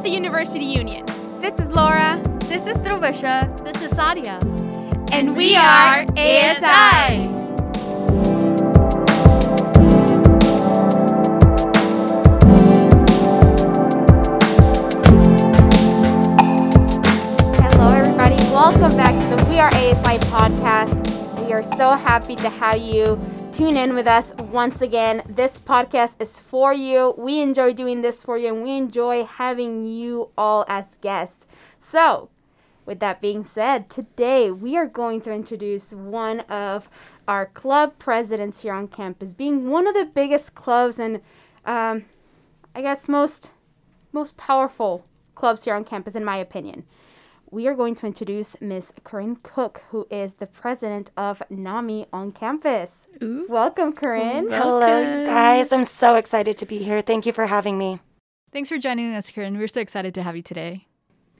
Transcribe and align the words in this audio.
at 0.00 0.04
the 0.04 0.10
University 0.10 0.64
Union. 0.64 1.04
This 1.42 1.58
is 1.58 1.68
Laura. 1.72 2.18
This 2.48 2.64
is 2.66 2.74
Drubisha. 2.78 3.62
This 3.62 3.82
is 3.82 3.90
Sadia. 3.90 4.40
And 5.12 5.36
we 5.36 5.56
are 5.56 6.06
ASI. 6.16 7.28
Hello, 17.60 17.90
everybody. 17.94 18.36
Welcome 18.54 18.96
back 18.96 19.12
to 19.12 19.36
the 19.36 19.50
We 19.50 19.58
Are 19.58 19.68
ASI 19.68 20.16
podcast. 20.30 21.44
We 21.44 21.52
are 21.52 21.62
so 21.62 21.90
happy 21.90 22.36
to 22.36 22.48
have 22.48 22.78
you 22.78 23.20
tune 23.60 23.76
in 23.76 23.94
with 23.94 24.06
us 24.06 24.32
once 24.38 24.80
again. 24.80 25.22
This 25.28 25.58
podcast 25.58 26.14
is 26.18 26.38
for 26.38 26.72
you. 26.72 27.14
We 27.18 27.42
enjoy 27.42 27.74
doing 27.74 28.00
this 28.00 28.24
for 28.24 28.38
you, 28.38 28.54
and 28.54 28.62
we 28.62 28.70
enjoy 28.70 29.24
having 29.24 29.84
you 29.84 30.30
all 30.38 30.64
as 30.66 30.96
guests. 31.02 31.44
So, 31.78 32.30
with 32.86 33.00
that 33.00 33.20
being 33.20 33.44
said, 33.44 33.90
today 33.90 34.50
we 34.50 34.78
are 34.78 34.86
going 34.86 35.20
to 35.20 35.30
introduce 35.30 35.92
one 35.92 36.40
of 36.40 36.88
our 37.28 37.44
club 37.44 37.98
presidents 37.98 38.62
here 38.62 38.72
on 38.72 38.88
campus, 38.88 39.34
being 39.34 39.68
one 39.68 39.86
of 39.86 39.92
the 39.92 40.06
biggest 40.06 40.54
clubs 40.54 40.98
and 40.98 41.20
um, 41.66 42.06
I 42.74 42.80
guess 42.80 43.10
most 43.10 43.50
most 44.10 44.38
powerful 44.38 45.04
clubs 45.34 45.64
here 45.64 45.74
on 45.74 45.84
campus, 45.84 46.14
in 46.14 46.24
my 46.24 46.38
opinion. 46.38 46.84
We 47.52 47.66
are 47.66 47.74
going 47.74 47.96
to 47.96 48.06
introduce 48.06 48.54
Miss 48.60 48.92
Corinne 49.02 49.36
Cook, 49.42 49.82
who 49.90 50.06
is 50.08 50.34
the 50.34 50.46
president 50.46 51.10
of 51.16 51.42
NAMI 51.50 52.06
on 52.12 52.30
campus. 52.30 53.08
Ooh. 53.20 53.44
Welcome, 53.48 53.92
Corinne. 53.92 54.48
Hello, 54.52 55.00
you 55.00 55.26
guys. 55.26 55.72
I'm 55.72 55.82
so 55.84 56.14
excited 56.14 56.56
to 56.58 56.66
be 56.66 56.78
here. 56.78 57.00
Thank 57.00 57.26
you 57.26 57.32
for 57.32 57.46
having 57.46 57.76
me. 57.76 57.98
Thanks 58.52 58.68
for 58.68 58.78
joining 58.78 59.12
us, 59.16 59.32
Corinne. 59.32 59.58
We're 59.58 59.66
so 59.66 59.80
excited 59.80 60.14
to 60.14 60.22
have 60.22 60.36
you 60.36 60.42
today. 60.42 60.86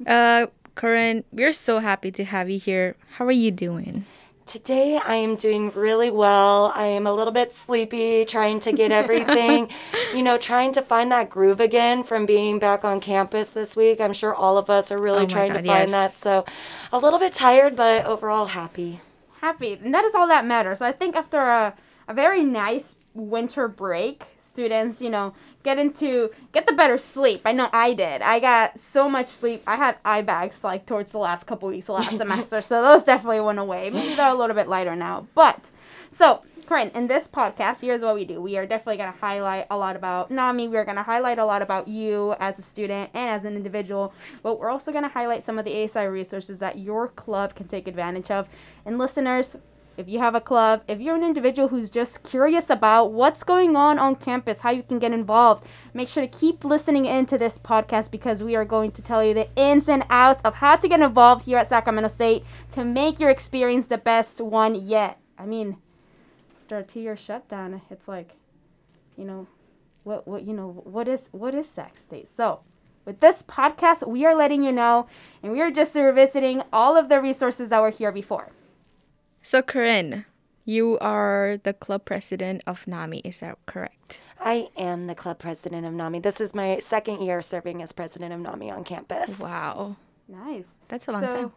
Uh, 0.05 0.47
Corinne, 0.75 1.23
we're 1.31 1.53
so 1.53 1.79
happy 1.79 2.11
to 2.11 2.25
have 2.25 2.51
you 2.51 2.59
here. 2.59 2.97
How 3.13 3.25
are 3.27 3.31
you 3.31 3.53
doing? 3.53 4.05
Today 4.51 4.97
I 4.97 5.15
am 5.15 5.37
doing 5.37 5.71
really 5.77 6.11
well. 6.11 6.73
I 6.75 6.87
am 6.87 7.07
a 7.07 7.13
little 7.13 7.33
bit 7.33 7.55
sleepy, 7.55 8.25
trying 8.25 8.59
to 8.61 8.73
get 8.73 8.91
everything, 8.91 9.69
you 10.13 10.25
know, 10.25 10.39
trying 10.39 10.73
to 10.73 10.83
find 10.83 11.13
that 11.13 11.31
groove 11.31 11.61
again 11.61 12.03
from 12.03 12.27
being 12.27 12.59
back 12.59 12.85
on 12.85 12.99
campus 12.99 13.51
this 13.51 13.77
week. 13.77 14.01
I'm 14.01 14.13
sure 14.13 14.35
all 14.35 14.59
of 14.59 14.69
us 14.69 14.91
are 14.91 15.01
really 15.01 15.23
Oh 15.23 15.27
trying 15.27 15.53
God, 15.53 15.63
to 15.63 15.69
find 15.69 15.91
yes. 15.91 16.15
that. 16.15 16.19
So, 16.19 16.45
a 16.93 16.99
little 16.99 17.21
bit 17.21 17.33
tired, 17.33 17.77
but 17.77 18.07
overall 18.07 18.47
happy. 18.47 18.99
happy 19.41 19.75
and 19.75 19.95
that 19.95 20.05
is 20.05 20.17
all 20.17 20.27
that 20.27 20.45
matters 20.45 20.83
i 20.83 20.91
think 20.91 21.15
after 21.15 21.39
a, 21.39 21.75
a 22.09 22.13
very 22.13 22.43
nice 22.43 22.97
winter 23.15 23.69
break 23.69 24.25
students 24.51 25.01
you 25.01 25.09
know 25.09 25.33
get 25.63 25.79
into 25.79 26.31
get 26.53 26.67
the 26.67 26.73
better 26.73 26.99
sleep 26.99 27.41
i 27.45 27.53
know 27.53 27.69
i 27.73 27.95
did 27.95 28.21
i 28.21 28.41
got 28.41 28.79
so 28.79 29.09
much 29.09 29.29
sleep 29.29 29.63
i 29.67 29.77
had 29.77 29.97
eye 30.05 30.23
bags 30.23 30.65
like 30.65 30.85
towards 30.87 31.13
the 31.13 31.19
last 31.19 31.47
couple 31.47 31.69
weeks 31.69 31.89
of 31.89 31.95
last 31.95 32.17
semester 32.25 32.61
so 32.61 32.83
those 32.83 33.05
definitely 33.05 33.41
went 33.41 33.59
away 33.59 33.91
maybe 33.91 34.15
they're 34.17 34.35
a 34.35 34.35
little 34.35 34.57
bit 34.57 34.69
lighter 34.69 34.97
now 34.97 35.27
but 35.35 35.67
so 36.13 36.43
Corinne, 36.71 36.93
in 36.95 37.09
this 37.09 37.27
podcast, 37.27 37.81
here's 37.81 38.01
what 38.01 38.15
we 38.15 38.25
do. 38.25 38.41
We 38.41 38.57
are 38.57 38.65
definitely 38.65 38.99
going 38.99 39.13
to 39.13 39.19
highlight 39.19 39.67
a 39.71 39.77
lot 39.77 39.97
about 39.97 40.31
NAMI. 40.31 40.69
We're 40.69 40.85
going 40.85 40.99
to 40.99 41.03
highlight 41.03 41.41
a 41.41 41.45
lot 41.45 41.63
about 41.63 41.89
you 41.89 42.37
as 42.39 42.61
a 42.61 42.63
student 42.63 43.11
and 43.13 43.31
as 43.31 43.45
an 43.45 43.57
individual. 43.57 44.15
But 44.45 44.61
we're 44.61 44.71
also 44.71 44.93
going 44.93 45.03
to 45.03 45.11
highlight 45.11 45.43
some 45.43 45.59
of 45.59 45.65
the 45.65 45.83
ASI 45.83 46.05
resources 46.07 46.61
that 46.61 46.79
your 46.79 47.09
club 47.09 47.57
can 47.57 47.67
take 47.67 47.89
advantage 47.89 48.31
of. 48.31 48.49
And 48.85 48.99
listeners, 48.99 49.57
if 50.01 50.09
you 50.09 50.19
have 50.19 50.35
a 50.35 50.41
club, 50.41 50.83
if 50.89 50.99
you're 50.99 51.15
an 51.15 51.23
individual 51.23 51.69
who's 51.69 51.91
just 51.91 52.23
curious 52.23 52.71
about 52.71 53.13
what's 53.13 53.43
going 53.43 53.77
on 53.77 53.99
on 53.99 54.17
campus, 54.17 54.61
how 54.61 54.71
you 54.71 54.83
can 54.83 54.99
get 54.99 55.13
involved, 55.13 55.67
make 55.93 56.09
sure 56.09 56.27
to 56.27 56.39
keep 56.39 56.65
listening 56.65 57.05
into 57.05 57.37
this 57.37 57.59
podcast 57.59 58.11
because 58.11 58.43
we 58.43 58.57
are 58.57 58.65
going 58.65 58.91
to 58.93 59.03
tell 59.03 59.23
you 59.23 59.35
the 59.35 59.49
ins 59.57 59.89
and 59.89 60.05
outs 60.09 60.41
of 60.43 60.55
how 60.55 60.75
to 60.75 60.89
get 60.89 61.01
involved 61.01 61.45
here 61.45 61.59
at 61.59 61.69
Sacramento 61.69 62.09
State 62.09 62.45
to 62.71 62.83
make 62.83 63.21
your 63.21 63.29
experience 63.29 63.87
the 63.89 63.99
best 63.99 64.41
one 64.41 64.75
yet. 64.75 65.19
I 65.39 65.45
mean, 65.45 65.77
after 66.63 66.79
a 66.79 66.83
two-year 66.83 67.17
shutdown, 67.17 67.83
it's 67.91 68.09
like, 68.09 68.37
you 69.19 69.25
know, 69.25 69.47
what 70.03 70.27
what 70.27 70.45
you 70.45 70.55
know 70.55 70.81
what 70.85 71.09
is 71.09 71.29
what 71.31 71.55
is 71.55 71.69
Sac 71.69 71.97
State? 71.99 72.27
So. 72.27 72.61
With 73.07 73.21
this 73.21 73.43
podcast, 73.43 74.07
we 74.07 74.27
are 74.27 74.37
letting 74.37 74.63
you 74.63 74.71
know, 74.71 75.07
and 75.43 75.53
we 75.53 75.63
are 75.63 75.71
just 75.71 75.95
revisiting 75.95 76.63
all 76.71 76.99
of 76.99 77.09
the 77.09 77.19
resources 77.19 77.71
that 77.71 77.81
were 77.81 77.91
here 77.91 78.13
before. 78.13 78.53
So, 79.43 79.63
Corinne, 79.63 80.27
you 80.65 80.99
are 81.01 81.59
the 81.63 81.73
club 81.73 82.05
president 82.05 82.63
of 82.67 82.87
NAMI, 82.87 83.21
is 83.25 83.41
that 83.41 83.59
correct? 83.67 84.21
I 84.39 84.69
am 84.77 85.05
the 85.07 85.15
club 85.15 85.39
president 85.39 85.87
of 85.87 85.93
NAMI. 85.93 86.21
This 86.21 86.41
is 86.41 86.55
my 86.55 86.79
second 86.79 87.23
year 87.23 87.43
serving 87.43 87.83
as 87.83 87.93
president 87.93 88.33
of 88.33 88.41
NAMI 88.41 88.71
on 88.71 88.85
campus. 88.85 89.39
Wow, 89.39 89.97
Nice. 90.29 90.79
that's 90.89 91.09
a 91.09 91.13
long 91.13 91.23
so, 91.23 91.27
time. 91.29 91.53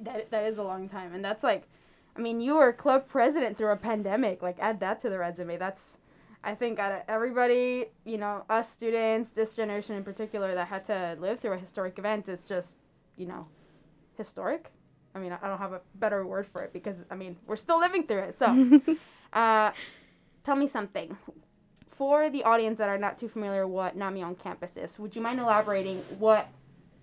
That 0.00 0.30
that 0.30 0.44
is 0.44 0.58
a 0.58 0.62
long 0.62 0.88
time, 0.88 1.14
and 1.14 1.24
that's 1.24 1.42
like, 1.42 1.64
I 2.16 2.20
mean, 2.20 2.40
you 2.40 2.56
were 2.56 2.72
club 2.72 3.08
president 3.08 3.56
through 3.56 3.72
a 3.72 3.76
pandemic. 3.76 4.42
Like, 4.42 4.58
add 4.60 4.80
that 4.80 5.00
to 5.02 5.10
the 5.10 5.18
resume. 5.18 5.56
That's, 5.56 5.96
I 6.44 6.54
think, 6.54 6.78
out 6.78 6.92
of 6.92 7.02
everybody, 7.08 7.86
you 8.04 8.18
know, 8.18 8.44
us 8.50 8.70
students, 8.70 9.30
this 9.30 9.54
generation 9.54 9.96
in 9.96 10.04
particular, 10.04 10.54
that 10.54 10.68
had 10.68 10.84
to 10.86 11.16
live 11.20 11.40
through 11.40 11.52
a 11.52 11.58
historic 11.58 11.98
event 11.98 12.28
is 12.28 12.44
just, 12.44 12.76
you 13.16 13.26
know, 13.26 13.46
historic. 14.16 14.70
I 15.14 15.18
mean, 15.18 15.32
I 15.32 15.46
don't 15.46 15.58
have 15.58 15.72
a 15.72 15.80
better 15.94 16.26
word 16.26 16.46
for 16.46 16.62
it 16.62 16.72
because 16.72 17.02
I 17.10 17.14
mean 17.14 17.36
we're 17.46 17.56
still 17.56 17.78
living 17.78 18.06
through 18.06 18.20
it. 18.20 18.38
So, 18.38 18.80
uh, 19.32 19.72
tell 20.44 20.56
me 20.56 20.66
something. 20.66 21.16
For 21.90 22.30
the 22.30 22.42
audience 22.44 22.78
that 22.78 22.88
are 22.88 22.98
not 22.98 23.18
too 23.18 23.28
familiar 23.28 23.66
what 23.66 23.94
NAMI 23.96 24.22
on 24.22 24.34
campus 24.34 24.76
is, 24.76 24.98
would 24.98 25.14
you 25.14 25.22
mind 25.22 25.38
elaborating 25.38 25.98
what 26.18 26.48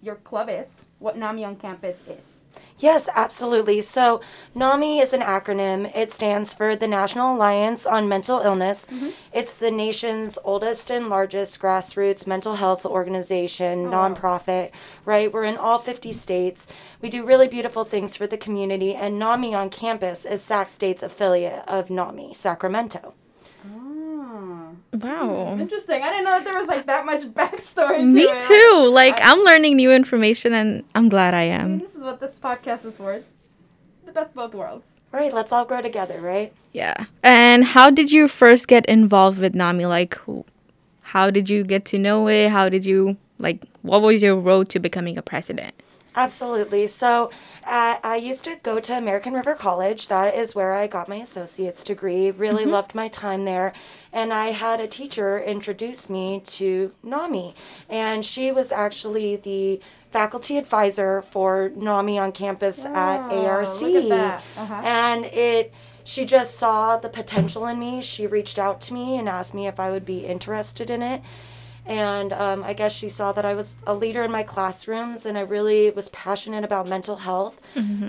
your 0.01 0.15
club 0.15 0.49
is, 0.49 0.67
what 0.97 1.15
NAMI 1.15 1.45
on 1.45 1.55
campus 1.55 1.99
is? 2.07 2.38
Yes, 2.79 3.09
absolutely. 3.13 3.81
So, 3.81 4.21
NAMI 4.55 4.99
is 4.99 5.11
an 5.11 5.19
acronym. 5.19 5.93
It 5.95 6.11
stands 6.11 6.53
for 6.53 6.77
the 6.77 6.87
National 6.87 7.35
Alliance 7.35 7.85
on 7.85 8.07
Mental 8.07 8.39
Illness. 8.39 8.85
Mm-hmm. 8.85 9.09
It's 9.33 9.51
the 9.51 9.69
nation's 9.69 10.37
oldest 10.45 10.89
and 10.89 11.09
largest 11.09 11.59
grassroots 11.59 12.25
mental 12.25 12.55
health 12.55 12.85
organization, 12.85 13.87
oh, 13.87 13.89
wow. 13.91 14.09
nonprofit, 14.09 14.71
right? 15.03 15.31
We're 15.31 15.43
in 15.43 15.57
all 15.57 15.79
50 15.79 16.13
states. 16.13 16.67
We 17.01 17.09
do 17.09 17.25
really 17.25 17.49
beautiful 17.49 17.83
things 17.83 18.15
for 18.15 18.27
the 18.27 18.37
community, 18.37 18.95
and 18.95 19.19
NAMI 19.19 19.53
on 19.53 19.69
campus 19.69 20.25
is 20.25 20.41
Sac 20.41 20.69
State's 20.69 21.03
affiliate 21.03 21.67
of 21.67 21.89
NAMI, 21.89 22.33
Sacramento. 22.33 23.13
Wow. 24.93 25.57
Interesting. 25.59 26.01
I 26.01 26.09
didn't 26.09 26.25
know 26.25 26.31
that 26.31 26.45
there 26.45 26.57
was 26.57 26.67
like 26.67 26.85
that 26.87 27.05
much 27.05 27.23
backstory 27.23 27.97
to 27.99 28.05
Me 28.05 28.23
it. 28.23 28.47
too. 28.47 28.87
Like, 28.91 29.15
I- 29.15 29.31
I'm 29.31 29.39
learning 29.43 29.75
new 29.75 29.91
information 29.91 30.53
and 30.53 30.83
I'm 30.95 31.09
glad 31.09 31.33
I 31.33 31.41
I 31.41 31.43
am. 31.43 31.79
this 31.79 31.95
is 31.95 32.01
what 32.01 32.19
this 32.19 32.39
podcast 32.39 32.85
is 32.85 32.97
for. 32.97 33.13
It's 33.13 33.27
the 34.05 34.11
best 34.11 34.29
of 34.29 34.35
both 34.35 34.53
worlds. 34.55 34.85
Right, 35.11 35.33
let's 35.33 35.51
all 35.51 35.65
grow 35.65 35.81
together, 35.81 36.21
right? 36.21 36.53
Yeah. 36.73 37.05
And 37.23 37.63
how 37.63 37.89
did 37.89 38.11
you 38.11 38.27
first 38.27 38.67
get 38.67 38.85
involved 38.85 39.39
with 39.39 39.55
NAMI? 39.55 39.85
Like, 39.87 40.17
how 41.01 41.31
did 41.31 41.49
you 41.49 41.63
get 41.63 41.85
to 41.85 41.97
know 41.97 42.27
it? 42.27 42.49
How 42.49 42.69
did 42.69 42.85
you, 42.85 43.17
like, 43.39 43.63
what 43.81 44.01
was 44.03 44.21
your 44.21 44.35
road 44.35 44.69
to 44.69 44.79
becoming 44.79 45.17
a 45.17 45.23
president? 45.23 45.73
Absolutely. 46.15 46.87
So, 46.87 47.29
uh, 47.65 47.97
I 48.03 48.15
used 48.15 48.43
to 48.45 48.57
go 48.63 48.79
to 48.79 48.97
American 48.97 49.33
River 49.33 49.53
College. 49.55 50.07
That 50.07 50.35
is 50.35 50.55
where 50.55 50.73
I 50.73 50.87
got 50.87 51.07
my 51.07 51.17
associate's 51.17 51.83
degree. 51.83 52.31
Really 52.31 52.65
loved 52.65 52.95
my 52.95 53.07
time 53.07 53.45
there. 53.45 53.73
And 54.11 54.33
I 54.33 54.47
had 54.51 54.79
a 54.79 54.87
teacher 54.87 55.39
introduce 55.39 56.09
me 56.09 56.41
to 56.45 56.91
NAMI. 57.03 57.53
And 57.89 58.25
she 58.25 58.51
was 58.51 58.71
actually 58.71 59.35
the 59.35 59.79
faculty 60.11 60.57
advisor 60.57 61.21
for 61.21 61.69
NAMI 61.75 62.17
on 62.17 62.31
campus 62.31 62.83
at 62.85 63.31
Oh, 63.31 63.45
ARC. 63.45 63.81
look 63.81 64.03
at 64.03 64.09
that. 64.09 64.43
Uh-huh. 64.57 64.81
And 64.83 65.25
it 65.25 65.73
she 66.03 66.25
just 66.25 66.57
saw 66.57 66.97
the 66.97 67.09
potential 67.09 67.67
in 67.67 67.77
me. 67.77 68.01
She 68.01 68.25
reached 68.25 68.57
out 68.57 68.81
to 68.81 68.95
me 68.95 69.17
and 69.17 69.29
asked 69.29 69.53
me 69.53 69.67
if 69.67 69.79
I 69.79 69.91
would 69.91 70.05
be 70.05 70.25
interested 70.25 70.89
in 70.89 71.03
it. 71.03 71.21
And 71.89 72.31
um, 72.33 72.63
I 72.63 72.73
guess 72.73 72.93
she 72.93 73.09
saw 73.09 73.31
that 73.31 73.45
I 73.45 73.55
was 73.55 73.75
a 73.87 73.95
leader 73.95 74.23
in 74.23 74.29
my 74.31 74.43
classrooms 74.43 75.25
and 75.25 75.35
I 75.37 75.41
really 75.41 75.89
was 75.89 76.07
passionate 76.09 76.63
about 76.63 76.87
mental 76.87 77.15
health 77.17 77.55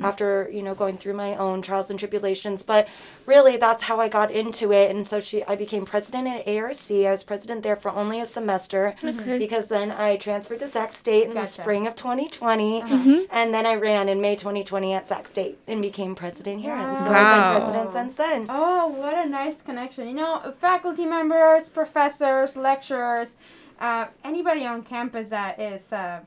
after, 0.02 0.50
you 0.52 0.62
know, 0.62 0.74
going 0.74 0.98
through 0.98 1.14
my 1.14 1.34
own 1.36 1.62
trials 1.62 1.88
and 1.88 1.98
tribulations. 1.98 2.62
But 2.62 2.86
really, 3.24 3.56
that's 3.56 3.84
how 3.84 3.98
I 3.98 4.08
got 4.08 4.30
into 4.30 4.70
it. 4.72 4.90
And 4.90 5.06
so 5.06 5.18
she, 5.18 5.42
I 5.44 5.56
became 5.56 5.86
president 5.86 6.28
at 6.28 6.46
ARC. 6.46 6.76
I 6.90 7.10
was 7.10 7.22
president 7.22 7.62
there 7.62 7.76
for 7.76 7.90
only 7.90 8.20
a 8.20 8.26
semester 8.26 8.94
Okay. 9.02 9.38
because 9.38 9.66
then 9.66 9.90
I 9.90 10.16
transferred 10.18 10.58
to 10.60 10.68
Sac 10.68 10.92
State 10.92 11.24
in 11.28 11.32
Gotcha. 11.34 11.46
the 11.46 11.52
spring 11.62 11.86
of 11.86 11.96
2020. 11.96 13.26
And 13.30 13.54
then 13.54 13.64
I 13.64 13.74
ran 13.76 14.08
in 14.10 14.20
May 14.20 14.36
2020 14.36 14.92
at 14.92 15.08
Sac 15.08 15.26
State 15.26 15.58
and 15.66 15.80
became 15.80 16.14
president 16.14 16.60
here. 16.60 16.74
And 16.74 16.98
so 16.98 17.04
I've 17.10 17.26
Wow. 17.30 17.36
been 17.54 17.62
president 17.62 17.92
since 17.94 18.14
then. 18.16 18.46
Oh, 18.50 18.88
what 18.88 19.14
a 19.14 19.26
nice 19.26 19.62
connection. 19.62 20.06
You 20.08 20.14
know, 20.16 20.52
faculty 20.60 21.06
members, 21.06 21.68
professors, 21.70 22.56
lecturers, 22.56 23.36
uh, 23.80 24.06
anybody 24.24 24.66
on 24.66 24.82
campus 24.82 25.28
that 25.28 25.60
is, 25.60 25.92
uh, 25.92 26.20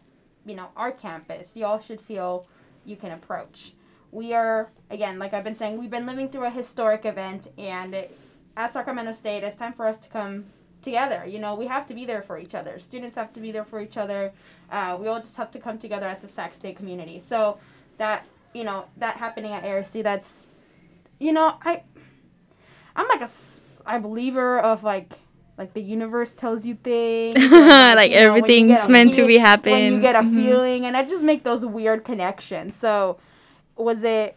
you 0.46 0.56
know, 0.56 0.70
our 0.76 0.92
campus, 0.92 1.56
y'all 1.56 1.80
should 1.80 2.02
feel 2.02 2.48
you 2.86 2.96
can 2.96 3.12
approach. 3.12 3.74
We 4.12 4.34
are, 4.34 4.70
again, 4.90 5.20
like 5.20 5.34
I've 5.34 5.44
been 5.44 5.56
saying, 5.56 5.80
we've 5.80 5.90
been 5.90 6.06
living 6.06 6.30
through 6.30 6.46
a 6.46 6.50
historic 6.50 7.06
event, 7.06 7.48
and 7.58 8.08
at 8.56 8.74
Sacramento 8.74 9.14
State, 9.14 9.44
it's 9.44 9.56
time 9.56 9.74
for 9.74 9.88
us 9.88 9.98
to 10.00 10.10
come 10.10 10.46
together. 10.82 11.26
You 11.26 11.40
know, 11.40 11.56
we 11.56 11.68
have 11.68 11.88
to 11.88 11.94
be 11.94 12.06
there 12.06 12.22
for 12.22 12.38
each 12.38 12.54
other. 12.54 12.78
Students 12.78 13.16
have 13.16 13.34
to 13.34 13.40
be 13.40 13.52
there 13.52 13.64
for 13.64 13.82
each 13.82 13.98
other. 13.98 14.34
Uh, 14.72 14.98
we 15.00 15.08
all 15.08 15.22
just 15.22 15.38
have 15.38 15.52
to 15.52 15.60
come 15.60 15.78
together 15.80 16.08
as 16.08 16.24
a 16.24 16.28
Sac 16.28 16.54
State 16.54 16.76
community. 16.76 17.20
So 17.20 17.58
that 17.98 18.26
you 18.54 18.64
know 18.64 18.86
that 18.98 19.18
happening 19.18 19.52
at 19.52 19.64
ARC, 19.64 19.92
that's 19.92 20.48
you 21.20 21.32
know 21.32 21.58
I 21.64 21.84
I'm 22.96 23.08
like 23.08 23.22
a 23.22 23.30
a 23.86 24.00
believer 24.00 24.60
of 24.60 24.84
like 24.84 25.14
like 25.58 25.74
the 25.74 25.82
universe 25.82 26.34
tells 26.34 26.66
you 26.66 26.76
things. 26.76 27.36
or, 27.52 27.60
like 27.60 28.12
you 28.12 28.18
know, 28.20 28.34
everything's 28.36 28.88
meant 28.88 29.14
to 29.16 29.28
be 29.28 29.38
happen. 29.38 29.72
When 29.72 29.94
you 29.94 30.00
get 30.02 30.16
a 30.16 30.20
Mhm. 30.22 30.36
feeling, 30.36 30.86
and 30.86 30.98
I 30.98 31.04
just 31.04 31.24
make 31.24 31.44
those 31.44 31.66
weird 31.66 32.04
connections. 32.04 32.76
So, 32.76 33.18
was 33.78 34.04
it 34.04 34.36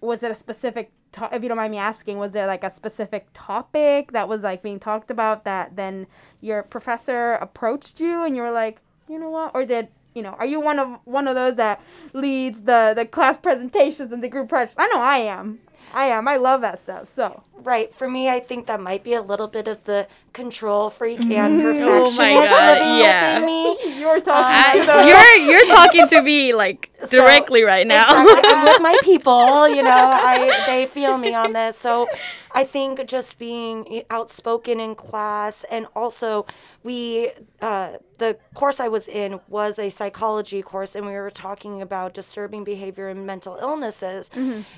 was 0.00 0.22
it 0.22 0.30
a 0.30 0.34
specific? 0.34 0.90
To- 1.12 1.28
if 1.30 1.42
you 1.42 1.48
don't 1.48 1.58
mind 1.58 1.72
me 1.72 1.78
asking, 1.78 2.16
was 2.18 2.32
there 2.32 2.46
like 2.46 2.64
a 2.64 2.70
specific 2.70 3.26
topic 3.34 4.12
that 4.12 4.28
was 4.28 4.42
like 4.42 4.62
being 4.62 4.80
talked 4.80 5.10
about 5.10 5.44
that 5.44 5.76
then 5.76 6.06
your 6.40 6.62
professor 6.62 7.34
approached 7.34 8.00
you 8.00 8.24
and 8.24 8.34
you 8.34 8.40
were 8.40 8.50
like, 8.50 8.78
you 9.08 9.18
know 9.18 9.28
what, 9.28 9.50
or 9.54 9.66
did 9.66 9.88
you 10.14 10.22
know, 10.22 10.30
are 10.38 10.46
you 10.46 10.58
one 10.60 10.78
of 10.78 10.98
one 11.04 11.28
of 11.28 11.34
those 11.34 11.56
that 11.56 11.80
leads 12.14 12.62
the 12.62 12.92
the 12.96 13.04
class 13.04 13.36
presentations 13.36 14.10
and 14.12 14.22
the 14.22 14.28
group 14.28 14.48
projects? 14.48 14.74
I 14.78 14.86
know 14.88 15.00
I 15.00 15.18
am. 15.18 15.60
I 15.92 16.06
am. 16.06 16.28
I 16.28 16.36
love 16.36 16.60
that 16.62 16.78
stuff. 16.78 17.08
So 17.08 17.42
Right. 17.64 17.94
For 17.94 18.08
me, 18.08 18.28
I 18.28 18.40
think 18.40 18.66
that 18.66 18.80
might 18.80 19.04
be 19.04 19.14
a 19.14 19.22
little 19.22 19.46
bit 19.46 19.68
of 19.68 19.84
the 19.84 20.08
control 20.32 20.90
freak 20.90 21.20
and 21.20 21.60
mm-hmm. 21.60 21.82
Oh 21.84 22.04
perfectionist 22.06 22.18
my 22.18 22.34
God, 22.34 22.78
living 22.78 22.98
yeah. 22.98 23.38
within 23.38 23.46
me. 23.46 23.98
you're 24.00 24.20
talking. 24.20 24.82
Um, 24.82 24.88
I- 24.88 25.02
to 25.02 25.08
you're 25.08 25.50
you're 25.50 25.74
talking 25.74 26.08
to 26.08 26.22
me 26.22 26.54
like 26.54 26.90
directly 27.10 27.62
right 27.62 27.86
now. 27.86 28.22
Exactly. 28.22 28.50
I'm 28.50 28.64
with 28.64 28.82
my 28.82 28.98
people, 29.04 29.68
you 29.68 29.82
know, 29.82 29.90
I 29.90 30.64
they 30.66 30.86
feel 30.86 31.16
me 31.16 31.34
on 31.34 31.52
this. 31.52 31.78
So 31.78 32.08
I 32.54 32.64
think 32.64 33.06
just 33.06 33.38
being 33.38 34.04
outspoken 34.10 34.80
in 34.80 34.94
class 34.94 35.64
and 35.70 35.86
also 35.94 36.46
we 36.82 37.30
uh, 37.60 37.98
the 38.18 38.36
course 38.54 38.78
I 38.80 38.88
was 38.88 39.08
in 39.08 39.40
was 39.48 39.78
a 39.78 39.88
psychology 39.88 40.62
course 40.62 40.94
and 40.94 41.06
we 41.06 41.12
were 41.12 41.30
talking 41.30 41.82
about 41.82 42.14
disturbing 42.14 42.64
behavior 42.64 43.08
and 43.08 43.26
mental 43.26 43.58
illnesses. 43.60 44.30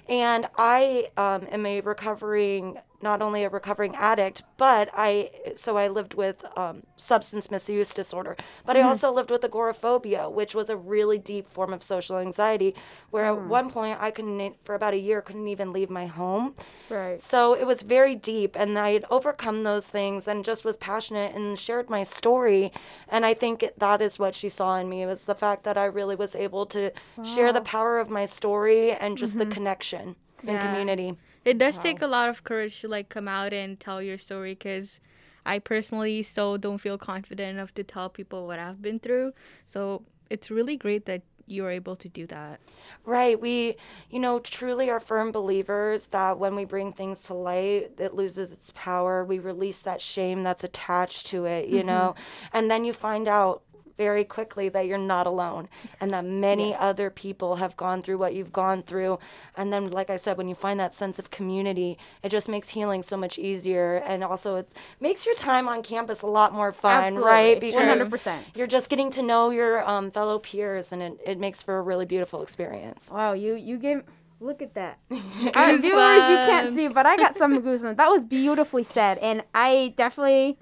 And 0.08 0.46
I 0.56 1.08
um, 1.16 1.46
am 1.50 1.66
a 1.66 1.80
recovering 1.80 2.78
not 3.04 3.22
only 3.22 3.44
a 3.44 3.48
recovering 3.50 3.94
addict, 3.94 4.42
but 4.56 4.88
I 4.94 5.30
so 5.54 5.76
I 5.76 5.86
lived 5.88 6.14
with 6.14 6.44
um, 6.56 6.82
substance 6.96 7.50
misuse 7.50 7.94
disorder, 7.94 8.34
but 8.66 8.76
I 8.76 8.80
mm-hmm. 8.80 8.88
also 8.88 9.12
lived 9.12 9.30
with 9.30 9.44
agoraphobia, 9.44 10.28
which 10.28 10.54
was 10.54 10.70
a 10.70 10.76
really 10.76 11.18
deep 11.18 11.48
form 11.52 11.72
of 11.72 11.84
social 11.84 12.18
anxiety. 12.18 12.74
Where 13.10 13.26
at 13.26 13.36
mm. 13.36 13.46
one 13.46 13.70
point 13.70 13.98
I 14.00 14.10
couldn't 14.10 14.56
for 14.64 14.74
about 14.74 14.94
a 14.94 14.98
year 14.98 15.20
couldn't 15.20 15.46
even 15.48 15.72
leave 15.72 15.90
my 15.90 16.06
home. 16.06 16.56
right. 16.88 17.20
So 17.20 17.54
it 17.54 17.66
was 17.66 17.82
very 17.82 18.14
deep, 18.16 18.56
and 18.56 18.76
I 18.78 18.92
had 18.92 19.04
overcome 19.10 19.62
those 19.62 19.84
things 19.84 20.26
and 20.26 20.44
just 20.44 20.64
was 20.64 20.76
passionate 20.78 21.36
and 21.36 21.58
shared 21.58 21.90
my 21.90 22.02
story. 22.02 22.72
And 23.08 23.24
I 23.26 23.34
think 23.34 23.62
it- 23.62 23.78
that 23.78 24.00
is 24.00 24.18
what 24.18 24.34
she 24.34 24.48
saw 24.48 24.76
in 24.76 24.88
me 24.88 25.04
was 25.04 25.24
the 25.24 25.34
fact 25.34 25.64
that 25.64 25.76
I 25.76 25.84
really 25.84 26.16
was 26.16 26.34
able 26.34 26.64
to 26.66 26.90
share 27.22 27.52
the 27.52 27.60
power 27.60 27.98
of 28.00 28.08
my 28.08 28.24
story 28.24 28.92
and 28.92 29.18
just 29.18 29.36
the 29.36 29.44
mm-hmm. 29.44 29.52
connection 29.52 30.16
and 30.46 30.60
community. 30.60 31.16
It 31.44 31.58
does 31.58 31.78
take 31.78 32.00
a 32.00 32.06
lot 32.06 32.28
of 32.28 32.44
courage 32.44 32.80
to 32.80 32.88
like 32.88 33.08
come 33.08 33.28
out 33.28 33.52
and 33.52 33.78
tell 33.78 34.00
your 34.02 34.18
story 34.18 34.54
because 34.54 35.00
I 35.44 35.58
personally 35.58 36.22
still 36.22 36.56
don't 36.56 36.78
feel 36.78 36.98
confident 36.98 37.56
enough 37.56 37.74
to 37.74 37.84
tell 37.84 38.08
people 38.08 38.46
what 38.46 38.58
I've 38.58 38.80
been 38.80 38.98
through. 38.98 39.32
So 39.66 40.02
it's 40.30 40.50
really 40.50 40.76
great 40.76 41.04
that 41.06 41.22
you're 41.46 41.70
able 41.70 41.96
to 41.96 42.08
do 42.08 42.26
that. 42.28 42.60
Right. 43.04 43.38
We, 43.38 43.76
you 44.10 44.18
know, 44.18 44.38
truly 44.38 44.88
are 44.88 45.00
firm 45.00 45.30
believers 45.32 46.06
that 46.06 46.38
when 46.38 46.54
we 46.54 46.64
bring 46.64 46.92
things 46.92 47.20
to 47.24 47.34
light, 47.34 47.92
it 47.98 48.14
loses 48.14 48.50
its 48.50 48.72
power. 48.74 49.24
We 49.24 49.38
release 49.38 49.80
that 49.80 50.00
shame 50.00 50.42
that's 50.42 50.64
attached 50.64 51.26
to 51.26 51.44
it, 51.44 51.68
you 51.68 51.78
mm-hmm. 51.78 51.88
know, 51.88 52.14
and 52.52 52.70
then 52.70 52.86
you 52.86 52.94
find 52.94 53.28
out 53.28 53.62
very 53.96 54.24
quickly 54.24 54.68
that 54.70 54.86
you're 54.86 54.98
not 54.98 55.26
alone 55.26 55.68
and 56.00 56.10
that 56.10 56.24
many 56.24 56.74
other 56.74 57.10
people 57.10 57.56
have 57.56 57.76
gone 57.76 58.02
through 58.02 58.18
what 58.18 58.34
you've 58.34 58.52
gone 58.52 58.82
through. 58.82 59.18
And 59.56 59.72
then, 59.72 59.90
like 59.90 60.10
I 60.10 60.16
said, 60.16 60.36
when 60.36 60.48
you 60.48 60.54
find 60.54 60.80
that 60.80 60.94
sense 60.94 61.18
of 61.18 61.30
community, 61.30 61.96
it 62.22 62.30
just 62.30 62.48
makes 62.48 62.70
healing 62.70 63.02
so 63.02 63.16
much 63.16 63.38
easier. 63.38 63.96
And 63.96 64.24
also, 64.24 64.56
it 64.56 64.68
makes 65.00 65.26
your 65.26 65.34
time 65.36 65.68
on 65.68 65.82
campus 65.82 66.22
a 66.22 66.26
lot 66.26 66.52
more 66.52 66.72
fun, 66.72 67.16
right? 67.16 67.60
Because 67.60 67.78
One 67.78 67.88
hundred 67.88 68.10
percent. 68.10 68.44
you're 68.54 68.66
just 68.66 68.88
getting 68.88 69.10
to 69.12 69.22
know 69.22 69.50
your 69.50 69.88
um, 69.88 70.10
fellow 70.10 70.38
peers 70.38 70.92
and 70.92 71.02
it, 71.02 71.20
it 71.24 71.38
makes 71.38 71.62
for 71.62 71.78
a 71.78 71.82
really 71.82 72.04
beautiful 72.06 72.42
experience. 72.42 73.10
Wow, 73.10 73.32
you 73.34 73.54
you 73.54 73.78
gave. 73.78 74.02
Look 74.40 74.60
at 74.60 74.74
that. 74.74 74.98
Uh, 75.56 75.76
viewers, 75.80 76.28
you 76.28 76.36
can't 76.50 76.74
see, 76.74 76.88
but 76.88 77.06
I 77.06 77.16
got 77.16 77.34
some 77.34 77.62
goosebumps. 77.62 77.96
That 77.96 78.08
was 78.10 78.24
beautifully 78.24 78.82
said, 78.82 79.18
and 79.18 79.42
I 79.54 79.94
definitely, 79.96 80.58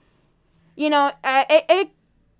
you 0.77 0.91
know, 0.91 1.11
uh, 1.25 1.45
it, 1.49 1.65
it. 1.69 1.91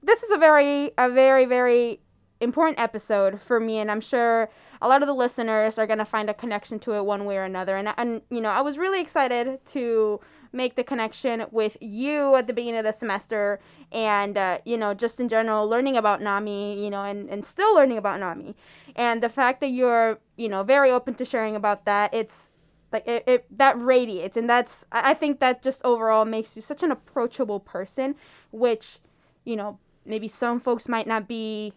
This 0.03 0.23
is 0.23 0.31
a 0.31 0.37
very, 0.37 0.91
a 0.99 1.09
very, 1.09 1.45
very 1.45 2.01
important 2.41 2.79
episode 2.81 3.41
for 3.41 3.61
me, 3.61 3.79
and 3.79 3.91
I'm 3.91 4.01
sure 4.01 4.51
a 4.81 4.89
lot 4.89 5.01
of 5.01 5.07
the 5.07 5.15
listeners 5.15 5.79
are 5.79 5.87
gonna 5.87 6.05
find 6.05 6.29
a 6.29 6.35
connection 6.35 6.81
to 6.81 6.95
it 6.95 7.05
one 7.05 7.25
way 7.25 7.37
or 7.37 7.45
another. 7.45 7.77
And 7.77 7.95
and 7.97 8.23
you 8.31 8.41
know, 8.41 8.51
I 8.51 8.61
was 8.63 8.79
really 8.79 9.01
excited 9.01 9.65
to 9.67 10.21
make 10.53 10.75
the 10.75 10.85
connection 10.85 11.47
with 11.51 11.77
you 11.81 12.35
at 12.35 12.47
the 12.49 12.53
beginning 12.53 12.79
of 12.79 12.85
the 12.85 12.93
semester, 12.93 13.61
and 13.93 14.37
uh, 14.37 14.59
you 14.65 14.77
know, 14.77 14.93
just 14.93 15.21
in 15.21 15.29
general, 15.29 15.69
learning 15.69 15.97
about 15.97 16.21
Nami, 16.21 16.83
you 16.83 16.91
know, 16.91 17.05
and 17.05 17.31
and 17.31 17.47
still 17.47 17.73
learning 17.75 17.99
about 17.99 18.19
Nami, 18.19 18.57
and 18.97 19.23
the 19.23 19.29
fact 19.29 19.61
that 19.61 19.69
you're, 19.69 20.19
you 20.37 20.49
know, 20.49 20.65
very 20.65 20.91
open 20.91 21.15
to 21.15 21.25
sharing 21.25 21.55
about 21.55 21.85
that. 21.85 22.13
It's 22.13 22.51
like 22.93 23.07
it, 23.07 23.25
it 23.27 23.59
that 23.59 23.81
radiates 23.81 24.37
and 24.37 24.51
that's 24.51 24.85
I 24.93 25.15
think 25.15 25.41
that 25.41 25.63
just 25.63 25.83
overall 25.83 26.25
makes 26.27 26.57
you 26.57 26.61
such 26.63 26.83
an 26.83 26.91
approachable 26.93 27.59
person 27.59 28.15
which 28.51 28.99
you 29.45 29.57
know 29.57 29.79
maybe 30.05 30.29
some 30.29 30.61
folks 30.61 30.89
might 30.89 31.07
not 31.07 31.29
be 31.29 31.73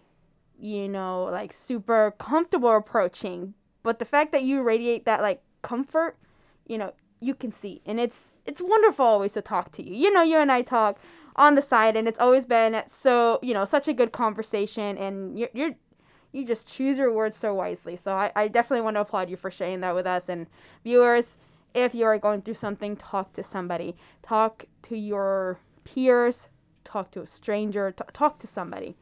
you 0.60 0.88
know 0.88 1.24
like 1.25 1.51
super 1.51 2.13
comfortable 2.18 2.75
approaching 2.75 3.54
but 3.83 4.00
the 4.00 4.06
fact 4.06 4.31
that 4.31 4.44
you 4.44 4.62
radiate 4.62 5.06
that 5.06 5.22
like 5.22 5.42
comfort 5.62 6.18
you 6.66 6.77
know 6.77 6.94
you 7.19 7.33
can 7.36 7.51
see 7.51 7.81
and 7.86 8.00
it's 8.00 8.31
it's 8.45 8.62
wonderful 8.62 9.06
always 9.06 9.33
to 9.33 9.42
talk 9.42 9.72
to 9.72 9.83
you 9.83 9.94
you 9.94 10.13
know 10.13 10.22
you 10.22 10.38
and 10.38 10.51
i 10.51 10.62
talk 10.62 10.98
on 11.36 11.56
the 11.56 11.62
side 11.62 11.98
and 11.98 12.07
it's 12.07 12.19
always 12.19 12.45
been 12.45 12.81
so 12.88 13.39
you 13.42 13.54
know 13.54 13.66
such 13.66 13.88
a 13.88 13.94
good 13.94 14.12
conversation 14.12 14.98
and 14.98 15.38
you're, 15.38 15.50
you're 15.54 15.75
you 16.36 16.45
just 16.45 16.72
choose 16.72 16.98
your 16.98 17.13
words 17.13 17.38
so 17.38 17.54
wisely. 17.54 17.95
So 17.95 18.12
I, 18.12 18.31
I 18.36 18.48
definitely 18.50 18.81
want 18.81 18.98
to 18.98 19.01
applaud 19.01 19.30
you 19.30 19.38
for 19.38 19.50
sharing 19.50 19.80
that 19.80 19.95
with 19.95 20.06
us. 20.06 20.27
And 20.27 20.48
viewers, 20.83 21.38
if 21.74 21.95
you 21.95 22.06
are 22.06 22.19
going 22.19 22.42
through 22.42 22.56
something, 22.56 22.98
talk 22.98 23.31
to 23.33 23.44
somebody. 23.44 23.95
Talk 24.22 24.66
to 24.83 24.98
your 24.98 25.60
peers. 25.86 26.50
Talk 26.86 27.12
to 27.12 27.22
a 27.22 27.27
stranger. 27.27 27.92
T- 27.92 28.04
talk 28.13 28.39
to 28.39 28.48
somebody. 28.48 28.96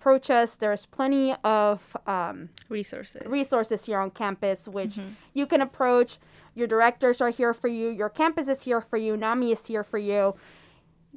Approach 0.00 0.30
us. 0.30 0.56
There's 0.56 0.86
plenty 0.86 1.34
of 1.44 1.96
um, 2.06 2.48
Resources. 2.70 3.22
resources 3.26 3.84
here 3.86 3.98
on 3.98 4.10
campus, 4.10 4.66
which 4.68 4.98
you 5.34 5.46
can 5.46 5.60
approach. 5.60 6.18
Your 6.54 6.66
directors 6.66 7.20
are 7.20 7.30
here 7.30 7.52
for 7.52 7.68
you. 7.68 7.88
Your 7.90 8.08
campus 8.08 8.48
is 8.48 8.62
here 8.62 8.80
for 8.80 8.96
you. 8.96 9.16
NAMI 9.16 9.52
is 9.52 9.66
here 9.66 9.82
for 9.84 9.98
you. 9.98 10.34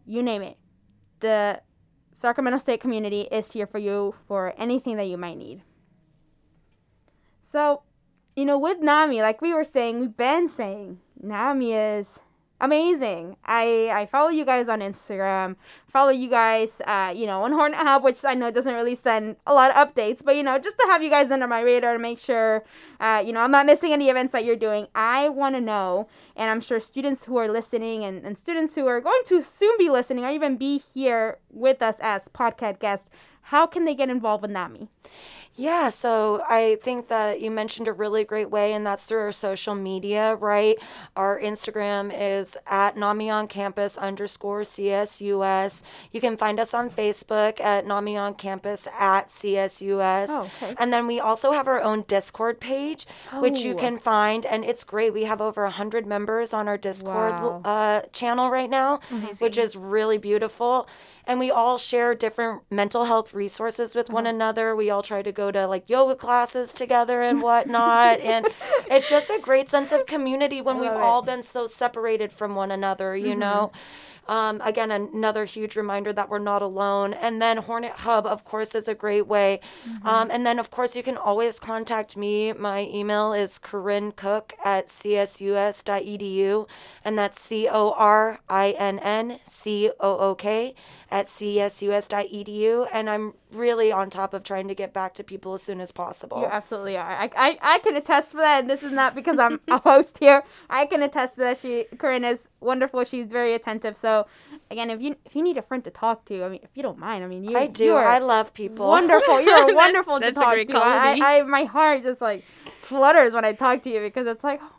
You 0.06 0.24
name 0.24 0.42
it. 0.42 0.58
The 1.20 1.62
Sacramento 2.14 2.58
State 2.60 2.80
community 2.82 3.22
is 3.32 3.52
here 3.52 3.68
for 3.68 3.78
you 3.78 4.16
for 4.28 4.54
anything 4.58 4.96
that 4.98 5.06
you 5.06 5.18
might 5.18 5.38
need. 5.38 5.62
So, 7.42 7.84
you 8.36 8.46
know, 8.46 8.58
with 8.58 8.80
NAMI, 8.80 9.22
like 9.22 9.42
we 9.42 9.54
were 9.54 9.64
saying, 9.64 10.00
we've 10.00 10.18
been 10.18 10.50
saying, 10.50 11.00
NAMI 11.22 11.74
is 11.74 12.20
amazing. 12.60 13.38
I 13.46 13.90
I 13.94 14.06
follow 14.06 14.30
you 14.30 14.46
guys 14.46 14.68
on 14.68 14.80
Instagram, 14.80 15.56
follow 15.92 16.10
you 16.10 16.30
guys, 16.30 16.82
uh, 16.86 17.14
you 17.16 17.26
know, 17.26 17.44
on 17.44 17.52
Hornet 17.52 17.80
Hub, 17.80 18.04
which 18.04 18.26
I 18.26 18.34
know 18.34 18.52
doesn't 18.52 18.74
really 18.74 18.96
send 18.96 19.38
a 19.46 19.54
lot 19.54 19.72
of 19.72 19.78
updates, 19.78 20.24
but 20.24 20.36
you 20.36 20.44
know, 20.44 20.58
just 20.58 20.78
to 20.80 20.88
have 20.88 21.04
you 21.04 21.10
guys 21.10 21.32
under 21.32 21.48
my 21.48 21.62
radar 21.62 21.94
to 21.94 22.00
make 22.00 22.20
sure, 22.20 22.64
uh, 23.00 23.24
you 23.26 23.34
know, 23.34 23.42
I'm 23.42 23.52
not 23.52 23.66
missing 23.66 23.94
any 23.94 24.10
events 24.10 24.32
that 24.34 24.46
you're 24.46 24.56
doing. 24.56 24.88
I 24.96 25.30
want 25.30 25.56
to 25.56 25.62
know, 25.62 26.08
and 26.36 26.50
I'm 26.50 26.62
sure 26.62 26.80
students 26.80 27.26
who 27.26 27.38
are 27.38 27.48
listening 27.48 28.04
and, 28.04 28.26
and 28.26 28.38
students 28.38 28.76
who 28.76 28.88
are 28.88 29.02
going 29.02 29.22
to 29.26 29.42
soon 29.42 29.78
be 29.78 29.90
listening 29.90 30.26
or 30.26 30.32
even 30.32 30.58
be 30.58 30.82
here 30.94 31.38
with 31.52 31.82
us 31.82 31.98
as 32.02 32.28
podcast 32.28 32.80
guests, 32.80 33.10
how 33.44 33.66
can 33.66 33.86
they 33.86 33.96
get 33.96 34.10
involved 34.10 34.42
with 34.42 34.52
NAMI? 34.52 34.90
Yeah, 35.60 35.90
so 35.90 36.44
I 36.48 36.78
think 36.84 37.08
that 37.08 37.42
you 37.42 37.50
mentioned 37.50 37.88
a 37.88 37.94
really 37.94 38.24
great 38.24 38.52
way, 38.52 38.74
and 38.74 38.86
that's 38.86 39.04
through 39.06 39.22
our 39.22 39.32
social 39.32 39.74
media, 39.74 40.36
right? 40.36 40.78
Our 41.16 41.40
Instagram 41.42 42.14
is 42.16 42.56
at 42.68 42.96
Nami 42.96 43.32
on 43.32 43.48
Campus 43.48 43.98
underscore 43.98 44.62
CSUS. 44.62 45.82
You 46.12 46.22
can 46.22 46.38
find 46.38 46.60
us 46.60 46.76
on 46.76 46.92
Facebook 46.92 47.60
at 47.60 47.88
Nami 47.88 48.16
on 48.16 48.36
Campus 48.36 48.88
at 49.00 49.30
CSUS. 49.30 50.28
Oh, 50.30 50.48
okay. 50.62 50.76
And 50.78 50.94
then 50.94 51.08
we 51.08 51.20
also 51.20 51.52
have 51.54 51.68
our 51.68 51.82
own 51.82 52.04
Discord 52.08 52.60
page, 52.60 53.08
which 53.40 53.62
you 53.62 53.74
Oh. 53.74 53.78
can 53.78 53.98
find, 53.98 54.46
and 54.46 54.64
it's 54.64 54.84
great. 54.84 55.12
We 55.12 55.24
have 55.24 55.42
over 55.42 55.64
100 55.66 56.06
members 56.06 56.54
on 56.54 56.68
our 56.68 56.78
Discord 56.78 57.34
Wow. 57.42 57.62
uh, 57.66 58.02
channel 58.14 58.52
right 58.52 58.70
now, 58.70 59.00
which 59.40 59.58
is 59.58 59.76
really 59.76 60.20
beautiful. 60.20 60.88
And 61.28 61.40
we 61.40 61.52
all 61.52 61.78
share 61.78 62.16
different 62.16 62.64
mental 62.72 63.06
health 63.06 63.34
resources 63.34 63.94
with 63.94 64.10
one 64.10 64.26
uh-huh. 64.26 64.36
another. 64.36 64.76
We 64.76 64.90
all 64.90 65.04
try 65.04 65.22
to 65.22 65.32
go 65.32 65.52
to 65.52 65.68
like 65.68 65.90
yoga 65.90 66.16
classes 66.16 66.72
together 66.72 67.22
and 67.22 67.42
whatnot. 67.42 68.22
and 68.22 68.48
it's 68.90 69.10
just 69.10 69.30
a 69.30 69.38
great 69.38 69.70
sense 69.70 69.92
of 69.92 70.06
community 70.06 70.62
when 70.62 70.80
we've 70.80 70.90
it. 70.90 70.98
all 70.98 71.22
been 71.22 71.44
so 71.44 71.68
separated 71.68 72.32
from 72.32 72.56
one 72.56 72.72
another, 72.72 73.16
you 73.16 73.32
mm-hmm. 73.32 73.40
know? 73.42 73.72
Um, 74.28 74.62
again, 74.64 74.92
another 74.92 75.46
huge 75.46 75.76
reminder 75.76 76.14
that 76.14 76.30
we're 76.30 76.40
not 76.40 76.62
alone. 76.62 77.14
And 77.14 77.42
then 77.42 77.58
Hornet 77.58 77.94
Hub, 77.94 78.26
of 78.26 78.44
course, 78.44 78.76
is 78.76 78.88
a 78.88 78.94
great 78.94 79.28
way. 79.28 79.60
Um, 80.04 80.30
and 80.32 80.46
then, 80.46 80.60
of 80.60 80.70
course, 80.70 80.96
you 80.96 81.04
can 81.04 81.18
always 81.18 81.60
contact 81.60 82.18
me. 82.18 82.54
My 82.54 82.82
email 82.82 83.34
is 83.34 83.58
Corinne 83.60 84.12
Cook 84.12 84.54
at 84.64 84.88
csus.edu, 84.88 86.68
and 87.04 87.18
that's 87.18 87.42
C 87.42 87.68
O 87.68 87.92
R 87.92 88.40
I 88.50 88.72
N 88.72 89.00
N 89.00 89.40
C 89.46 89.90
O 90.00 90.18
O 90.18 90.36
K 90.36 90.76
at 91.10 91.28
csus.edu. 91.28 92.88
And 92.92 93.10
I'm 93.10 93.34
really 93.54 93.92
on 93.92 94.10
top 94.10 94.34
of 94.34 94.44
trying 94.44 94.68
to 94.68 94.76
get 94.76 94.94
back 94.94 95.14
to 95.16 95.24
people 95.24 95.54
as 95.54 95.62
soon 95.64 95.80
as 95.80 95.92
possible. 95.92 96.40
You 96.40 96.48
absolutely 96.48 96.98
are. 96.98 97.10
I, 97.12 97.30
I, 97.36 97.58
I 97.62 97.80
can 97.80 97.96
attest 97.96 98.32
for 98.32 98.38
that, 98.38 98.62
and 98.62 98.70
this 98.70 98.84
is 98.84 98.92
not 98.92 99.16
because 99.16 99.40
I'm 99.40 99.60
a 99.68 99.80
host 99.80 100.18
here. 100.20 100.44
I 100.70 100.86
can 100.86 101.02
attest 101.02 101.36
to 101.36 101.42
that. 101.42 101.58
She 101.58 101.86
Corinne 101.98 102.26
is 102.26 102.48
wonderful. 102.60 103.04
She's 103.04 103.28
very 103.28 103.54
attentive. 103.54 103.96
So, 103.96 104.28
again, 104.70 104.90
if 104.90 105.02
you 105.02 105.16
if 105.26 105.36
you 105.36 105.44
need 105.44 105.58
a 105.58 105.62
friend 105.62 105.84
to 105.84 105.92
talk 105.92 106.26
to, 106.26 106.44
I 106.44 106.50
mean, 106.50 106.60
if 106.64 106.70
you 106.76 106.84
don't 106.84 107.00
mind, 107.00 107.24
I 107.24 107.28
mean, 107.28 107.44
you 107.44 107.58
I 107.58 107.68
do. 107.68 107.86
You 107.86 107.96
are 107.96 108.06
I 108.06 108.20
love 108.20 108.54
people. 108.54 108.88
wonderful. 108.88 109.40
You're 109.48 109.74
wonderful 109.74 110.20
to 110.20 110.26
That's 110.26 110.38
a 110.38 110.42
talk 110.42 110.54
great 110.54 110.70
to. 110.70 110.78
I. 110.78 111.18
I, 111.22 111.38
I 111.38 111.42
my 111.44 111.64
heart 111.64 112.04
just 112.04 112.22
like 112.22 112.44
flutters 112.82 113.34
when 113.34 113.46
I 113.46 113.54
talk 113.54 113.84
to 113.84 113.90
you 113.90 114.00
because 114.02 114.28
it's 114.28 114.44
like, 114.44 114.60
oh, 114.62 114.72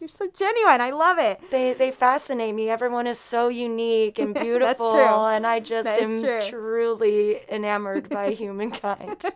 you're 0.00 0.08
so 0.08 0.28
genuine. 0.36 0.80
I 0.80 0.90
love 0.90 1.18
it. 1.18 1.40
They 1.50 1.72
they 1.74 1.90
fascinate 1.90 2.54
me. 2.54 2.68
Everyone 2.70 3.06
is 3.06 3.18
so 3.18 3.48
unique 3.48 4.18
and 4.18 4.34
That's 4.34 4.44
beautiful, 4.44 4.92
true. 4.92 5.02
and 5.34 5.46
I 5.46 5.60
just 5.60 5.84
That 5.84 5.98
is 5.98 6.04
am 6.04 6.22
true. 6.22 6.40
truly 6.42 7.40
enamored 7.48 8.08
by 8.18 8.30
humankind. 8.32 9.24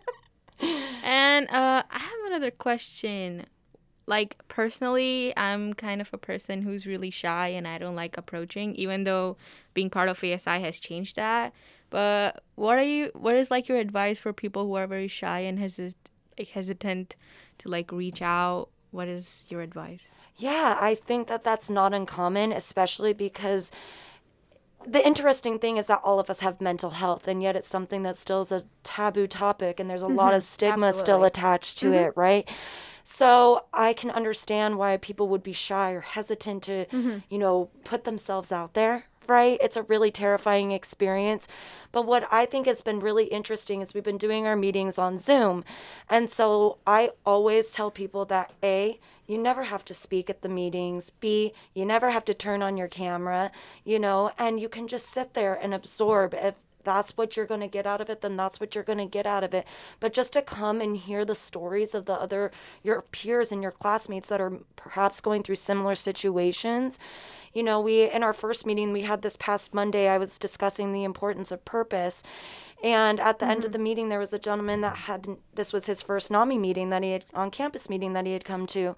And 1.03 1.49
uh, 1.49 1.83
I 1.91 1.99
have 1.99 2.27
another 2.27 2.51
question. 2.51 3.47
Like 4.07 4.37
personally, 4.49 5.33
I'm 5.37 5.73
kind 5.73 6.01
of 6.01 6.11
a 6.13 6.19
person 6.19 6.63
who's 6.63 6.87
really 6.87 7.11
shy 7.11 7.49
and 7.49 7.67
I 7.67 7.79
don't 7.79 7.95
like 7.97 8.19
approaching, 8.19 8.75
even 8.75 9.05
though 9.05 9.37
being 9.73 9.89
part 9.89 10.09
of 10.09 10.23
ASI 10.23 10.61
has 10.61 10.79
changed 10.79 11.17
that. 11.17 11.55
But 11.89 12.43
what 12.57 12.77
are 12.77 12.83
you? 12.85 13.11
What 13.15 13.37
is 13.37 13.51
like 13.51 13.69
your 13.69 13.79
advice 13.79 14.19
for 14.21 14.33
people 14.33 14.67
who 14.67 14.75
are 14.75 14.87
very 14.87 15.09
shy 15.09 15.41
and 15.41 15.59
hesit- 15.59 15.95
like, 16.39 16.49
hesitant 16.49 17.17
to 17.59 17.69
like 17.69 17.91
reach 17.91 18.21
out? 18.21 18.69
What 18.91 19.09
is 19.09 19.45
your 19.49 19.63
advice? 19.63 20.09
Yeah, 20.41 20.79
I 20.81 20.95
think 20.95 21.29
that 21.29 21.45
that's 21.45 21.69
not 21.69 21.93
uncommon, 21.93 22.51
especially 22.53 23.13
because 23.13 23.71
the 24.87 25.07
interesting 25.07 25.59
thing 25.59 25.77
is 25.77 25.87
that 25.87 26.01
all 26.03 26.19
of 26.19 26.31
us 26.31 26.41
have 26.41 26.61
mental 26.61 26.91
health, 26.91 27.29
and 27.29 27.43
yet 27.43 27.57
it's 27.57 27.69
something 27.69 28.03
that 28.05 28.17
still 28.17 28.41
is 28.41 28.51
a 28.51 28.65
taboo 28.83 29.27
topic, 29.27 29.79
and 29.79 29.91
there's 29.91 30.03
a 30.03 30.09
lot 30.09 30.33
of 30.33 30.43
mm-hmm. 30.43 30.49
stigma 30.49 30.93
still 30.95 31.25
attached 31.25 31.79
to 31.79 31.87
mm-hmm. 31.87 32.07
it, 32.07 32.13
right? 32.17 32.49
So 33.05 33.67
I 33.75 33.93
can 33.93 34.11
understand 34.11 34.79
why 34.79 34.97
people 34.97 35.29
would 35.29 35.43
be 35.43 35.53
shy 35.53 35.91
or 35.91 36.01
hesitant 36.01 36.63
to, 36.65 36.87
mm-hmm. 36.87 37.19
you 37.29 37.39
know, 37.39 37.69
put 37.85 38.05
themselves 38.05 38.51
out 38.51 38.73
there, 38.73 39.05
right? 39.31 39.59
It's 39.63 39.77
a 39.77 39.85
really 39.85 40.11
terrifying 40.11 40.73
experience. 40.73 41.47
But 41.93 42.05
what 42.05 42.27
I 42.31 42.45
think 42.45 42.67
has 42.67 42.83
been 42.83 43.01
really 43.01 43.27
interesting 43.27 43.81
is 43.81 43.95
we've 43.95 44.03
been 44.03 44.19
doing 44.19 44.47
our 44.47 44.57
meetings 44.57 44.99
on 44.99 45.19
Zoom. 45.19 45.65
And 46.09 46.29
so 46.29 46.79
I 46.87 47.11
always 47.25 47.73
tell 47.73 47.91
people 47.91 48.25
that 48.27 48.53
A, 48.63 48.99
you 49.27 49.39
never 49.39 49.63
have 49.63 49.85
to 49.85 49.95
speak 49.95 50.29
at 50.29 50.43
the 50.43 50.49
meetings. 50.49 51.11
B, 51.21 51.53
you 51.73 51.87
never 51.87 52.11
have 52.11 52.25
to 52.25 52.35
turn 52.35 52.63
on 52.63 52.77
your 52.77 52.89
camera, 52.89 53.53
you 53.85 54.01
know, 54.01 54.33
and 54.37 54.61
you 54.61 54.69
can 54.69 54.89
just 54.89 55.07
sit 55.07 55.35
there 55.35 55.55
and 55.55 55.73
absorb. 55.73 56.35
If 56.35 56.57
that's 56.85 57.17
what 57.17 57.37
you're 57.37 57.47
going 57.47 57.61
to 57.61 57.67
get 57.67 57.87
out 57.87 58.01
of 58.01 58.11
it, 58.11 58.21
then 58.21 58.37
that's 58.37 58.61
what 58.61 58.75
you're 58.75 58.85
going 58.85 58.99
to 58.99 59.07
get 59.07 59.27
out 59.27 59.45
of 59.45 59.55
it. 59.55 59.67
But 59.99 60.13
just 60.13 60.33
to 60.35 60.43
come 60.43 60.81
and 60.81 60.97
hear 60.97 61.25
the 61.25 61.35
stories 61.35 61.95
of 61.95 62.07
the 62.07 62.15
other, 62.15 62.51
your 62.83 63.03
peers 63.03 63.53
and 63.53 63.63
your 63.63 63.73
classmates 63.73 64.29
that 64.29 64.41
are 64.41 64.59
perhaps 64.77 65.21
going 65.21 65.43
through 65.43 65.57
similar 65.57 65.95
situations. 65.95 66.99
You 67.53 67.63
know, 67.63 67.81
we, 67.81 68.09
in 68.11 68.23
our 68.23 68.33
first 68.33 68.65
meeting 68.65 68.93
we 68.93 69.03
had 69.03 69.23
this 69.23 69.37
past 69.37 69.75
Monday, 69.75 70.09
I 70.09 70.19
was 70.19 70.39
discussing 70.39 70.93
the 70.93 71.05
importance 71.05 71.51
of 71.51 71.65
purpose. 71.65 72.23
And 72.83 73.21
at 73.21 73.41
the 73.41 73.47
end 73.47 73.65
of 73.65 73.65
mm-hmm. 73.65 73.73
the 73.73 73.79
meeting, 73.79 74.09
there 74.09 74.19
was 74.19 74.33
a 74.33 74.39
gentleman 74.39 74.81
that 74.81 74.97
had, 74.97 75.27
this 75.55 75.73
was 75.73 75.87
his 75.87 76.01
first 76.01 76.31
NAMI 76.31 76.59
meeting 76.59 76.91
that 76.91 77.03
he 77.03 77.13
had, 77.13 77.25
on 77.35 77.51
campus 77.51 77.91
meeting 77.91 78.15
that 78.15 78.27
he 78.27 78.33
had 78.33 78.45
come 78.45 78.67
to. 78.69 78.97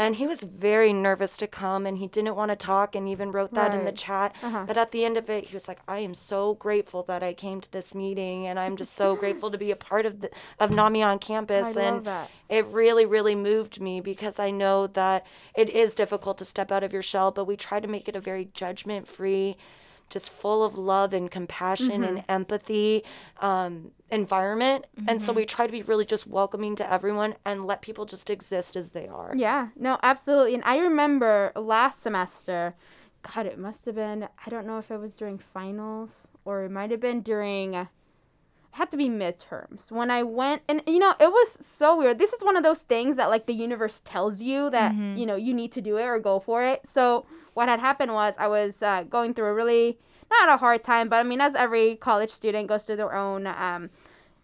And 0.00 0.16
he 0.16 0.26
was 0.26 0.42
very 0.44 0.94
nervous 0.94 1.36
to 1.36 1.46
come 1.46 1.84
and 1.84 1.98
he 1.98 2.06
didn't 2.06 2.34
want 2.34 2.48
to 2.50 2.56
talk 2.56 2.94
and 2.94 3.06
even 3.06 3.32
wrote 3.32 3.52
that 3.52 3.74
in 3.74 3.80
the 3.80 3.90
Right. 3.90 3.96
chat. 3.96 4.34
Uh-huh. 4.42 4.64
But 4.66 4.78
at 4.78 4.92
the 4.92 5.04
end 5.04 5.18
of 5.18 5.28
it, 5.28 5.44
he 5.48 5.54
was 5.54 5.68
like, 5.68 5.80
I 5.86 5.98
am 5.98 6.14
so 6.14 6.54
grateful 6.54 7.02
that 7.02 7.22
I 7.22 7.34
came 7.34 7.60
to 7.60 7.70
this 7.70 7.94
meeting 7.94 8.46
and 8.46 8.58
I'm 8.58 8.76
just 8.76 8.94
so 8.96 9.14
grateful 9.22 9.50
to 9.50 9.58
be 9.58 9.70
a 9.70 9.76
part 9.76 10.06
of 10.06 10.20
the, 10.22 10.30
of 10.58 10.70
NAMI 10.70 11.02
on 11.02 11.18
campus. 11.18 11.76
I 11.76 11.80
love 11.82 11.96
and 11.98 12.06
that. 12.06 12.30
it 12.48 12.64
really, 12.68 13.04
really 13.04 13.34
moved 13.34 13.78
me 13.78 14.00
because 14.00 14.38
I 14.38 14.50
know 14.50 14.86
that 14.86 15.26
it 15.54 15.68
is 15.68 15.92
difficult 15.92 16.38
to 16.38 16.46
step 16.46 16.72
out 16.72 16.82
of 16.82 16.94
your 16.94 17.02
shell, 17.02 17.30
but 17.30 17.44
we 17.44 17.56
try 17.58 17.78
to 17.78 17.86
make 17.86 18.08
it 18.08 18.16
a 18.16 18.20
very 18.20 18.46
judgment 18.54 19.06
free, 19.06 19.58
just 20.10 20.30
full 20.30 20.64
of 20.64 20.76
love 20.76 21.12
and 21.12 21.30
compassion 21.30 22.02
and 22.04 22.24
empathy 22.28 23.04
um, 23.40 23.92
environment. 24.10 24.84
And 25.08 25.22
so 25.22 25.32
we 25.32 25.46
try 25.46 25.66
to 25.66 25.72
be 25.72 25.82
really 25.82 26.04
just 26.04 26.26
welcoming 26.26 26.76
to 26.76 26.92
everyone 26.92 27.36
and 27.44 27.66
let 27.66 27.80
people 27.80 28.04
just 28.04 28.28
exist 28.28 28.76
as 28.76 28.90
they 28.90 29.06
are. 29.08 29.32
Yeah, 29.36 29.68
no, 29.76 29.98
absolutely. 30.02 30.54
And 30.54 30.64
I 30.64 30.78
remember 30.78 31.52
last 31.56 32.02
semester, 32.02 32.74
God, 33.22 33.46
it 33.46 33.58
must 33.58 33.86
have 33.86 33.94
been, 33.94 34.28
I 34.44 34.50
don't 34.50 34.66
know 34.66 34.78
if 34.78 34.90
it 34.90 34.98
was 34.98 35.14
during 35.14 35.38
finals 35.38 36.28
or 36.44 36.64
it 36.64 36.70
might 36.70 36.90
have 36.90 37.00
been 37.00 37.20
during, 37.20 37.76
uh, 37.76 37.86
had 38.72 38.90
to 38.92 38.96
be 38.96 39.08
midterms. 39.08 39.90
When 39.90 40.10
I 40.10 40.22
went, 40.22 40.62
and 40.68 40.82
you 40.86 41.00
know, 41.00 41.14
it 41.18 41.30
was 41.30 41.58
so 41.64 41.98
weird. 41.98 42.18
This 42.18 42.32
is 42.32 42.40
one 42.42 42.56
of 42.56 42.62
those 42.62 42.82
things 42.82 43.16
that 43.16 43.28
like 43.28 43.46
the 43.46 43.52
universe 43.52 44.00
tells 44.04 44.42
you 44.42 44.70
that, 44.70 44.94
you 45.18 45.26
know, 45.26 45.34
you 45.36 45.52
need 45.52 45.72
to 45.72 45.80
do 45.80 45.96
it 45.98 46.04
or 46.04 46.18
go 46.20 46.38
for 46.40 46.62
it. 46.64 46.86
So 46.86 47.26
what 47.54 47.68
had 47.68 47.80
happened 47.80 48.12
was 48.12 48.34
I 48.38 48.48
was 48.48 48.82
uh, 48.82 49.04
going 49.04 49.34
through 49.34 49.46
a 49.46 49.54
really, 49.54 49.98
not 50.30 50.48
a 50.48 50.56
hard 50.56 50.84
time, 50.84 51.08
but 51.08 51.16
I 51.16 51.22
mean, 51.22 51.40
as 51.40 51.54
every 51.54 51.96
college 51.96 52.30
student 52.30 52.68
goes 52.68 52.84
through 52.84 52.96
their 52.96 53.14
own, 53.14 53.46
um, 53.46 53.90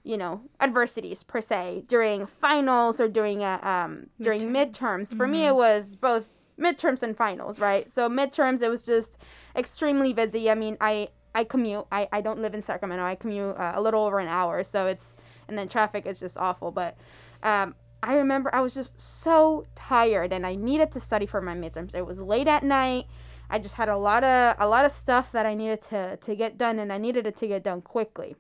you 0.06 0.16
know 0.16 0.40
adversities 0.60 1.24
per 1.24 1.40
se 1.40 1.82
during 1.88 2.26
finals 2.26 3.00
or 3.00 3.08
during 3.08 3.42
uh, 3.42 3.58
um 3.62 4.06
during 4.20 4.42
midterms. 4.42 5.14
For 5.14 5.26
me, 5.26 5.46
it 5.46 5.56
was 5.56 5.96
both 5.96 6.28
midterms 6.58 7.02
and 7.02 7.16
finals, 7.16 7.58
right? 7.58 7.90
So 7.90 8.08
midterms, 8.08 8.62
it 8.62 8.68
was 8.68 8.84
just 8.84 9.18
extremely 9.56 10.12
busy. 10.12 10.48
I 10.48 10.54
mean, 10.54 10.76
I 10.80 11.08
I 11.34 11.42
commute. 11.42 11.86
I 11.90 12.08
I 12.12 12.20
don't 12.20 12.40
live 12.40 12.54
in 12.54 12.62
Sacramento. 12.62 13.04
I 13.04 13.16
commute 13.16 13.56
uh, 13.56 13.72
a 13.74 13.82
little 13.82 14.04
over 14.04 14.20
an 14.20 14.28
hour, 14.28 14.62
so 14.62 14.86
it's 14.86 15.16
and 15.48 15.58
then 15.58 15.68
traffic 15.68 16.06
is 16.06 16.20
just 16.20 16.38
awful. 16.38 16.70
But 16.70 16.96
um, 17.42 17.74
I 18.02 18.14
remember 18.14 18.54
I 18.54 18.60
was 18.60 18.74
just 18.74 19.00
so 19.00 19.66
tired 19.74 20.32
and 20.32 20.46
I 20.46 20.54
needed 20.54 20.92
to 20.92 21.00
study 21.00 21.26
for 21.26 21.40
my 21.40 21.54
midterms. 21.54 21.94
It 21.94 22.06
was 22.06 22.20
late 22.20 22.46
at 22.46 22.62
night. 22.62 23.06
I 23.48 23.58
just 23.58 23.76
had 23.76 23.88
a 23.88 23.96
lot 23.96 24.24
of 24.24 24.56
a 24.58 24.66
lot 24.66 24.84
of 24.84 24.92
stuff 24.92 25.32
that 25.32 25.46
I 25.46 25.54
needed 25.54 25.82
to 25.90 26.16
to 26.16 26.34
get 26.34 26.58
done, 26.58 26.78
and 26.78 26.92
I 26.92 26.98
needed 26.98 27.26
it 27.26 27.36
to 27.36 27.46
get 27.46 27.62
done 27.62 27.80
quickly. 27.80 28.36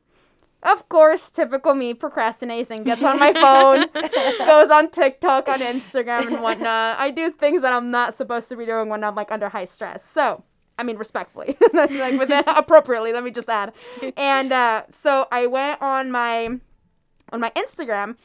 Of 0.62 0.88
course, 0.88 1.30
typical 1.30 1.74
me 1.74 1.94
procrastinates 1.94 2.70
and 2.70 2.84
gets 2.84 3.02
on 3.02 3.18
my 3.18 3.32
phone, 3.32 3.86
goes 4.46 4.70
on 4.70 4.90
TikTok, 4.90 5.48
on 5.48 5.60
Instagram, 5.60 6.26
and 6.26 6.42
whatnot. 6.42 6.98
I 6.98 7.10
do 7.10 7.30
things 7.30 7.62
that 7.62 7.72
I'm 7.72 7.90
not 7.90 8.16
supposed 8.16 8.48
to 8.48 8.56
be 8.56 8.66
doing 8.66 8.88
when 8.88 9.04
I'm 9.04 9.14
like 9.14 9.30
under 9.30 9.48
high 9.48 9.66
stress. 9.66 10.04
So, 10.04 10.42
I 10.76 10.82
mean, 10.82 10.96
respectfully, 10.96 11.56
like 11.72 12.18
within 12.18 12.42
appropriately. 12.46 13.12
Let 13.12 13.22
me 13.22 13.30
just 13.30 13.48
add. 13.48 13.74
And 14.16 14.52
uh, 14.52 14.84
so 14.92 15.28
I 15.30 15.46
went 15.46 15.80
on 15.82 16.10
my 16.10 16.58
on 17.32 17.40
my 17.40 17.52
Instagram, 17.56 18.16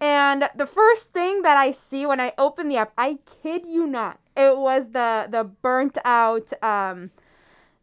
and 0.00 0.48
the 0.54 0.66
first 0.66 1.12
thing 1.12 1.42
that 1.42 1.56
I 1.56 1.70
see 1.70 2.06
when 2.06 2.20
I 2.20 2.32
open 2.36 2.68
the 2.68 2.76
app, 2.76 2.92
I 2.98 3.18
kid 3.42 3.66
you 3.66 3.86
not, 3.86 4.20
it 4.36 4.56
was 4.56 4.90
the 4.90 5.26
the 5.30 5.44
burnt 5.44 5.98
out. 6.04 6.52
Um, 6.62 7.10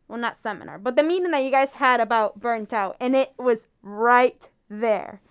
well, 0.08 0.20
not 0.20 0.38
seminar, 0.38 0.78
but 0.78 0.96
the 0.96 1.04
meeting 1.04 1.32
that 1.32 1.44
you 1.44 1.50
guys 1.50 1.74
had 1.74 2.00
about 2.00 2.40
burnt 2.40 2.74
out, 2.74 2.96
and 3.00 3.16
it 3.16 3.34
was 3.38 3.68
right 3.82 4.48
there. 4.70 5.22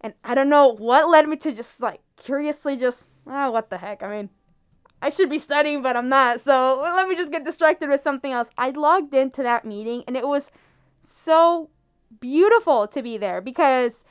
And 0.00 0.14
I 0.22 0.34
don't 0.34 0.48
know 0.48 0.68
what 0.68 1.08
led 1.08 1.28
me 1.28 1.36
to 1.38 1.52
just 1.52 1.80
like 1.80 2.00
curiously 2.16 2.76
just, 2.76 3.08
ah, 3.26 3.50
what 3.50 3.70
the 3.70 3.78
heck? 3.78 4.02
I 4.02 4.08
mean, 4.08 4.30
I 5.00 5.10
should 5.10 5.30
be 5.30 5.38
studying, 5.38 5.82
but 5.82 5.96
I'm 5.96 6.08
not. 6.08 6.40
So 6.40 6.80
let 6.82 7.08
me 7.08 7.16
just 7.16 7.32
get 7.32 7.44
distracted 7.44 7.88
with 7.88 8.00
something 8.00 8.30
else. 8.30 8.48
I 8.56 8.70
logged 8.70 9.14
into 9.14 9.42
that 9.42 9.64
meeting, 9.64 10.04
and 10.06 10.16
it 10.16 10.26
was 10.26 10.50
so 11.00 11.70
beautiful 12.20 12.86
to 12.86 13.02
be 13.02 13.16
there 13.16 13.40
because 13.40 14.04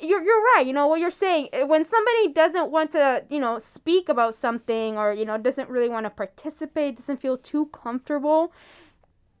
you're, 0.00 0.22
you're 0.22 0.42
right 0.54 0.64
you 0.66 0.72
know 0.72 0.86
what 0.86 1.00
you're 1.00 1.10
saying 1.10 1.48
Eh, 1.52 1.62
when 1.62 1.84
somebody 1.84 2.28
doesn't 2.28 2.70
want 2.70 2.90
to 2.92 3.24
you 3.28 3.38
know 3.38 3.58
speak 3.58 4.08
about 4.08 4.34
something 4.34 4.96
or 4.96 5.12
you 5.12 5.24
know 5.24 5.38
doesn't 5.38 5.68
really 5.68 5.88
want 5.88 6.04
to 6.04 6.10
participate 6.10 6.96
doesn't 6.96 7.20
feel 7.20 7.36
too 7.36 7.66
comfortable 7.66 8.52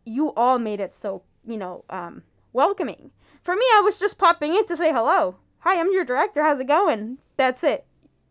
you 0.04 0.32
all 0.34 0.58
made 0.58 0.80
it 0.80 0.94
so 0.94 1.22
you 1.46 1.56
know 1.56 1.84
um, 1.90 2.22
welcoming. 2.52 3.10
For 3.42 3.54
me 3.54 3.64
i 3.74 3.80
was 3.82 3.98
just 3.98 4.18
popping 4.18 4.54
in 4.54 4.66
to 4.66 4.76
say 4.76 4.92
hello. 4.92 5.36
Hi 5.60 5.78
i'm 5.78 5.92
your 5.92 6.04
director 6.04 6.42
how's 6.42 6.60
it 6.60 6.68
going? 6.68 7.18
That's 7.36 7.62
it. 7.62 7.86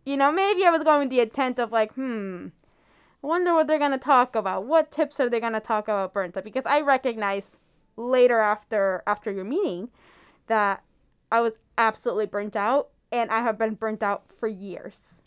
You 0.06 0.18
know 0.18 0.32
maybe 0.32 0.66
i 0.66 0.70
was 0.70 0.84
going 0.84 1.00
with 1.02 1.10
the 1.10 1.22
intent 1.22 1.60
of 1.60 1.72
like 1.72 1.94
hmm 1.94 2.48
i 3.24 3.28
wonder 3.28 3.54
what 3.54 3.68
they're 3.68 3.80
going 3.80 3.92
to 3.92 3.98
talk 3.98 4.36
about. 4.36 4.66
What 4.66 4.92
tips 4.92 5.20
are 5.20 5.30
they 5.30 5.40
going 5.40 5.54
to 5.54 5.60
talk 5.60 5.86
about 5.86 6.14
burnt 6.14 6.38
out 6.38 6.44
because 6.44 6.66
i 6.66 6.82
recognize 6.82 7.58
later 7.96 8.40
after 8.40 9.04
after 9.08 9.32
your 9.32 9.46
meeting 9.46 9.90
that 10.48 10.84
I 11.32 11.42
was 11.42 11.58
absolutely 11.78 12.26
burnt 12.26 12.56
out, 12.56 12.90
and 13.12 13.30
I 13.30 13.42
have 13.42 13.58
been 13.58 13.76
burnt 13.76 14.04
out 14.04 14.24
for 14.38 14.48
years. 14.48 15.22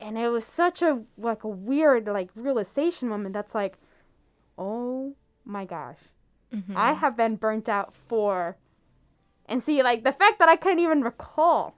And 0.00 0.16
it 0.16 0.28
was 0.28 0.44
such 0.44 0.80
a 0.80 1.02
like 1.16 1.42
a 1.44 1.48
weird 1.48 2.06
like 2.06 2.30
realization 2.34 3.08
moment. 3.08 3.34
That's 3.34 3.54
like, 3.54 3.78
oh 4.56 5.14
my 5.44 5.64
gosh, 5.64 5.98
mm-hmm. 6.54 6.76
I 6.76 6.92
have 6.92 7.16
been 7.16 7.36
burnt 7.36 7.68
out 7.68 7.94
for. 8.06 8.56
And 9.46 9.62
see, 9.62 9.82
like 9.82 10.04
the 10.04 10.12
fact 10.12 10.38
that 10.38 10.48
I 10.48 10.56
couldn't 10.56 10.78
even 10.78 11.02
recall, 11.02 11.74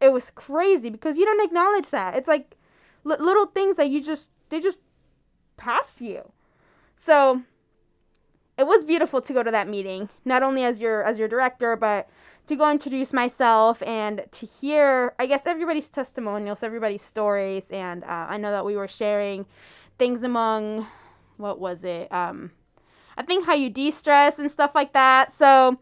it 0.00 0.12
was 0.12 0.30
crazy 0.30 0.90
because 0.90 1.16
you 1.16 1.24
don't 1.24 1.44
acknowledge 1.44 1.90
that. 1.90 2.14
It's 2.14 2.28
like 2.28 2.56
li- 3.02 3.16
little 3.18 3.46
things 3.46 3.76
that 3.76 3.90
you 3.90 4.00
just 4.00 4.30
they 4.50 4.60
just 4.60 4.78
pass 5.56 6.00
you. 6.00 6.32
So 6.96 7.42
it 8.58 8.66
was 8.66 8.84
beautiful 8.84 9.20
to 9.20 9.32
go 9.32 9.42
to 9.42 9.50
that 9.50 9.68
meeting, 9.68 10.08
not 10.24 10.42
only 10.42 10.62
as 10.64 10.78
your 10.78 11.02
as 11.02 11.18
your 11.18 11.28
director, 11.28 11.74
but 11.76 12.08
to 12.46 12.56
go 12.56 12.70
introduce 12.70 13.12
myself 13.12 13.82
and 13.82 14.24
to 14.32 14.46
hear, 14.46 15.14
I 15.18 15.26
guess, 15.26 15.42
everybody's 15.46 15.88
testimonials, 15.88 16.62
everybody's 16.62 17.02
stories, 17.02 17.64
and 17.70 18.02
uh, 18.04 18.26
I 18.28 18.36
know 18.36 18.50
that 18.50 18.64
we 18.64 18.76
were 18.76 18.88
sharing 18.88 19.46
things 19.98 20.22
among, 20.22 20.86
what 21.36 21.60
was 21.60 21.84
it? 21.84 22.12
Um, 22.12 22.50
I 23.16 23.22
think 23.22 23.46
how 23.46 23.54
you 23.54 23.70
de-stress 23.70 24.38
and 24.38 24.50
stuff 24.50 24.74
like 24.74 24.92
that. 24.92 25.30
So, 25.30 25.78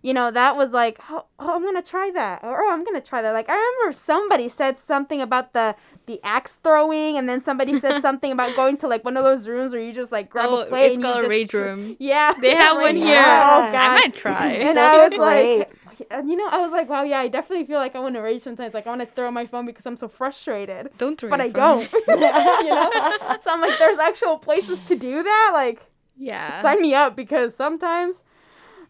you 0.00 0.14
know, 0.14 0.30
that 0.30 0.56
was 0.56 0.72
like, 0.72 0.98
oh, 1.10 1.24
oh, 1.40 1.54
I'm 1.56 1.64
gonna 1.64 1.82
try 1.82 2.10
that, 2.14 2.44
or 2.44 2.62
oh, 2.62 2.70
I'm 2.72 2.84
gonna 2.84 3.00
try 3.00 3.20
that. 3.20 3.32
Like 3.32 3.50
I 3.50 3.54
remember 3.54 3.92
somebody 3.92 4.48
said 4.48 4.78
something 4.78 5.20
about 5.20 5.52
the 5.54 5.74
the 6.06 6.20
axe 6.22 6.56
throwing, 6.62 7.18
and 7.18 7.28
then 7.28 7.40
somebody 7.40 7.78
said 7.80 8.00
something 8.06 8.30
about 8.30 8.54
going 8.54 8.76
to 8.78 8.86
like 8.88 9.04
one 9.04 9.16
of 9.16 9.24
those 9.24 9.48
rooms 9.48 9.72
where 9.72 9.82
you 9.82 9.92
just 9.92 10.12
like 10.12 10.30
grab 10.30 10.50
Oh, 10.50 10.60
a 10.60 10.66
plate. 10.66 10.86
it's 10.86 10.94
and 10.94 11.04
you 11.04 11.10
called 11.10 11.18
a 11.18 11.22
just- 11.22 11.30
rage 11.30 11.52
room. 11.52 11.96
Yeah, 11.98 12.32
They 12.40 12.54
have 12.54 12.76
one 12.80 12.94
here. 12.94 13.16
room. 13.16 13.24
Oh 13.24 13.72
god, 13.72 13.74
I 13.74 13.94
might 14.00 14.14
try. 14.14 14.46
and 14.52 14.76
Those 14.78 14.78
I 14.78 15.08
was 15.08 15.18
like, 15.18 15.18
great. 15.18 15.66
and 15.68 15.77
you 16.00 16.36
know, 16.36 16.46
I 16.48 16.58
was 16.60 16.72
like, 16.72 16.88
wow, 16.88 17.02
yeah, 17.02 17.18
I 17.18 17.28
definitely 17.28 17.64
feel 17.66 17.78
like 17.78 17.94
I 17.96 18.00
want 18.00 18.14
to 18.14 18.20
rage 18.20 18.42
sometimes. 18.42 18.74
Like 18.74 18.86
I 18.86 18.90
want 18.90 19.00
to 19.02 19.06
throw 19.06 19.30
my 19.30 19.46
phone 19.46 19.66
because 19.66 19.86
I'm 19.86 19.96
so 19.96 20.08
frustrated, 20.08 20.90
Don't 20.98 21.18
throw 21.18 21.30
but 21.30 21.40
I 21.40 21.50
phone. 21.50 21.88
don't. 21.90 21.92
you 22.08 22.70
know, 22.70 22.90
so 23.40 23.50
I'm 23.50 23.60
like, 23.60 23.78
there's 23.78 23.98
actual 23.98 24.38
places 24.38 24.82
to 24.84 24.96
do 24.96 25.22
that. 25.22 25.50
Like, 25.52 25.80
Yeah. 26.16 26.60
sign 26.62 26.80
me 26.82 26.94
up 26.94 27.16
because 27.16 27.54
sometimes, 27.54 28.22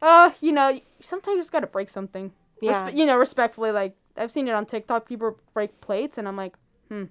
uh, 0.03 0.31
you 0.41 0.53
know, 0.53 0.81
sometimes 1.01 1.35
you 1.37 1.41
just 1.41 1.53
gotta 1.53 1.67
break 1.67 1.91
something. 1.91 2.33
Yeah. 2.61 2.73
Respe- 2.91 2.97
you 2.97 3.07
know, 3.07 3.17
respectfully, 3.17 3.71
like 3.73 3.95
I've 4.17 4.33
seen 4.33 4.49
it 4.49 4.53
on 4.53 4.67
TikTok. 4.67 5.09
People 5.09 5.39
break 5.55 5.81
plates, 5.81 6.19
and 6.19 6.27
I'm 6.27 6.37
like, 6.37 6.55
Hmm. 6.89 7.05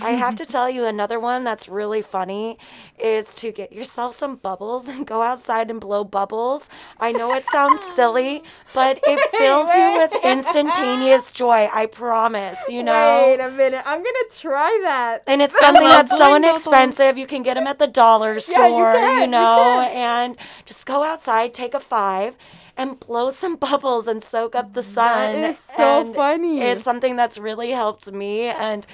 I 0.00 0.10
have 0.10 0.34
to 0.36 0.44
tell 0.44 0.68
you 0.68 0.84
another 0.84 1.20
one 1.20 1.44
that's 1.44 1.68
really 1.68 2.02
funny 2.02 2.58
is 2.98 3.34
to 3.36 3.52
get 3.52 3.72
yourself 3.72 4.18
some 4.18 4.34
bubbles 4.36 4.88
and 4.88 5.06
go 5.06 5.22
outside 5.22 5.70
and 5.70 5.80
blow 5.80 6.02
bubbles. 6.02 6.68
I 6.98 7.12
know 7.12 7.32
it 7.34 7.44
sounds 7.52 7.80
silly, 7.94 8.42
but 8.74 8.98
it 9.04 9.20
fills 9.38 9.68
you 9.74 9.92
with 9.98 10.12
instantaneous 10.24 11.30
joy. 11.30 11.68
I 11.72 11.86
promise, 11.86 12.58
you 12.68 12.82
know. 12.82 13.24
wait 13.26 13.38
a 13.40 13.50
minute, 13.50 13.82
I'm 13.86 13.98
gonna 14.02 14.18
try 14.30 14.80
that. 14.82 15.22
And 15.28 15.40
it's 15.40 15.58
something 15.60 15.88
that's 15.88 16.10
so 16.10 16.34
inexpensive. 16.34 17.16
You 17.16 17.26
can 17.28 17.42
get 17.44 17.54
them 17.54 17.66
at 17.68 17.78
the 17.78 17.86
dollar 17.86 18.40
store, 18.40 18.94
can, 18.94 19.14
you 19.16 19.20
you 19.22 19.26
know, 19.28 19.86
can. 19.86 19.96
and 20.32 20.36
just 20.64 20.84
go 20.84 21.04
outside, 21.04 21.54
take 21.54 21.74
a 21.74 21.80
five, 21.80 22.36
and 22.76 22.98
blow 22.98 23.30
some 23.30 23.56
bubbles 23.56 24.08
and 24.08 24.22
soak 24.24 24.54
up 24.54 24.72
the 24.74 24.82
sun. 24.82 25.36
is 25.44 25.58
so 25.58 26.00
And 26.00 26.14
funny. 26.14 26.60
It's 26.60 26.82
something 26.82 27.16
that's 27.16 27.38
really 27.38 27.70
helped 27.70 28.10
me. 28.10 28.42
And 28.46 28.86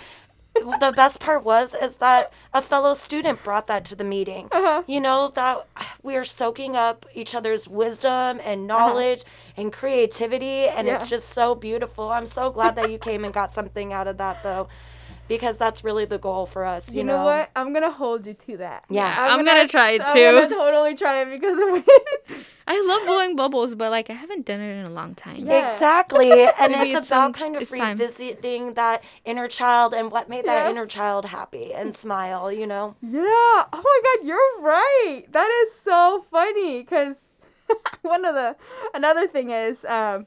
the 0.80 0.92
best 0.94 1.20
part 1.20 1.44
was 1.44 1.74
is 1.74 1.96
that 1.96 2.32
a 2.52 2.60
fellow 2.62 2.94
student 2.94 3.42
brought 3.44 3.66
that 3.68 3.84
to 3.86 3.96
the 3.96 4.04
meeting. 4.04 4.48
Uh-huh. 4.52 4.82
You 4.86 5.00
know 5.00 5.32
that 5.34 5.66
we 6.02 6.16
are 6.16 6.24
soaking 6.24 6.76
up 6.76 7.06
each 7.14 7.34
other's 7.34 7.66
wisdom 7.68 8.40
and 8.44 8.70
Uh-huh. 8.70 8.88
knowledge 8.88 9.24
and 9.56 9.72
creativity, 9.72 10.68
and 10.68 10.86
Yeah. 10.86 10.94
it's 10.96 11.06
just 11.06 11.30
so 11.30 11.54
beautiful. 11.54 12.10
I'm 12.10 12.26
so 12.26 12.50
glad 12.50 12.74
that 12.76 12.90
you 12.90 12.98
came 12.98 13.24
and 13.24 13.32
got 13.34 13.52
something 13.52 13.92
out 13.92 14.06
of 14.06 14.18
that, 14.18 14.42
though, 14.42 14.68
because 15.28 15.56
that's 15.56 15.84
really 15.84 16.04
the 16.04 16.18
goal 16.18 16.46
for 16.46 16.64
us. 16.64 16.90
You, 16.92 16.98
You 16.98 17.04
know 17.04 17.24
what? 17.24 17.50
I'm 17.54 17.72
gonna 17.72 17.90
hold 17.90 18.26
you 18.26 18.34
to 18.34 18.56
that. 18.58 18.84
Yeah. 18.88 19.14
I'm 19.30 19.44
gonna 19.44 19.68
try 19.68 19.90
it 19.92 20.02
I'm 20.02 20.14
too. 20.16 20.22
gonna 20.24 20.48
totally 20.48 20.94
try 20.94 21.22
it 21.22 21.30
because 21.30 21.56
of 21.58 21.84
I 22.70 22.78
love 22.86 23.06
blowing 23.06 23.34
bubbles, 23.34 23.74
but 23.74 23.90
like 23.90 24.10
I 24.10 24.12
haven't 24.12 24.44
done 24.44 24.60
it 24.60 24.78
in 24.80 24.84
a 24.86 24.90
long 24.90 25.14
time. 25.14 25.46
Yeah. 25.46 25.72
Exactly. 25.72 26.30
And 26.60 26.74
it's 26.74 26.82
it's 26.84 26.92
about 26.94 27.06
some- 27.06 27.32
kind 27.32 27.56
of 27.56 27.62
it's 27.62 27.70
time. 27.70 27.96
revisiting 27.96 28.74
that 28.74 29.02
inner 29.24 29.48
child 29.48 29.94
and 29.94 30.10
what 30.10 30.28
made 30.28 30.44
that 30.46 30.68
inner 30.70 30.86
child 30.86 31.26
happy 31.26 31.72
and 31.72 31.96
smile, 31.96 32.50
you 32.52 32.66
know? 32.66 32.94
Yeah. 33.00 33.22
Oh 33.22 33.66
my 33.72 34.00
god, 34.04 34.26
you're 34.26 34.60
right. 34.60 35.24
That 35.32 35.48
is 35.62 35.74
so 35.80 36.24
funny 36.30 36.84
cuz 36.84 37.24
one 38.02 38.24
of 38.24 38.34
the 38.34 38.56
another 38.94 39.26
thing 39.26 39.50
is 39.50 39.84
um 39.84 40.26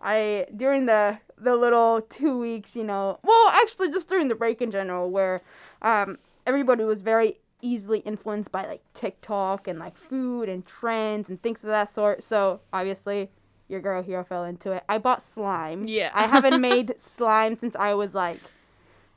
I 0.00 0.46
during 0.54 0.86
the 0.86 1.18
the 1.38 1.56
little 1.56 2.00
2 2.00 2.38
weeks, 2.38 2.74
you 2.76 2.84
know, 2.84 3.18
well, 3.22 3.48
actually 3.48 3.90
just 3.90 4.08
during 4.08 4.28
the 4.28 4.34
break 4.34 4.62
in 4.62 4.70
general 4.70 5.10
where 5.10 5.42
um 5.82 6.18
everybody 6.46 6.84
was 6.84 7.02
very 7.02 7.38
easily 7.62 8.00
influenced 8.00 8.52
by 8.52 8.66
like 8.66 8.82
TikTok 8.94 9.66
and 9.66 9.78
like 9.78 9.96
food 9.96 10.48
and 10.48 10.66
trends 10.66 11.28
and 11.28 11.42
things 11.42 11.64
of 11.64 11.68
that 11.68 11.88
sort. 11.88 12.22
So, 12.22 12.60
obviously 12.72 13.30
your 13.68 13.80
girl 13.80 14.02
here 14.02 14.22
fell 14.24 14.44
into 14.44 14.70
it. 14.72 14.84
I 14.88 14.98
bought 14.98 15.22
slime. 15.22 15.86
Yeah. 15.86 16.10
I 16.14 16.26
haven't 16.26 16.60
made 16.72 16.94
slime 16.98 17.56
since 17.56 17.74
I 17.74 17.94
was 17.94 18.14
like 18.14 18.40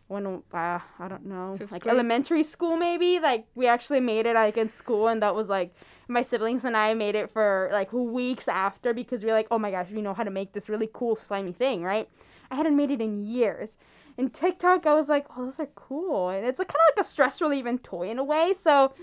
when 0.09 0.41
uh, 0.53 0.79
I 0.99 1.07
don't 1.07 1.25
know, 1.25 1.55
Fifth 1.57 1.71
like 1.71 1.83
grade? 1.83 1.93
elementary 1.93 2.43
school 2.43 2.75
maybe. 2.75 3.19
Like 3.19 3.45
we 3.55 3.67
actually 3.67 3.99
made 4.01 4.25
it 4.25 4.33
like 4.33 4.57
in 4.57 4.67
school, 4.67 5.07
and 5.07 5.21
that 5.21 5.35
was 5.35 5.47
like 5.47 5.73
my 6.07 6.21
siblings 6.23 6.65
and 6.65 6.75
I 6.75 6.93
made 6.95 7.15
it 7.15 7.29
for 7.29 7.69
like 7.71 7.93
weeks 7.93 8.47
after 8.47 8.93
because 8.93 9.23
we 9.23 9.29
are 9.29 9.33
like, 9.33 9.47
oh 9.51 9.59
my 9.59 9.71
gosh, 9.71 9.87
we 9.91 10.01
know 10.01 10.15
how 10.15 10.23
to 10.23 10.31
make 10.31 10.53
this 10.53 10.67
really 10.67 10.89
cool 10.91 11.15
slimy 11.15 11.53
thing, 11.53 11.83
right? 11.83 12.09
I 12.51 12.55
hadn't 12.55 12.75
made 12.75 12.91
it 12.91 12.99
in 12.99 13.23
years. 13.23 13.77
In 14.17 14.31
TikTok, 14.31 14.85
I 14.85 14.95
was 14.95 15.07
like, 15.07 15.27
oh, 15.37 15.45
those 15.45 15.59
are 15.59 15.69
cool, 15.75 16.29
and 16.29 16.45
it's 16.45 16.59
like 16.59 16.67
kind 16.67 16.81
of 16.89 16.97
like 16.97 17.05
a 17.05 17.07
stress 17.07 17.39
relieving 17.39 17.79
toy 17.79 18.09
in 18.09 18.19
a 18.19 18.23
way. 18.23 18.53
So 18.53 18.93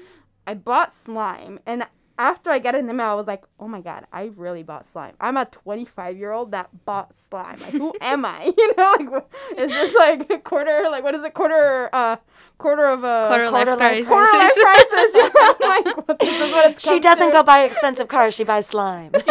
I 0.46 0.54
bought 0.54 0.92
slime, 0.92 1.60
and 1.64 1.86
after 2.18 2.50
I 2.50 2.58
got 2.58 2.74
it 2.74 2.78
in 2.78 2.86
the 2.86 2.94
mail, 2.94 3.08
I 3.08 3.14
was 3.14 3.26
like, 3.26 3.44
oh 3.60 3.68
my 3.68 3.80
god, 3.80 4.06
I 4.12 4.30
really 4.36 4.62
bought 4.62 4.84
slime. 4.84 5.14
I'm 5.20 5.36
a 5.36 5.44
25 5.44 6.16
year 6.16 6.32
old 6.32 6.52
that 6.52 6.68
bought 6.84 7.14
slime. 7.14 7.58
Like, 7.60 7.72
who 7.72 7.94
am 8.00 8.24
I? 8.24 8.52
You 8.58 8.72
know, 8.76 8.94
like, 8.98 9.10
what- 9.10 9.30
is 9.56 9.70
this 9.70 9.94
like 9.94 10.30
a 10.30 10.38
quarter? 10.38 10.88
Like, 10.90 11.04
what 11.04 11.14
is 11.14 11.22
it? 11.22 11.34
Quarter, 11.34 11.90
uh, 11.92 12.16
quarter 12.58 12.86
of 12.86 13.04
a 13.04 13.26
Quarter 13.28 13.50
life 13.50 13.66
Quarter 13.66 13.76
life 13.76 14.06
crisis. 14.06 14.08
quarter 14.08 14.38
life 14.38 14.54
crisis. 14.54 15.14
You 15.14 15.22
know, 15.22 15.54
like, 15.60 16.08
what, 16.08 16.18
this 16.18 16.40
is 16.46 16.52
what 16.52 16.70
it's 16.70 16.82
She 16.88 17.00
doesn't 17.00 17.26
to. 17.26 17.32
go 17.32 17.42
buy 17.42 17.64
expensive 17.64 18.08
cars, 18.08 18.34
she 18.34 18.44
buys 18.44 18.66
slime. 18.66 19.12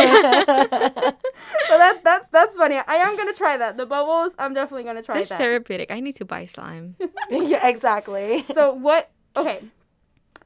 So 1.68 1.78
that 1.78 2.02
that's 2.04 2.28
that's 2.30 2.56
funny. 2.58 2.76
I 2.88 2.96
am 2.96 3.18
gonna 3.18 3.34
try 3.34 3.58
that. 3.58 3.78
The 3.78 3.86
bubbles, 3.86 4.36
I'm 4.38 4.54
definitely 4.54 4.84
gonna 4.84 5.02
try 5.04 5.18
That's 5.18 5.30
that. 5.30 5.38
therapeutic. 5.40 5.90
I 5.92 6.00
need 6.00 6.16
to 6.18 6.26
buy 6.26 6.46
slime. 6.46 6.96
yeah, 7.30 7.68
exactly. 7.68 8.46
so 8.54 8.74
what 8.74 9.10
okay 9.36 9.62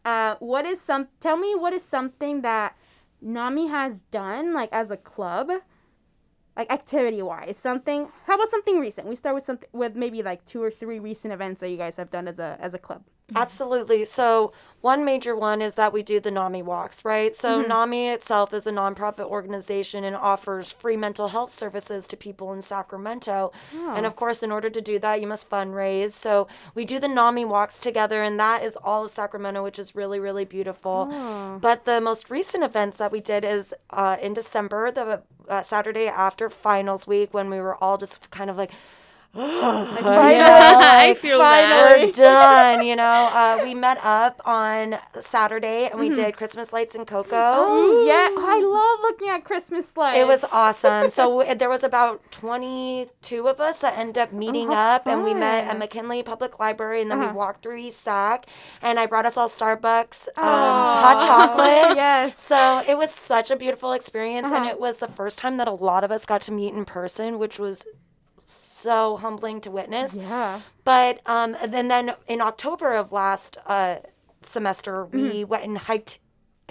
uh 0.05 0.35
what 0.39 0.65
is 0.65 0.79
some 0.81 1.07
tell 1.19 1.38
me 1.38 1.55
what 1.55 1.73
is 1.73 1.83
something 1.83 2.41
that 2.41 2.75
nami 3.21 3.67
has 3.67 4.01
done 4.12 4.53
like 4.53 4.69
as 4.71 4.91
a 4.91 4.97
club 4.97 5.49
like 6.59 6.71
activity 6.71 7.21
wise 7.21 7.57
something 7.57 8.09
how 8.25 8.35
about 8.35 8.49
something 8.49 8.79
recent? 8.79 9.07
We 9.07 9.15
start 9.15 9.33
with 9.33 9.43
something 9.43 9.69
with 9.71 9.95
maybe 9.95 10.21
like 10.21 10.45
two 10.45 10.62
or 10.62 10.69
three 10.69 10.99
recent 10.99 11.33
events 11.33 11.62
that 11.62 11.69
you 11.69 11.77
guys 11.77 11.95
have 11.95 12.12
done 12.12 12.27
as 12.27 12.38
a 12.38 12.57
as 12.59 12.73
a 12.73 12.77
club 12.77 13.03
Absolutely. 13.35 14.05
So, 14.05 14.51
one 14.81 15.03
major 15.03 15.35
one 15.35 15.61
is 15.61 15.73
that 15.73 15.91
we 15.91 16.01
do 16.03 16.21
the 16.21 16.31
NAMI 16.31 16.61
walks, 16.61 17.03
right? 17.03 17.35
So, 17.35 17.61
NAMI 17.67 18.07
itself 18.09 18.53
is 18.53 18.65
a 18.65 18.71
nonprofit 18.71 19.25
organization 19.25 20.05
and 20.05 20.15
offers 20.15 20.71
free 20.71 20.95
mental 20.95 21.27
health 21.27 21.53
services 21.53 22.07
to 22.07 22.15
people 22.15 22.53
in 22.53 22.61
Sacramento. 22.61 23.51
And 23.95 24.05
of 24.05 24.15
course, 24.15 24.41
in 24.41 24.51
order 24.51 24.69
to 24.69 24.79
do 24.81 24.97
that, 24.99 25.19
you 25.19 25.27
must 25.27 25.49
fundraise. 25.49 26.11
So, 26.11 26.47
we 26.75 26.85
do 26.85 26.97
the 26.97 27.09
NAMI 27.09 27.43
walks 27.45 27.79
together, 27.79 28.23
and 28.23 28.39
that 28.39 28.63
is 28.63 28.77
all 28.77 29.03
of 29.05 29.11
Sacramento, 29.11 29.61
which 29.63 29.79
is 29.79 29.95
really, 29.95 30.19
really 30.19 30.45
beautiful. 30.45 31.07
But 31.61 31.83
the 31.85 31.99
most 31.99 32.29
recent 32.29 32.63
events 32.63 32.97
that 32.99 33.11
we 33.11 33.19
did 33.19 33.43
is 33.43 33.73
uh, 33.89 34.15
in 34.21 34.33
December, 34.33 34.91
the 34.91 35.21
uh, 35.49 35.61
Saturday 35.63 36.07
after 36.07 36.49
finals 36.49 37.05
week, 37.05 37.33
when 37.33 37.49
we 37.49 37.59
were 37.59 37.75
all 37.83 37.97
just 37.97 38.31
kind 38.31 38.49
of 38.49 38.55
like, 38.55 38.71
like, 39.33 40.05
I 40.05 41.13
feel 41.21 41.39
we're 41.39 42.11
done. 42.11 42.85
You 42.85 42.95
know, 42.95 43.29
uh, 43.31 43.59
we 43.63 43.73
met 43.73 43.97
up 44.03 44.41
on 44.45 44.97
Saturday 45.19 45.87
and 45.89 45.99
we 45.99 46.09
did 46.09 46.35
Christmas 46.35 46.73
lights 46.73 46.95
and 46.95 47.05
cocoa. 47.05 47.29
oh 47.55 48.03
yeah 48.07 48.29
i 48.37 48.59
love 48.59 48.99
looking 49.01 49.29
at 49.29 49.43
christmas 49.45 49.95
lights 49.95 50.17
It 50.17 50.27
was 50.27 50.43
awesome. 50.51 51.09
So 51.09 51.23
w- 51.39 51.55
there 51.55 51.69
was 51.69 51.83
about 51.83 52.21
22 52.31 53.47
of 53.47 53.59
us 53.59 53.79
that 53.79 53.97
ended 53.97 54.17
up 54.17 54.33
meeting 54.33 54.69
Oh, 54.69 54.73
up, 54.73 55.07
and 55.07 55.23
we 55.23 55.33
met 55.33 55.65
at. 55.67 55.77
McKinley 55.77 56.23
Public 56.23 56.59
Library, 56.59 57.01
and 57.01 57.11
then 57.11 57.19
we 57.19 57.25
Uh-huh. 57.25 57.35
walked 57.35 57.61
through 57.63 57.77
East 57.77 58.03
Sac, 58.03 58.45
and 58.81 58.99
I 58.99 59.05
brought 59.05 59.25
us 59.25 59.37
all 59.37 59.49
Starbucks 59.49 60.27
um, 60.37 60.43
hot 60.43 61.25
chocolate. 61.25 61.95
yes 61.95 62.41
So 62.41 62.83
it 62.87 62.97
was 62.97 63.11
such 63.11 63.51
a 63.51 63.55
beautiful 63.55 63.91
experience, 63.93 64.47
and 64.47 64.63
Uh-huh. 64.65 64.69
it 64.71 64.79
was 64.79 64.97
the 64.97 65.07
first 65.07 65.37
time 65.37 65.57
that 65.57 65.67
a 65.67 65.71
lot 65.73 66.03
of 66.03 66.11
us 66.11 66.25
got 66.25 66.41
to 66.43 66.51
meet 66.51 66.73
in 66.73 66.85
person, 66.85 67.37
which 67.39 67.59
was 67.59 67.83
so 68.79 69.17
humbling 69.17 69.61
to 69.61 69.71
witness. 69.71 70.15
yeah 70.15 70.61
But 70.83 71.13
um, 71.25 71.55
and 71.61 71.73
then 71.73 71.87
then 71.87 72.05
in 72.27 72.39
October 72.41 72.89
of 72.95 73.11
last 73.11 73.57
uh, 73.65 73.97
semester, 74.45 75.05
we 75.05 75.19
Mm-hmm. 75.21 75.49
went 75.49 75.63
and 75.65 75.77
hiked 75.77 76.19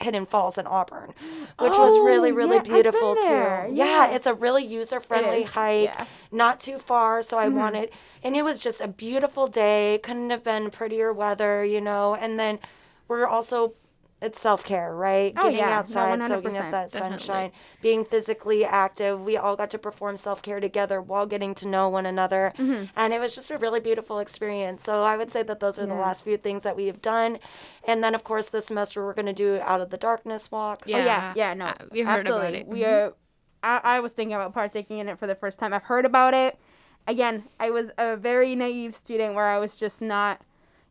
Hidden 0.00 0.26
Falls 0.26 0.58
in 0.58 0.66
Auburn, 0.66 1.12
which 1.58 1.76
was 1.84 1.94
really 2.10 2.30
Oh, 2.30 2.34
really 2.34 2.56
yeah, 2.56 2.62
beautiful 2.62 3.16
too. 3.16 3.22
Yeah, 3.22 3.66
Yeah. 3.82 4.10
it's 4.14 4.28
a 4.28 4.34
really 4.44 4.64
user 4.64 5.00
friendly 5.00 5.42
hike, 5.42 5.90
yeah. 5.90 6.06
not 6.30 6.60
too 6.60 6.78
far. 6.78 7.20
So 7.22 7.36
I 7.36 7.48
wanted, 7.48 7.90
and 8.22 8.36
it 8.36 8.42
was 8.42 8.60
just 8.60 8.80
a 8.80 8.86
beautiful 8.88 9.48
day. 9.48 9.98
Couldn't 10.04 10.30
have 10.30 10.44
been 10.44 10.70
prettier 10.70 11.12
weather, 11.12 11.64
you 11.64 11.80
know. 11.80 12.14
And 12.14 12.38
then 12.38 12.60
we're 13.08 13.26
also. 13.26 13.74
It's 14.20 14.40
self 14.40 14.64
care, 14.64 14.92
right? 14.96 15.32
Oh, 15.36 15.42
Getting 15.44 15.58
yeah. 15.58 15.66
No, 15.66 15.72
outside, 15.74 16.26
soaking 16.26 16.56
up 16.56 16.64
100%, 16.64 16.70
that 16.72 16.90
definitely. 16.90 17.18
sunshine, 17.18 17.52
being 17.80 18.04
physically 18.04 18.64
active. 18.64 19.20
We 19.20 19.36
all 19.36 19.54
got 19.54 19.70
to 19.70 19.78
perform 19.78 20.16
self 20.16 20.42
care 20.42 20.58
together 20.58 21.00
while 21.00 21.24
getting 21.24 21.54
to 21.56 21.68
know 21.68 21.88
one 21.88 22.04
another. 22.04 22.52
Mm-hmm. 22.58 22.86
And 22.96 23.12
it 23.14 23.20
was 23.20 23.36
just 23.36 23.52
a 23.52 23.58
really 23.58 23.78
beautiful 23.78 24.18
experience. 24.18 24.82
So 24.82 25.04
I 25.04 25.16
would 25.16 25.30
say 25.30 25.44
that 25.44 25.60
those 25.60 25.78
are 25.78 25.86
the 25.86 25.94
last 25.94 26.24
few 26.24 26.36
things 26.36 26.64
that 26.64 26.74
we 26.74 26.86
have 26.86 27.00
done. 27.00 27.38
And 27.84 28.02
then, 28.02 28.14
of 28.16 28.24
course, 28.24 28.48
this 28.48 28.66
semester 28.66 29.04
we're 29.04 29.14
going 29.14 29.26
to 29.26 29.32
do 29.32 29.60
Out 29.62 29.80
of 29.80 29.90
the 29.90 29.96
Darkness 29.96 30.50
Walk. 30.50 30.82
Oh, 30.86 30.90
yeah, 30.90 31.32
yeah, 31.36 31.54
no, 31.54 31.66
Uh, 31.66 31.74
we 31.92 32.00
heard 32.00 32.26
about 32.26 32.42
absolutely. 32.44 32.58
it. 32.60 32.66
We 32.66 32.84
are. 32.84 33.14
I, 33.62 33.80
I 33.84 34.00
was 34.00 34.12
thinking 34.12 34.34
about 34.34 34.52
partaking 34.52 34.98
in 34.98 35.08
it 35.08 35.18
for 35.18 35.28
the 35.28 35.34
first 35.36 35.60
time. 35.60 35.72
I've 35.72 35.84
heard 35.84 36.04
about 36.04 36.34
it. 36.34 36.58
Again, 37.06 37.44
I 37.60 37.70
was 37.70 37.90
a 37.96 38.16
very 38.16 38.56
naive 38.56 38.94
student 38.96 39.34
where 39.36 39.46
I 39.46 39.58
was 39.58 39.76
just 39.76 40.02
not, 40.02 40.40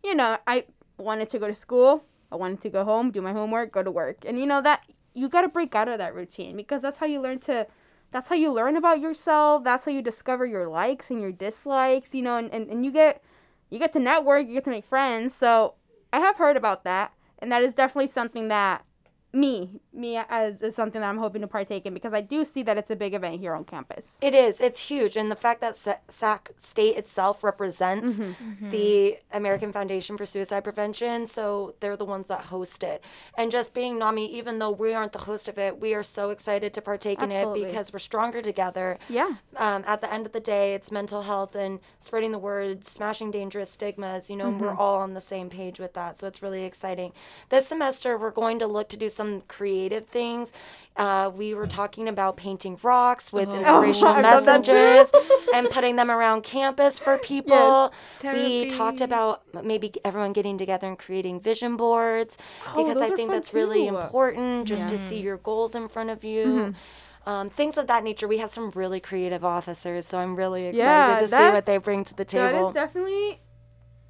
you 0.03 0.15
know, 0.15 0.37
I 0.47 0.63
wanted 0.97 1.29
to 1.29 1.39
go 1.39 1.47
to 1.47 1.55
school. 1.55 2.03
I 2.31 2.35
wanted 2.35 2.61
to 2.61 2.69
go 2.69 2.83
home, 2.83 3.11
do 3.11 3.21
my 3.21 3.33
homework, 3.33 3.71
go 3.71 3.83
to 3.83 3.91
work, 3.91 4.25
and 4.25 4.39
you 4.39 4.45
know 4.45 4.61
that 4.61 4.83
you 5.13 5.29
got 5.29 5.41
to 5.41 5.47
break 5.47 5.73
out 5.73 5.87
of 5.87 5.97
that 5.97 6.13
routine 6.13 6.55
because 6.55 6.81
that's 6.81 6.97
how 6.97 7.05
you 7.05 7.19
learn 7.19 7.39
to. 7.39 7.67
That's 8.11 8.29
how 8.29 8.35
you 8.35 8.51
learn 8.53 8.77
about 8.77 9.01
yourself. 9.01 9.63
That's 9.63 9.83
how 9.83 9.91
you 9.91 10.01
discover 10.01 10.45
your 10.45 10.67
likes 10.67 11.09
and 11.09 11.21
your 11.21 11.31
dislikes. 11.31 12.13
You 12.13 12.21
know, 12.21 12.37
and, 12.37 12.51
and, 12.51 12.69
and 12.69 12.85
you 12.85 12.91
get 12.91 13.21
you 13.69 13.79
get 13.79 13.93
to 13.93 13.99
network, 13.99 14.47
you 14.47 14.53
get 14.53 14.63
to 14.65 14.69
make 14.69 14.85
friends. 14.85 15.35
So 15.35 15.73
I 16.13 16.19
have 16.19 16.37
heard 16.37 16.55
about 16.55 16.83
that, 16.83 17.13
and 17.39 17.51
that 17.51 17.63
is 17.63 17.73
definitely 17.73 18.07
something 18.07 18.47
that 18.47 18.85
me, 19.33 19.81
me 19.93 20.17
as 20.29 20.61
is 20.61 20.73
something 20.75 21.01
that 21.01 21.07
I'm 21.07 21.17
hoping 21.17 21.41
to 21.41 21.47
partake 21.47 21.85
in 21.85 21.93
because 21.93 22.13
I 22.13 22.21
do 22.21 22.45
see 22.45 22.63
that 22.63 22.77
it's 22.77 22.89
a 22.89 22.95
big 22.95 23.13
event 23.13 23.39
here 23.39 23.53
on 23.53 23.65
campus. 23.65 24.17
It 24.21 24.33
is. 24.33 24.61
It's 24.61 24.79
huge. 24.79 25.15
And 25.17 25.29
the 25.29 25.35
fact 25.35 25.61
that 25.61 25.75
SAC 26.09 26.51
State 26.57 26.95
itself 26.97 27.43
represents 27.43 28.17
Mm-hmm. 28.17 28.69
the 28.69 29.17
American 29.31 29.71
Foundation 29.71 30.17
for 30.17 30.25
Suicide 30.25 30.63
Prevention, 30.63 31.27
so 31.27 31.75
they're 31.79 31.97
the 31.97 32.05
ones 32.05 32.27
that 32.27 32.41
host 32.45 32.83
it. 32.83 33.03
And 33.37 33.51
just 33.51 33.73
being 33.73 33.99
NAMI, 33.99 34.25
even 34.33 34.59
though 34.59 34.71
we 34.71 34.93
aren't 34.93 35.13
the 35.13 35.19
host 35.19 35.47
of 35.47 35.57
it, 35.57 35.79
we 35.79 35.93
are 35.93 36.03
so 36.03 36.29
excited 36.29 36.73
to 36.73 36.81
partake 36.81 37.21
in 37.21 37.31
Absolutely. 37.31 37.63
it 37.63 37.67
because 37.67 37.91
we're 37.93 37.99
stronger 37.99 38.41
together. 38.41 38.97
Yeah. 39.09 39.35
Um, 39.57 39.83
at 39.85 40.01
the 40.01 40.11
end 40.11 40.25
of 40.25 40.31
the 40.31 40.39
day, 40.39 40.73
it's 40.73 40.91
mental 40.91 41.23
health 41.23 41.55
and 41.55 41.79
spreading 41.99 42.31
the 42.31 42.39
word, 42.39 42.85
smashing 42.85 43.31
dangerous 43.31 43.69
stigmas. 43.71 44.29
You 44.29 44.37
know, 44.37 44.47
and 44.47 44.61
we're 44.61 44.67
Mm-hmm. 44.69 44.79
all 44.79 44.99
on 44.99 45.13
the 45.13 45.21
same 45.21 45.49
page 45.49 45.79
with 45.79 45.93
that. 45.93 46.19
So 46.19 46.27
it's 46.27 46.41
really 46.41 46.63
exciting. 46.63 47.11
This 47.49 47.67
semester, 47.67 48.17
we're 48.17 48.31
going 48.31 48.59
to 48.59 48.67
look 48.67 48.89
to 48.89 48.97
do 48.97 49.09
some 49.17 49.41
creative 49.47 50.07
things. 50.07 50.53
Uh, 50.95 51.29
we 51.35 51.53
were 51.53 51.67
talking 51.67 52.07
about 52.07 52.37
painting 52.37 52.79
rocks 52.81 53.31
with 53.31 53.49
inspirational 53.49 54.13
I 54.15 54.21
love 54.21 54.45
messages 54.45 55.11
and 55.53 55.69
putting 55.69 55.95
them 55.95 56.09
around 56.09 56.43
campus 56.43 56.97
for 56.97 57.17
people. 57.19 57.93
We 58.23 58.67
talked 58.69 59.01
about 59.01 59.43
maybe 59.63 59.93
everyone 60.03 60.33
getting 60.33 60.57
together 60.57 60.87
and 60.87 60.97
creating 60.97 61.41
vision 61.41 61.77
boards 61.77 62.37
Oh, 62.67 62.83
because 62.83 63.01
I 63.01 63.09
think 63.15 63.29
that's 63.29 63.53
really 63.53 63.87
important 63.87 64.67
just 64.67 64.89
to 64.89 64.97
see 64.97 65.19
your 65.19 65.37
goals 65.37 65.75
in 65.75 65.87
front 65.87 66.09
of 66.09 66.23
you. 66.23 66.45
Mm-hmm. 66.45 67.29
Um, 67.29 67.49
things 67.49 67.77
of 67.77 67.87
that 67.87 68.03
nature. 68.05 68.25
We 68.27 68.37
have 68.37 68.49
some 68.49 68.71
really 68.71 69.01
creative 69.01 69.43
officers, 69.43 70.07
so 70.07 70.17
I'm 70.17 70.35
really 70.37 70.67
excited 70.67 70.79
Yeah, 70.79 71.19
to 71.19 71.27
see 71.27 71.49
what 71.51 71.65
they 71.65 71.77
bring 71.77 72.05
to 72.05 72.15
the 72.15 72.23
table. 72.23 72.69
is 72.69 72.73
definitely 72.73 73.41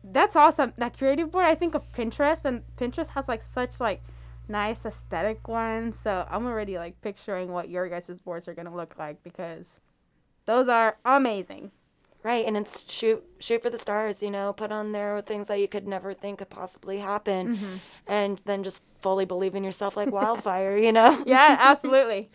that's 0.03 0.35
awesome. 0.35 0.73
That 0.77 0.97
creative 0.97 1.31
board, 1.31 1.45
I 1.45 1.55
think 1.55 1.75
of 1.75 1.81
Pinterest 1.91 2.45
and 2.45 2.63
Pinterest 2.77 3.09
has 3.09 3.27
like 3.27 3.41
such 3.41 3.79
like 3.79 4.01
nice 4.47 4.86
aesthetic 4.86 5.47
ones. 5.47 5.99
So 5.99 6.25
I'm 6.29 6.45
already 6.45 6.77
like 6.77 6.99
picturing 7.01 7.51
what 7.51 7.69
your 7.69 7.88
guys' 7.89 8.10
boards 8.23 8.47
are 8.47 8.53
gonna 8.53 8.75
look 8.75 8.95
like 8.97 9.23
because 9.23 9.75
those 10.45 10.67
are 10.67 10.97
amazing. 11.05 11.71
right, 12.23 12.45
and 12.45 12.57
it's 12.57 12.83
shoot 12.91 13.23
shoot 13.39 13.62
for 13.62 13.69
the 13.69 13.77
stars. 13.77 14.21
You 14.23 14.31
know, 14.31 14.53
put 14.53 14.71
on 14.71 14.91
there 14.91 15.21
things 15.21 15.47
that 15.49 15.60
you 15.60 15.67
could 15.67 15.88
never 15.88 16.13
think 16.13 16.39
could 16.39 16.49
possibly 16.49 16.99
happen, 16.99 17.55
Mm-hmm. 17.57 17.75
and 18.07 18.41
then 18.45 18.63
just 18.63 18.81
fully 19.01 19.25
believe 19.25 19.55
in 19.55 19.63
yourself 19.63 19.95
like 19.97 20.12
wildfire. 20.12 20.77
You 20.77 20.91
know. 20.91 21.23
Yeah, 21.27 21.55
absolutely. 21.60 22.29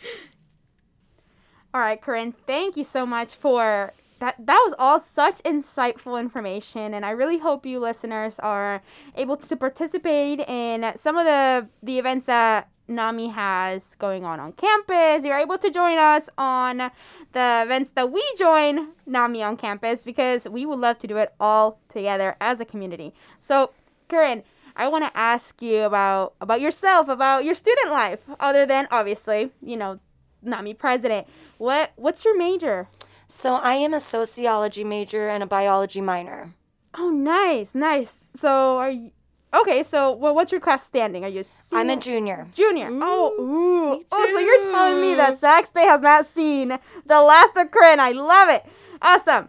All 1.74 1.80
right, 1.80 2.00
Corinne, 2.00 2.34
thank 2.46 2.76
you 2.76 2.84
so 2.84 3.06
much 3.06 3.34
for 3.34 3.92
that. 4.22 4.36
That 4.38 4.60
was 4.64 4.74
all 4.78 4.98
such 4.98 5.42
insightful 5.42 6.18
information, 6.18 6.94
and 6.94 7.04
I 7.04 7.10
really 7.10 7.38
hope 7.38 7.66
you 7.66 7.78
listeners 7.78 8.38
are 8.38 8.82
able 9.16 9.36
to 9.36 9.56
participate 9.56 10.40
in 10.40 10.92
some 10.96 11.18
of 11.18 11.26
the 11.26 11.68
the 11.82 11.98
events 11.98 12.26
that 12.26 12.68
NAMI 12.88 13.28
has 13.28 13.94
going 13.98 14.24
on 14.24 14.40
on 14.40 14.52
campus. 14.52 15.24
You're 15.24 15.38
able 15.38 15.58
to 15.58 15.70
join 15.70 15.98
us 15.98 16.28
on 16.38 16.90
the 17.32 17.62
events 17.64 17.92
that 17.94 18.10
we 18.10 18.22
join 18.38 18.88
NAMI 19.06 19.42
on 19.42 19.56
campus 19.56 20.04
because 20.04 20.48
we 20.48 20.64
would 20.66 20.78
love 20.78 20.98
to 21.00 21.06
do 21.06 21.16
it 21.16 21.34
all 21.38 21.80
together 21.88 22.36
as 22.40 22.60
a 22.60 22.64
community. 22.64 23.12
So, 23.40 23.72
Corinne, 24.08 24.44
I 24.76 24.88
want 24.88 25.04
to 25.04 25.16
ask 25.16 25.60
you 25.60 25.82
about 25.82 26.34
about 26.40 26.60
yourself, 26.60 27.08
about 27.08 27.44
your 27.44 27.54
student 27.54 27.90
life, 27.90 28.20
other 28.38 28.66
than 28.66 28.86
obviously, 28.90 29.50
you 29.60 29.76
know, 29.76 29.98
NAMI 30.42 30.74
president. 30.74 31.26
What 31.58 31.92
what's 31.96 32.24
your 32.24 32.38
major? 32.38 32.86
So 33.34 33.54
I 33.54 33.74
am 33.74 33.92
a 33.92 33.98
sociology 33.98 34.84
major 34.84 35.28
and 35.28 35.42
a 35.42 35.46
biology 35.46 36.00
minor. 36.00 36.54
Oh, 36.94 37.10
nice, 37.10 37.74
nice. 37.74 38.28
So 38.34 38.76
are 38.76 38.90
you 38.90 39.10
okay? 39.52 39.82
So 39.82 40.12
well, 40.12 40.34
what's 40.34 40.52
your 40.52 40.60
class 40.60 40.84
standing? 40.84 41.24
Are 41.24 41.28
you? 41.28 41.40
A 41.40 41.76
I'm 41.76 41.88
a 41.88 41.94
senior? 41.94 41.96
junior. 41.96 42.46
Junior. 42.54 42.88
oh, 42.92 43.32
ooh. 43.40 44.04
Oh, 44.12 44.26
so 44.26 44.38
you're 44.38 44.64
telling 44.66 45.00
me 45.00 45.14
that 45.16 45.40
Sac 45.40 45.66
State 45.66 45.88
has 45.88 46.00
not 46.02 46.26
seen 46.26 46.78
the 47.06 47.20
last 47.20 47.56
of 47.56 47.70
Corinne. 47.72 47.98
I 47.98 48.12
love 48.12 48.50
it. 48.50 48.64
Awesome. 49.00 49.48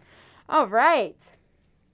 All 0.49 0.67
right. 0.67 1.17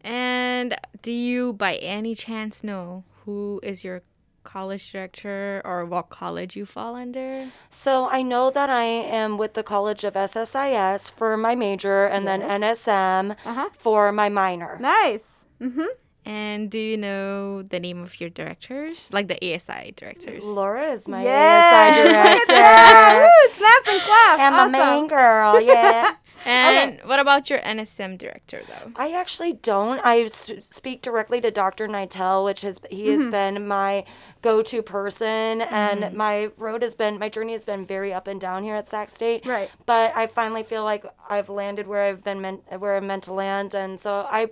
And 0.02 0.78
do 1.02 1.12
you, 1.12 1.54
by 1.54 1.76
any 1.76 2.16
chance, 2.16 2.64
know 2.64 3.04
who 3.26 3.60
is 3.62 3.84
your 3.84 4.04
college 4.50 4.92
director 4.92 5.62
or 5.64 5.86
what 5.86 6.10
college 6.10 6.56
you 6.56 6.66
fall 6.66 6.96
under? 6.96 7.48
So 7.70 8.10
I 8.10 8.22
know 8.32 8.50
that 8.58 8.70
I 8.70 8.86
am 9.22 9.38
with 9.38 9.54
the 9.54 9.64
College 9.64 10.04
of 10.04 10.14
SSIS 10.16 11.12
for 11.12 11.38
my 11.38 11.54
major 11.56 12.06
and 12.14 12.26
then 12.28 12.42
NSM 12.42 13.36
Uh-huh. 13.46 13.70
for 13.78 14.12
my 14.12 14.30
minor. 14.30 14.78
Nice. 14.82 15.46
Mm-hmm. 15.62 15.92
And 16.26 16.70
do 16.70 16.78
you 16.78 16.98
know 16.98 17.64
the 17.64 17.80
name 17.80 18.04
of 18.04 18.20
your 18.22 18.30
directors? 18.30 19.08
Like 19.12 19.28
the 19.30 19.38
ASI 19.42 19.94
directors? 19.96 20.44
Laura 20.44 20.92
is 20.94 21.08
my 21.08 21.24
Yeah. 21.24 21.56
ASI 21.74 22.10
director. 22.10 23.26
Woo, 23.26 23.54
snaps 23.58 23.88
and 23.94 24.02
claps. 24.08 24.42
and 24.44 24.56
awesome. 24.56 24.72
my 24.72 24.80
main 24.94 25.08
girl, 25.08 25.60
yeah. 25.74 26.14
And 26.46 27.00
what 27.04 27.20
about 27.20 27.50
your 27.50 27.60
NSM 27.60 28.18
director, 28.18 28.62
though? 28.68 28.92
I 28.96 29.12
actually 29.12 29.54
don't. 29.54 30.00
I 30.04 30.24
s- 30.24 30.52
speak 30.62 31.02
directly 31.02 31.42
to 31.42 31.52
Dr. 31.52 31.88
Nitel, 31.88 32.46
which 32.46 32.62
has 32.62 32.80
he 32.90 33.10
has 33.10 33.22
mm-hmm. 33.22 33.32
been 33.32 33.68
my 33.68 34.06
go-to 34.42 34.82
person, 34.82 35.62
and 35.62 36.02
mm-hmm. 36.02 36.18
my 36.18 36.52
road 36.58 36.82
has 36.82 36.96
been 36.96 37.20
my 37.20 37.30
journey 37.30 37.54
has 37.54 37.66
been 37.66 37.86
very 37.86 38.14
up 38.14 38.28
and 38.28 38.40
down 38.40 38.64
here 38.64 38.76
at 38.76 38.90
Sac 38.90 39.10
State. 39.10 39.46
Right. 39.46 39.70
But 39.86 40.16
I 40.16 40.28
finally 40.28 40.64
feel 40.64 40.84
like 40.84 41.06
I've 41.30 41.50
landed 41.50 41.88
where 41.88 42.06
I've 42.06 42.24
been 42.24 42.42
meant 42.42 42.64
where 42.80 42.98
I'm 42.98 43.08
meant 43.08 43.24
to 43.26 43.34
land, 43.34 43.74
and 43.74 44.00
so 44.00 44.26
I 44.30 44.50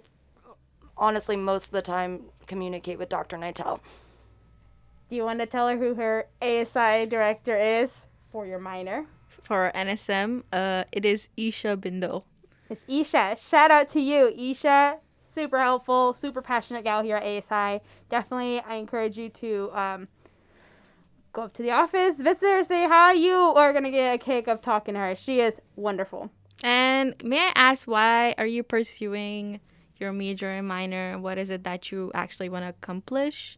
honestly 0.98 1.36
most 1.36 1.66
of 1.68 1.72
the 1.72 1.82
time 1.82 2.26
communicate 2.48 2.98
with 2.98 3.10
Dr. 3.10 3.38
Nitel. 3.38 3.80
Do 5.10 5.16
you 5.16 5.24
want 5.24 5.40
to 5.40 5.46
tell 5.46 5.70
her 5.70 5.78
who 5.78 5.96
her 5.96 6.28
ASI 6.42 7.06
director 7.06 7.56
is 7.56 8.08
for 8.32 8.46
your 8.46 8.60
minor? 8.60 9.06
For 9.48 9.72
NSM, 9.74 10.44
uh, 10.52 10.84
it 10.92 11.06
is 11.06 11.30
Isha 11.38 11.78
Bindel. 11.78 12.24
It's 12.70 12.82
Isha. 12.86 13.38
Shout 13.40 13.72
out 13.72 13.88
to 13.90 14.02
you, 14.02 14.34
Isha. 14.38 14.98
Super 15.22 15.62
helpful, 15.62 16.14
super 16.16 16.42
passionate 16.42 16.84
gal 16.84 17.02
here 17.02 17.16
at 17.16 17.24
ASI. 17.24 17.82
Definitely, 18.10 18.60
I 18.60 18.76
encourage 18.76 19.16
you 19.18 19.30
to 19.30 19.72
um, 19.72 20.10
go 21.32 21.44
up 21.44 21.54
to 21.54 21.62
the 21.64 21.72
office, 21.72 22.18
visit 22.18 22.46
her, 22.46 22.62
say 22.62 22.90
hi. 22.90 23.14
You 23.14 23.36
are 23.36 23.72
gonna 23.72 23.90
get 23.90 24.16
a 24.16 24.18
kick 24.18 24.50
of 24.50 24.62
talking 24.62 24.96
to 24.96 25.00
her. 25.00 25.16
She 25.16 25.40
is 25.40 25.62
wonderful. 25.78 26.30
And 26.62 27.16
may 27.24 27.40
I 27.40 27.54
ask 27.56 27.88
why 27.88 28.36
are 28.38 28.46
you 28.46 28.64
pursuing 28.64 29.62
your 29.96 30.12
major 30.12 30.50
and 30.50 30.68
minor? 30.68 31.20
What 31.20 31.38
is 31.38 31.50
it 31.50 31.64
that 31.64 31.90
you 31.90 32.12
actually 32.14 32.50
want 32.50 32.66
to 32.66 32.70
accomplish? 32.70 33.58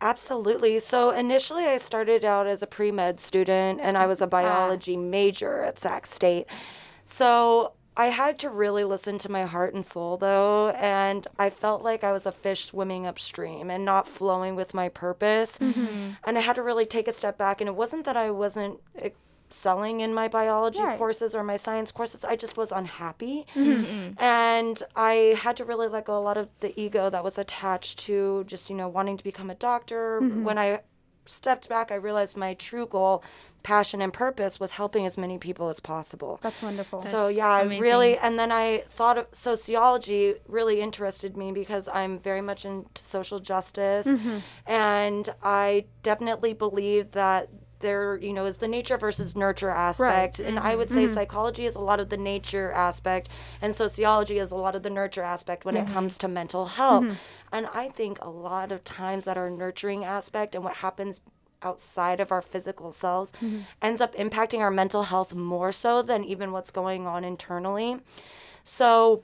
Absolutely. 0.00 0.78
So 0.80 1.10
initially, 1.10 1.66
I 1.66 1.76
started 1.76 2.24
out 2.24 2.46
as 2.46 2.62
a 2.62 2.66
pre 2.66 2.90
med 2.90 3.20
student 3.20 3.80
and 3.82 3.98
I 3.98 4.06
was 4.06 4.22
a 4.22 4.26
biology 4.26 4.96
major 4.96 5.62
at 5.62 5.80
Sac 5.80 6.06
State. 6.06 6.46
So 7.04 7.72
I 7.96 8.06
had 8.06 8.38
to 8.38 8.48
really 8.48 8.84
listen 8.84 9.18
to 9.18 9.30
my 9.30 9.44
heart 9.44 9.74
and 9.74 9.84
soul, 9.84 10.16
though, 10.16 10.70
and 10.70 11.26
I 11.38 11.50
felt 11.50 11.82
like 11.82 12.02
I 12.02 12.12
was 12.12 12.24
a 12.24 12.32
fish 12.32 12.66
swimming 12.66 13.06
upstream 13.06 13.68
and 13.68 13.84
not 13.84 14.08
flowing 14.08 14.56
with 14.56 14.72
my 14.72 14.88
purpose. 14.88 15.58
Mm-hmm. 15.58 16.12
And 16.24 16.38
I 16.38 16.40
had 16.40 16.56
to 16.56 16.62
really 16.62 16.86
take 16.86 17.08
a 17.08 17.12
step 17.12 17.36
back. 17.36 17.60
And 17.60 17.68
it 17.68 17.74
wasn't 17.74 18.04
that 18.04 18.16
I 18.16 18.30
wasn't 18.30 18.78
eh, 18.96 19.10
excelling 19.50 20.00
in 20.00 20.14
my 20.14 20.28
biology 20.28 20.80
Right. 20.80 20.96
courses 20.96 21.34
or 21.34 21.42
my 21.42 21.56
science 21.56 21.90
courses, 21.90 22.24
I 22.24 22.36
just 22.36 22.56
was 22.56 22.70
unhappy. 22.70 23.46
Mm-hmm. 23.54 23.84
Mm-hmm. 23.84 24.22
And 24.22 24.82
I 24.94 25.34
had 25.36 25.56
to 25.56 25.64
really 25.64 25.88
let 25.88 26.04
go 26.04 26.16
a 26.16 26.22
lot 26.22 26.36
of 26.36 26.48
the 26.60 26.78
ego 26.80 27.10
that 27.10 27.24
was 27.24 27.36
attached 27.36 27.98
to 28.00 28.44
just, 28.46 28.70
you 28.70 28.76
know, 28.76 28.88
wanting 28.88 29.16
to 29.16 29.24
become 29.24 29.50
a 29.50 29.54
doctor. 29.56 30.20
Mm-hmm. 30.22 30.44
When 30.44 30.56
I 30.56 30.80
stepped 31.26 31.68
back, 31.68 31.90
I 31.90 31.96
realized 31.96 32.36
my 32.36 32.54
true 32.54 32.86
goal, 32.86 33.22
passion, 33.62 34.00
and 34.00 34.12
purpose 34.12 34.58
was 34.58 34.72
helping 34.72 35.04
as 35.04 35.18
many 35.18 35.36
people 35.36 35.68
as 35.68 35.80
possible. 35.80 36.38
That's 36.42 36.62
wonderful. 36.62 37.00
So 37.00 37.24
That's 37.24 37.36
yeah, 37.36 37.48
I 37.48 37.62
really, 37.62 38.16
and 38.18 38.38
then 38.38 38.50
I 38.50 38.84
thought 38.90 39.18
of 39.18 39.26
sociology 39.32 40.36
really 40.48 40.80
interested 40.80 41.36
me 41.36 41.52
because 41.52 41.88
I'm 41.88 42.18
very 42.20 42.40
much 42.40 42.64
into 42.64 43.02
social 43.02 43.38
justice, 43.38 44.08
and 44.66 45.28
I 45.42 45.84
definitely 46.02 46.54
believe 46.54 47.10
that 47.12 47.48
there, 47.80 48.16
you 48.18 48.32
know, 48.32 48.46
is 48.46 48.58
the 48.58 48.68
nature 48.68 48.96
versus 48.96 49.34
nurture 49.34 49.70
aspect, 49.70 50.38
and 50.38 50.58
I 50.58 50.76
would 50.76 50.88
say 50.88 51.04
mm-hmm. 51.04 51.14
psychology 51.14 51.66
is 51.66 51.74
a 51.74 51.80
lot 51.80 52.00
of 52.00 52.08
the 52.08 52.16
nature 52.16 52.70
aspect, 52.72 53.28
and 53.60 53.74
sociology 53.74 54.38
is 54.38 54.50
a 54.50 54.56
lot 54.56 54.74
of 54.74 54.82
the 54.82 54.90
nurture 54.90 55.22
aspect 55.22 55.64
when 55.64 55.76
it 55.76 55.88
comes 55.88 56.16
to 56.18 56.28
mental 56.28 56.66
health. 56.66 57.04
Mm-hmm. 57.04 57.14
And 57.52 57.66
I 57.74 57.88
think 57.88 58.18
a 58.20 58.30
lot 58.30 58.70
of 58.70 58.84
times 58.84 59.24
that 59.24 59.36
our 59.36 59.50
nurturing 59.50 60.04
aspect 60.04 60.54
and 60.54 60.62
what 60.62 60.76
happens 60.76 61.20
outside 61.62 62.20
of 62.20 62.32
our 62.32 62.42
physical 62.42 62.92
selves 62.92 63.32
mm-hmm. 63.32 63.60
ends 63.82 64.00
up 64.00 64.14
impacting 64.14 64.60
our 64.60 64.70
mental 64.70 65.04
health 65.04 65.34
more 65.34 65.72
so 65.72 66.02
than 66.02 66.24
even 66.24 66.52
what's 66.52 66.70
going 66.70 67.06
on 67.06 67.24
internally. 67.24 67.98
So 68.64 69.22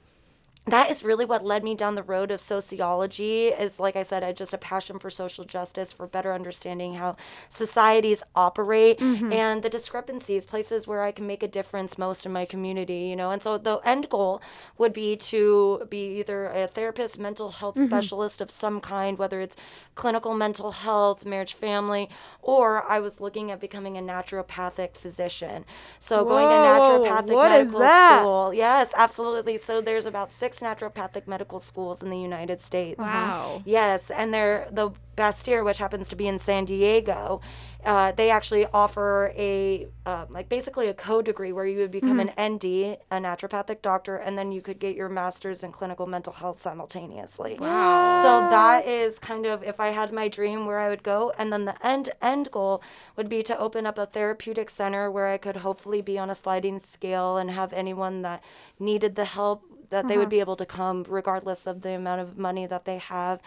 that 0.67 0.91
is 0.91 1.05
really 1.05 1.25
what 1.25 1.45
led 1.45 1.63
me 1.63 1.75
down 1.75 1.95
the 1.95 2.03
road 2.03 2.31
of 2.31 2.41
sociology 2.41 3.49
is 3.49 3.79
like 3.79 3.97
i 3.97 4.03
said 4.03 4.23
i 4.23 4.33
just 4.33 4.53
a 4.53 4.59
passion 4.59 4.99
for 4.99 5.11
social 5.11 5.45
justice 5.45 5.93
for 5.93 6.07
better 6.07 6.33
understanding 6.33 6.95
how 6.95 7.17
societies 7.49 8.23
operate 8.35 9.01
and 9.33 9.63
the 9.63 9.69
discrepancies 9.69 10.45
places 10.45 10.87
where 10.87 11.03
i 11.03 11.13
can 11.13 11.27
make 11.27 11.43
a 11.43 11.49
difference 11.49 11.97
most 11.99 12.27
in 12.27 12.33
my 12.33 12.45
community 12.45 13.07
you 13.07 13.17
know? 13.17 13.31
And 13.31 13.43
so 13.43 13.59
the 13.59 13.77
end 13.85 14.09
goal 14.09 14.41
would 14.79 14.93
be 14.93 15.17
to 15.17 15.87
be 15.89 16.19
either 16.19 16.47
a 16.47 16.67
therapist 16.67 17.19
mental 17.19 17.51
health 17.51 17.77
specialist 17.83 18.41
of 18.41 18.51
some 18.51 18.81
kind 18.81 19.19
whether 19.19 19.41
it's 19.41 19.57
clinical 19.95 20.35
mental 20.35 20.73
health 20.73 21.25
marriage 21.25 21.55
family 21.55 22.09
or 22.43 22.85
i 22.91 22.99
was 22.99 23.21
looking 23.21 23.51
at 23.51 23.61
becoming 23.61 23.97
a 23.97 24.01
naturopathic 24.01 24.97
physician. 24.97 25.65
So 25.99 26.25
going 26.25 26.47
to 26.47 26.55
naturopathic 26.55 27.27
medical 27.49 27.81
school 28.21 28.55
yes 28.55 28.93
absolutely. 28.97 29.59
So 29.59 29.81
there's 29.81 30.07
about 30.07 30.33
six 30.33 30.56
naturopathic 30.61 31.27
medical 31.27 31.59
schools 31.61 32.03
in 32.03 32.11
the 32.11 32.19
United 32.19 32.61
States. 32.61 32.99
Wow. 32.99 33.63
Yes, 33.65 34.11
and 34.11 34.33
they're 34.35 34.69
the 34.71 34.91
Bastyr, 35.17 35.65
which 35.65 35.79
happens 35.79 36.09
to 36.09 36.17
be 36.17 36.27
in 36.29 36.39
San 36.39 36.67
Diego. 36.67 37.41
Uh, 37.83 38.13
they 38.13 38.31
actually 38.31 38.67
offer 38.67 39.33
a 39.37 39.87
uh, 40.05 40.27
like 40.29 40.49
basically 40.49 40.89
a 40.89 40.95
code 40.95 41.25
degree 41.25 41.53
where 41.53 41.65
you 41.65 41.79
would 41.79 41.91
become 41.91 42.19
Mm-hmm. 42.19 42.39
an 42.39 42.55
ND, 42.55 42.65
a 43.11 43.17
naturopathic 43.17 43.81
doctor, 43.81 44.17
and 44.17 44.37
then 44.37 44.53
you 44.53 44.61
could 44.61 44.79
get 44.79 44.95
your 44.97 45.09
master's 45.09 45.63
in 45.63 45.73
clinical 45.73 46.07
mental 46.07 46.33
health 46.35 46.61
simultaneously. 46.61 47.57
Wow. 47.59 48.23
So 48.23 48.51
that 48.51 48.87
is 48.87 49.19
kind 49.19 49.47
of 49.47 49.63
if 49.63 49.79
I 49.81 49.89
had 49.89 50.13
my 50.13 50.29
dream 50.29 50.67
where 50.67 50.79
I 50.79 50.89
would 50.89 51.03
go, 51.03 51.33
and 51.39 51.53
then 51.53 51.65
the 51.65 51.87
end 51.87 52.11
end 52.21 52.51
goal 52.51 52.83
would 53.17 53.29
be 53.29 53.43
to 53.45 53.59
open 53.59 53.87
up 53.87 53.99
a 53.99 54.07
therapeutic 54.07 54.69
center 54.69 55.11
where 55.11 55.29
I 55.29 55.39
could 55.39 55.59
hopefully 55.59 56.03
be 56.03 56.19
on 56.19 56.29
a 56.29 56.35
sliding 56.35 56.81
scale 56.81 57.37
and 57.39 57.51
have 57.51 57.73
anyone 57.73 58.23
that 58.23 58.43
needed 58.79 59.15
the 59.15 59.25
help 59.25 59.63
that 59.91 60.09
they 60.09 60.17
would 60.19 60.29
be 60.29 60.41
able 60.41 60.57
to 60.57 60.67
come 60.67 61.05
regardless 61.09 61.67
of 61.67 61.83
the 61.83 61.91
amount 61.91 62.21
of 62.21 62.37
money 62.39 62.67
that 62.67 62.85
they 62.85 62.99
have. 62.99 63.41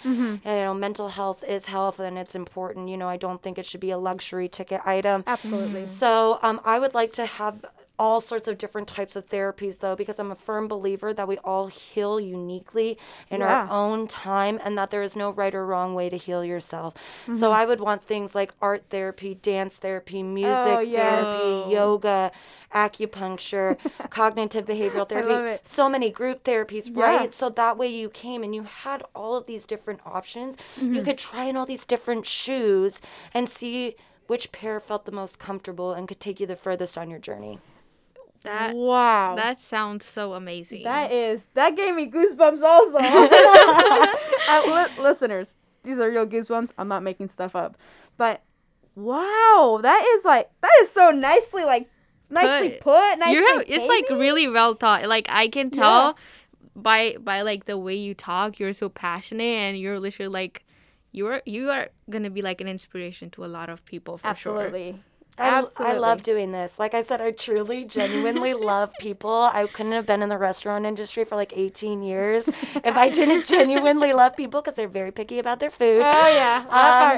And, 0.43 0.58
you 0.60 0.65
know, 0.65 0.73
mental 0.73 1.10
health 1.10 1.43
is 1.43 1.67
health 1.67 1.99
and 1.99 2.17
it's 2.17 2.36
important. 2.36 2.89
You 2.89 2.97
know, 2.97 3.10
I 3.10 3.17
don't 3.17 3.41
think 3.41 3.58
it 3.58 3.65
should 3.65 3.82
be 3.82 3.91
a 3.91 3.97
luxury 3.97 4.47
ticket 4.47 4.82
item. 4.86 5.23
Absolutely. 5.28 5.86
So 5.86 6.39
um, 6.41 6.62
I 6.63 6.80
would 6.80 6.93
like 6.93 7.13
to 7.13 7.25
have 7.25 7.65
all 8.00 8.22
sorts 8.22 8.48
of 8.48 8.58
different 8.58 8.88
types 8.88 9.16
of 9.18 9.28
therapies 9.30 9.80
though 9.80 9.96
because 9.96 10.18
i'm 10.20 10.32
a 10.32 10.36
firm 10.36 10.68
believer 10.70 11.14
that 11.14 11.28
we 11.28 11.38
all 11.40 11.68
heal 11.68 12.18
uniquely 12.20 12.98
in 13.30 13.42
Yeah. 13.42 13.48
our 13.68 13.70
own 13.70 14.08
time 14.08 14.60
and 14.64 14.78
that 14.78 14.90
there 14.90 15.04
is 15.04 15.16
no 15.18 15.32
right 15.32 15.54
or 15.54 15.66
wrong 15.66 15.94
way 15.94 16.10
to 16.10 16.16
heal 16.18 16.44
yourself 16.46 16.94
Mm-hmm. 17.24 17.34
so 17.36 17.52
i 17.52 17.66
would 17.66 17.82
want 17.82 18.02
things 18.02 18.34
like 18.34 18.54
art 18.62 18.84
therapy 18.90 19.36
dance 19.36 19.76
therapy 19.78 20.24
music 20.24 20.78
Oh, 20.78 20.80
yes. 20.80 21.26
therapy 21.26 21.72
yoga 21.74 22.32
acupuncture 22.74 23.78
cognitive 24.10 24.66
behavioral 24.66 25.08
therapy 25.08 25.60
so 25.64 25.90
many 25.90 26.10
group 26.10 26.44
therapies 26.44 26.90
Yeah. 26.96 27.04
right 27.04 27.34
so 27.34 27.50
that 27.50 27.78
way 27.78 27.88
you 27.88 28.10
came 28.10 28.44
and 28.44 28.56
you 28.56 28.64
had 28.64 29.04
all 29.14 29.36
of 29.36 29.46
these 29.46 29.66
different 29.66 30.00
options 30.06 30.56
Mm-hmm. 30.78 30.94
you 30.94 31.04
could 31.04 31.18
try 31.18 31.50
on 31.50 31.58
all 31.58 31.66
these 31.66 31.86
different 31.86 32.26
shoes 32.26 33.02
and 33.34 33.50
see 33.50 33.96
which 34.28 34.52
pair 34.52 34.80
felt 34.80 35.06
the 35.06 35.12
most 35.12 35.40
comfortable 35.40 35.92
and 35.94 36.08
could 36.08 36.20
take 36.20 36.40
you 36.40 36.46
the 36.48 36.56
furthest 36.56 36.98
on 36.98 37.10
your 37.10 37.20
journey 37.20 37.60
That 38.43 38.75
wow. 38.75 39.36
that 39.36 39.62
sounds 39.62 40.06
so 40.06 40.34
amazing. 40.34 40.84
That 40.84 41.12
is 41.12 41.41
that 41.56 41.75
gave 41.75 41.95
me 41.95 42.10
goosebumps 42.10 42.62
also. 42.62 42.99
Uh, 44.49 44.63
li- 44.65 45.04
listeners, 45.04 45.54
these 45.84 45.99
are 45.99 46.10
real 46.10 46.25
goosebumps. 46.25 46.71
I'm 46.75 46.88
not 46.88 47.04
making 47.04 47.30
stuff 47.30 47.56
up. 47.56 47.78
But 48.17 48.41
wow, 48.95 49.80
that 49.84 50.04
is 50.15 50.25
like 50.25 50.49
that 50.62 50.71
is 50.82 50.91
so 50.91 51.12
nicely 51.12 51.65
like 51.65 51.88
nicely 52.32 52.71
Put. 52.71 52.82
put. 52.82 53.19
nicely 53.19 53.36
you 53.36 53.45
have 53.45 53.63
it's 53.67 53.86
like 53.86 54.10
really 54.10 54.47
well 54.47 54.73
thought. 54.73 55.08
Like 55.08 55.28
I 55.30 55.49
can 55.49 55.69
tell 55.69 56.17
by 56.75 57.17
by 57.19 57.41
like 57.41 57.65
the 57.65 57.78
way 57.78 57.95
you 57.95 58.13
talk, 58.15 58.60
you're 58.60 58.73
so 58.73 58.89
passionate 58.89 59.43
and 59.43 59.78
you're 59.78 59.99
literally 59.99 60.30
like 60.30 60.65
you're 61.12 61.41
you 61.45 61.69
are 61.69 61.89
gonna 62.10 62.30
be 62.30 62.41
like 62.41 62.62
an 62.62 62.67
inspiration 62.67 63.30
to 63.32 63.45
a 63.45 63.47
lot 63.47 63.69
of 63.69 63.86
people 63.86 64.17
for 64.17 64.34
sure. 64.36 64.58
Absolutely. 64.58 65.04
I, 65.39 65.47
Absolutely. 65.60 65.95
I 65.95 65.99
love 65.99 66.23
doing 66.23 66.52
this. 66.52 66.78
Like 66.78 66.93
I 66.93 67.02
said, 67.02 67.21
I 67.21 67.32
truly, 67.32 67.86
genuinely 67.97 68.54
love 68.54 68.97
people. 68.97 69.49
I 69.54 69.65
couldn't 69.67 69.93
have 69.93 70.06
been 70.06 70.21
in 70.21 70.30
the 70.30 70.38
restaurant 70.38 70.86
industry 70.86 71.23
for 71.25 71.36
like 71.36 71.54
18 71.56 72.02
years 72.02 72.47
if 72.84 72.95
I 72.97 73.10
didn't 73.10 73.47
genuinely 73.56 74.13
love 74.13 74.36
people 74.36 74.62
because 74.62 74.75
they're 74.75 74.88
very 74.88 75.12
picky 75.12 75.39
about 75.39 75.60
their 75.60 75.69
food. 75.69 76.02
Oh 76.06 76.28
yeah. 76.28 76.65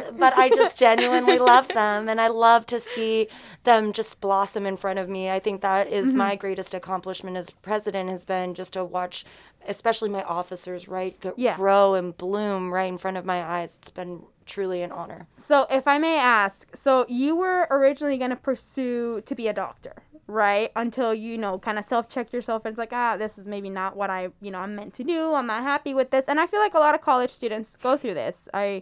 Um, 0.07 0.17
but 0.17 0.37
I 0.37 0.49
just 0.49 0.77
genuinely 0.77 1.39
love 1.51 1.67
them, 1.73 2.07
and 2.09 2.21
I 2.21 2.27
love 2.27 2.65
to 2.67 2.79
see 2.79 3.27
them 3.63 3.91
just 3.93 4.21
blossom 4.21 4.65
in 4.65 4.77
front 4.77 4.99
of 4.99 5.09
me. 5.09 5.29
I 5.29 5.39
think 5.39 5.61
that 5.61 5.87
is 5.87 6.09
Mm-hmm. 6.09 6.17
my 6.17 6.35
greatest 6.35 6.73
accomplishment 6.73 7.37
as 7.37 7.49
president 7.49 8.09
has 8.09 8.25
been 8.25 8.53
just 8.53 8.73
to 8.73 8.83
watch, 8.83 9.23
especially 9.67 10.09
my 10.09 10.23
officers, 10.23 10.87
right, 10.87 11.19
g- 11.21 11.29
Yeah. 11.37 11.55
grow 11.55 11.93
and 11.95 12.15
bloom 12.17 12.73
right 12.73 12.89
in 12.89 12.97
front 12.97 13.17
of 13.17 13.25
my 13.25 13.43
eyes. 13.43 13.77
It's 13.81 13.91
been 13.91 14.23
truly 14.51 14.83
an 14.83 14.91
honor. 14.91 15.27
So, 15.37 15.65
if 15.71 15.87
I 15.87 15.97
may 15.97 16.17
ask, 16.17 16.75
so 16.75 17.05
you 17.07 17.35
were 17.35 17.67
originally 17.71 18.17
going 18.17 18.29
to 18.29 18.35
pursue 18.35 19.21
to 19.21 19.33
be 19.33 19.47
a 19.47 19.53
doctor, 19.53 19.95
right? 20.27 20.71
Until 20.75 21.13
you 21.13 21.37
know, 21.37 21.57
kind 21.57 21.79
of 21.79 21.85
self-check 21.85 22.31
yourself 22.33 22.65
and 22.65 22.73
it's 22.73 22.79
like, 22.79 22.93
ah, 22.93 23.17
this 23.17 23.37
is 23.37 23.45
maybe 23.45 23.69
not 23.69 23.95
what 23.95 24.09
I, 24.09 24.29
you 24.41 24.51
know, 24.51 24.59
I'm 24.59 24.75
meant 24.75 24.93
to 24.95 25.03
do. 25.03 25.33
I'm 25.33 25.47
not 25.47 25.63
happy 25.63 25.93
with 25.93 26.11
this. 26.11 26.25
And 26.27 26.39
I 26.39 26.47
feel 26.47 26.59
like 26.59 26.73
a 26.73 26.79
lot 26.79 26.93
of 26.93 27.01
college 27.01 27.31
students 27.31 27.75
go 27.77 27.97
through 27.97 28.13
this. 28.13 28.49
I 28.53 28.81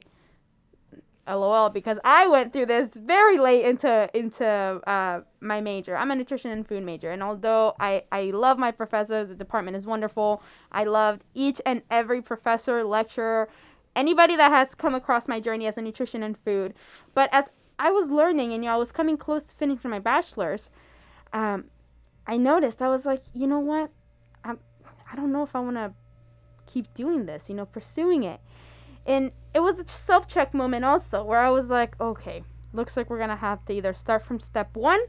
LOL 1.36 1.70
because 1.70 2.00
I 2.04 2.28
went 2.28 2.54
through 2.54 2.66
this 2.66 2.96
very 2.96 3.38
late 3.38 3.64
into 3.64 4.10
into 4.14 4.46
uh, 4.48 5.22
my 5.40 5.62
major. 5.62 5.96
I'm 5.96 6.12
a 6.12 6.16
nutrition 6.16 6.52
and 6.52 6.68
food 6.68 6.84
major, 6.84 7.12
and 7.12 7.22
although 7.22 7.76
I 7.80 8.04
I 8.12 8.32
love 8.32 8.58
my 8.58 8.72
professors, 8.72 9.30
the 9.30 9.36
department 9.36 9.78
is 9.78 9.86
wonderful. 9.86 10.42
I 10.72 10.86
loved 10.86 11.24
each 11.34 11.62
and 11.66 11.84
every 11.90 12.22
professor, 12.22 12.84
lecturer, 12.84 13.50
anybody 13.96 14.36
that 14.36 14.52
has 14.52 14.76
come 14.76 14.96
across 14.96 15.28
my 15.28 15.40
journey 15.40 15.68
as 15.68 15.78
a 15.78 15.82
nutrition 15.82 16.24
and 16.24 16.38
food. 16.38 16.74
But 17.14 17.30
as 17.32 17.46
I 17.78 17.92
was 17.92 18.12
learning, 18.12 18.54
and 18.54 18.64
you 18.64 18.70
know, 18.70 18.76
I 18.76 18.78
was 18.78 18.92
coming 18.92 19.18
close 19.18 19.48
to 19.48 19.56
finishing 19.56 19.90
my 19.90 20.00
bachelor's, 20.00 20.70
um, 21.34 21.66
I 22.28 22.38
noticed 22.38 22.82
I 22.82 22.90
was 22.90 23.06
like, 23.06 23.24
you 23.34 23.48
know 23.48 23.60
what, 23.60 23.92
I'm 24.44 24.60
I 25.12 25.16
don't 25.16 25.32
know 25.32 25.44
if 25.44 25.56
I 25.56 25.60
want 25.60 25.78
to 25.78 25.94
keep 26.66 26.94
doing 26.94 27.26
this, 27.26 27.50
you 27.50 27.56
know, 27.56 27.66
pursuing 27.66 28.24
it. 28.24 28.40
And 29.06 29.32
it 29.54 29.62
was 29.62 29.80
a 29.80 29.88
self 29.88 30.28
check 30.28 30.54
moment 30.54 30.86
also 30.86 31.24
where 31.24 31.40
I 31.40 31.50
was 31.50 31.70
like, 31.70 32.00
okay, 32.00 32.44
looks 32.74 32.96
like 32.96 33.10
we're 33.10 33.18
going 33.18 33.30
to 33.30 33.36
have 33.36 33.66
to 33.66 33.74
either 33.74 33.94
start 33.94 34.24
from 34.24 34.40
step 34.40 34.76
one 34.76 35.00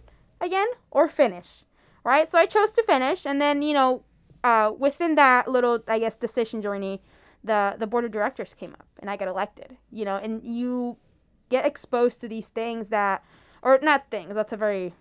again 0.40 0.68
or 0.90 1.08
finish. 1.08 1.64
Right? 2.02 2.26
So 2.26 2.38
I 2.38 2.46
chose 2.46 2.72
to 2.72 2.82
finish. 2.82 3.26
And 3.26 3.40
then, 3.40 3.60
you 3.60 3.74
know, 3.74 4.04
uh, 4.42 4.72
within 4.78 5.16
that 5.16 5.48
little, 5.48 5.80
I 5.86 5.98
guess, 5.98 6.16
decision 6.16 6.62
journey, 6.62 7.02
the, 7.42 7.76
the 7.78 7.86
board 7.86 8.04
of 8.04 8.10
directors 8.10 8.54
came 8.54 8.72
up 8.74 8.86
and 8.98 9.10
I 9.10 9.16
got 9.16 9.28
elected, 9.28 9.76
you 9.90 10.04
know, 10.04 10.16
and 10.16 10.42
you 10.44 10.96
get 11.48 11.64
exposed 11.64 12.20
to 12.20 12.28
these 12.28 12.48
things 12.48 12.88
that, 12.88 13.24
or 13.62 13.78
not 13.82 14.10
things, 14.10 14.34
that's 14.34 14.52
a 14.52 14.56
very 14.56 14.94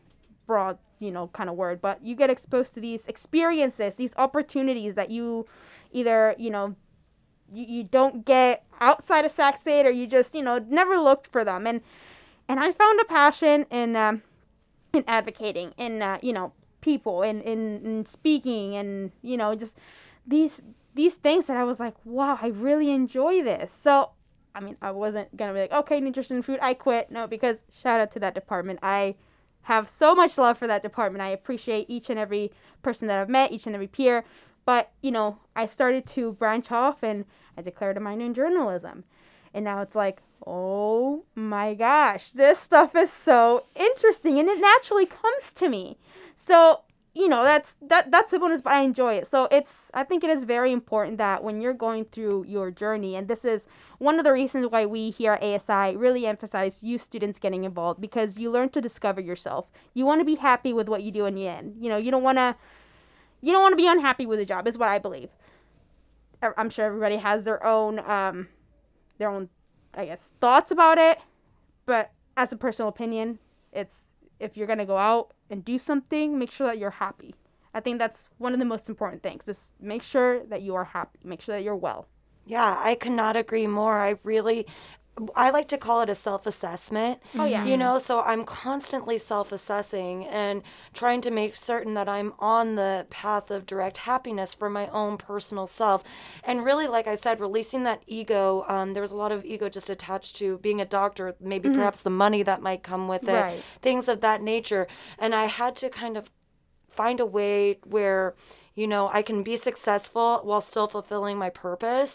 broad, 0.47 0.77
you 0.99 1.11
know, 1.11 1.27
kind 1.27 1.49
of 1.49 1.55
word, 1.55 1.81
but 1.81 2.03
you 2.03 2.15
get 2.15 2.29
exposed 2.29 2.73
to 2.73 2.79
these 2.79 3.05
experiences, 3.07 3.95
these 3.95 4.13
opportunities 4.17 4.95
that 4.95 5.09
you 5.09 5.45
either, 5.91 6.35
you 6.37 6.49
know, 6.49 6.75
you, 7.53 7.65
you 7.65 7.83
don't 7.83 8.25
get 8.25 8.65
outside 8.79 9.25
of 9.25 9.31
Sac 9.31 9.59
State 9.59 9.85
or 9.85 9.91
you 9.91 10.07
just, 10.07 10.33
you 10.33 10.41
know, 10.41 10.59
never 10.69 10.97
looked 10.97 11.27
for 11.27 11.43
them. 11.43 11.67
And 11.67 11.81
and 12.47 12.59
I 12.59 12.71
found 12.71 12.99
a 12.99 13.05
passion 13.05 13.67
in 13.69 13.95
um, 13.95 14.23
in 14.91 15.03
advocating, 15.07 15.71
in 15.77 16.01
uh, 16.01 16.17
you 16.21 16.33
know, 16.33 16.51
people, 16.81 17.21
in, 17.21 17.41
in 17.41 17.85
in 17.85 18.05
speaking, 18.05 18.75
and 18.75 19.11
you 19.21 19.37
know, 19.37 19.55
just 19.55 19.77
these 20.25 20.61
these 20.99 21.15
things 21.15 21.45
that 21.45 21.55
I 21.55 21.63
was 21.63 21.79
like, 21.79 21.95
wow, 22.03 22.37
I 22.41 22.47
really 22.47 22.91
enjoy 22.91 23.41
this. 23.41 23.71
So, 23.71 24.09
I 24.53 24.59
mean, 24.59 24.75
I 24.81 24.91
wasn't 24.91 25.33
gonna 25.37 25.53
be 25.53 25.61
like, 25.61 25.71
okay, 25.71 26.01
nutrition 26.01 26.41
food, 26.41 26.59
I 26.61 26.73
quit. 26.73 27.09
No, 27.09 27.25
because 27.25 27.63
shout 27.73 28.01
out 28.01 28.11
to 28.11 28.19
that 28.19 28.35
department. 28.35 28.79
I 28.83 29.15
have 29.61 29.89
so 29.89 30.13
much 30.13 30.37
love 30.37 30.57
for 30.57 30.67
that 30.67 30.81
department. 30.81 31.21
I 31.21 31.29
appreciate 31.29 31.89
each 31.89 32.09
and 32.09 32.19
every 32.19 32.51
person 32.83 33.07
that 33.07 33.17
I've 33.17 33.29
met, 33.29 33.53
each 33.53 33.65
and 33.65 33.73
every 33.75 33.87
peer. 33.87 34.25
But, 34.65 34.91
you 35.01 35.11
know, 35.11 35.37
I 35.55 35.67
started 35.67 36.05
to 36.07 36.33
branch 36.33 36.69
off 36.69 37.01
and 37.01 37.23
I 37.55 37.61
declared 37.61 37.95
a 37.95 38.01
minor 38.01 38.25
in 38.25 38.33
journalism. 38.33 39.05
And 39.53 39.63
now 39.63 39.79
it's 39.79 39.95
like, 39.95 40.21
oh 40.45 41.23
my 41.33 41.75
gosh, 41.75 42.31
this 42.31 42.59
stuff 42.59 42.93
is 42.93 43.09
so 43.09 43.67
interesting 43.73 44.37
and 44.37 44.49
it 44.49 44.59
naturally 44.59 45.05
comes 45.05 45.53
to 45.53 45.69
me. 45.69 45.97
So, 46.35 46.81
you 47.13 47.27
know, 47.27 47.43
that's 47.43 47.75
that 47.81 48.11
that's 48.11 48.31
the 48.31 48.39
bonus, 48.39 48.61
but 48.61 48.73
I 48.73 48.81
enjoy 48.81 49.15
it. 49.15 49.27
So 49.27 49.47
it's 49.51 49.89
I 49.93 50.03
think 50.03 50.23
it 50.23 50.29
is 50.29 50.43
very 50.43 50.71
important 50.71 51.17
that 51.17 51.43
when 51.43 51.59
you're 51.59 51.73
going 51.73 52.05
through 52.05 52.45
your 52.47 52.69
journey, 52.69 53.15
and 53.15 53.27
this 53.27 53.43
is 53.43 53.65
one 53.97 54.19
of 54.19 54.25
the 54.25 54.31
reasons 54.31 54.67
why 54.69 54.85
we 54.85 55.09
here 55.09 55.33
at 55.33 55.43
ASI 55.43 55.95
really 55.95 56.27
emphasize 56.27 56.83
you 56.83 56.97
students 56.97 57.39
getting 57.39 57.63
involved 57.63 57.99
because 57.99 58.37
you 58.37 58.51
learn 58.51 58.69
to 58.69 58.81
discover 58.81 59.21
yourself. 59.21 59.71
You 59.93 60.05
want 60.05 60.21
to 60.21 60.25
be 60.25 60.35
happy 60.35 60.71
with 60.71 60.87
what 60.87 61.01
you 61.01 61.11
do 61.11 61.25
in 61.25 61.33
the 61.33 61.47
end. 61.47 61.77
You 61.79 61.89
know, 61.89 61.97
you 61.97 62.11
don't 62.11 62.23
want 62.23 62.37
to 62.37 62.55
you 63.41 63.53
don't 63.53 63.61
want 63.61 63.73
to 63.73 63.77
be 63.77 63.87
unhappy 63.87 64.25
with 64.25 64.39
a 64.39 64.45
job 64.45 64.67
is 64.67 64.77
what 64.77 64.89
I 64.89 64.99
believe. 64.99 65.29
I'm 66.41 66.69
sure 66.69 66.85
everybody 66.85 67.17
has 67.17 67.43
their 67.43 67.65
own 67.65 67.99
um 67.99 68.49
their 69.17 69.29
own 69.29 69.49
I 69.95 70.05
guess 70.05 70.29
thoughts 70.39 70.69
about 70.69 70.99
it, 70.99 71.17
but 71.87 72.11
as 72.37 72.53
a 72.53 72.55
personal 72.55 72.87
opinion, 72.87 73.39
it's 73.73 74.01
if 74.39 74.55
you're 74.55 74.67
going 74.67 74.79
to 74.79 74.85
go 74.85 74.97
out 74.97 75.33
and 75.49 75.65
do 75.65 75.77
something, 75.77 76.37
make 76.37 76.51
sure 76.51 76.67
that 76.67 76.77
you're 76.77 76.91
happy. 76.91 77.35
I 77.73 77.79
think 77.79 77.99
that's 77.99 78.29
one 78.37 78.53
of 78.53 78.59
the 78.59 78.65
most 78.65 78.89
important 78.89 79.23
things. 79.23 79.45
Just 79.45 79.71
make 79.79 80.03
sure 80.03 80.45
that 80.45 80.61
you 80.61 80.75
are 80.75 80.85
happy. 80.85 81.19
Make 81.23 81.41
sure 81.41 81.55
that 81.55 81.63
you're 81.63 81.75
well. 81.75 82.07
Yeah, 82.45 82.79
I 82.83 82.95
could 82.95 83.11
not 83.11 83.35
agree 83.35 83.67
more. 83.67 83.99
I 83.99 84.15
really 84.23 84.65
I 85.35 85.49
like 85.49 85.67
to 85.69 85.77
call 85.77 86.01
it 86.01 86.09
a 86.09 86.15
self-assessment. 86.15 87.19
Oh 87.35 87.45
yeah. 87.45 87.65
You 87.65 87.77
know, 87.77 87.97
so 87.97 88.21
I'm 88.21 88.45
constantly 88.45 89.17
self-assessing 89.17 90.25
and 90.25 90.61
trying 90.93 91.21
to 91.21 91.31
make 91.31 91.55
certain 91.55 91.93
that 91.95 92.07
I'm 92.09 92.33
on 92.39 92.75
the 92.75 93.07
path 93.09 93.51
of 93.51 93.65
direct 93.65 93.97
happiness 93.97 94.53
for 94.53 94.69
my 94.69 94.87
own 94.87 95.17
personal 95.17 95.67
self. 95.67 96.03
And 96.43 96.63
really, 96.63 96.87
like 96.87 97.07
I 97.07 97.15
said, 97.15 97.39
releasing 97.39 97.83
that 97.83 98.03
ego. 98.07 98.65
Um, 98.67 98.93
there 98.93 99.01
was 99.01 99.11
a 99.11 99.15
lot 99.17 99.31
of 99.31 99.45
ego 99.45 99.69
just 99.69 99.89
attached 99.89 100.35
to 100.37 100.57
being 100.59 100.81
a 100.81 100.85
doctor, 100.85 101.35
maybe 101.39 101.69
perhaps 101.69 102.01
the 102.01 102.09
money 102.09 102.43
that 102.43 102.61
might 102.61 102.83
come 102.83 103.07
with 103.07 103.27
it, 103.27 103.33
Right. 103.33 103.63
things 103.81 104.07
of 104.07 104.21
that 104.21 104.41
nature. 104.41 104.87
And 105.17 105.33
I 105.35 105.45
had 105.45 105.75
to 105.77 105.89
kind 105.89 106.17
of 106.17 106.29
find 106.89 107.19
a 107.19 107.25
way 107.25 107.79
where 107.85 108.35
you 108.79 108.87
know 108.93 109.03
i 109.19 109.21
can 109.29 109.39
be 109.51 109.55
successful 109.69 110.29
while 110.49 110.61
still 110.71 110.87
fulfilling 110.95 111.37
my 111.45 111.49
purpose. 111.65 112.11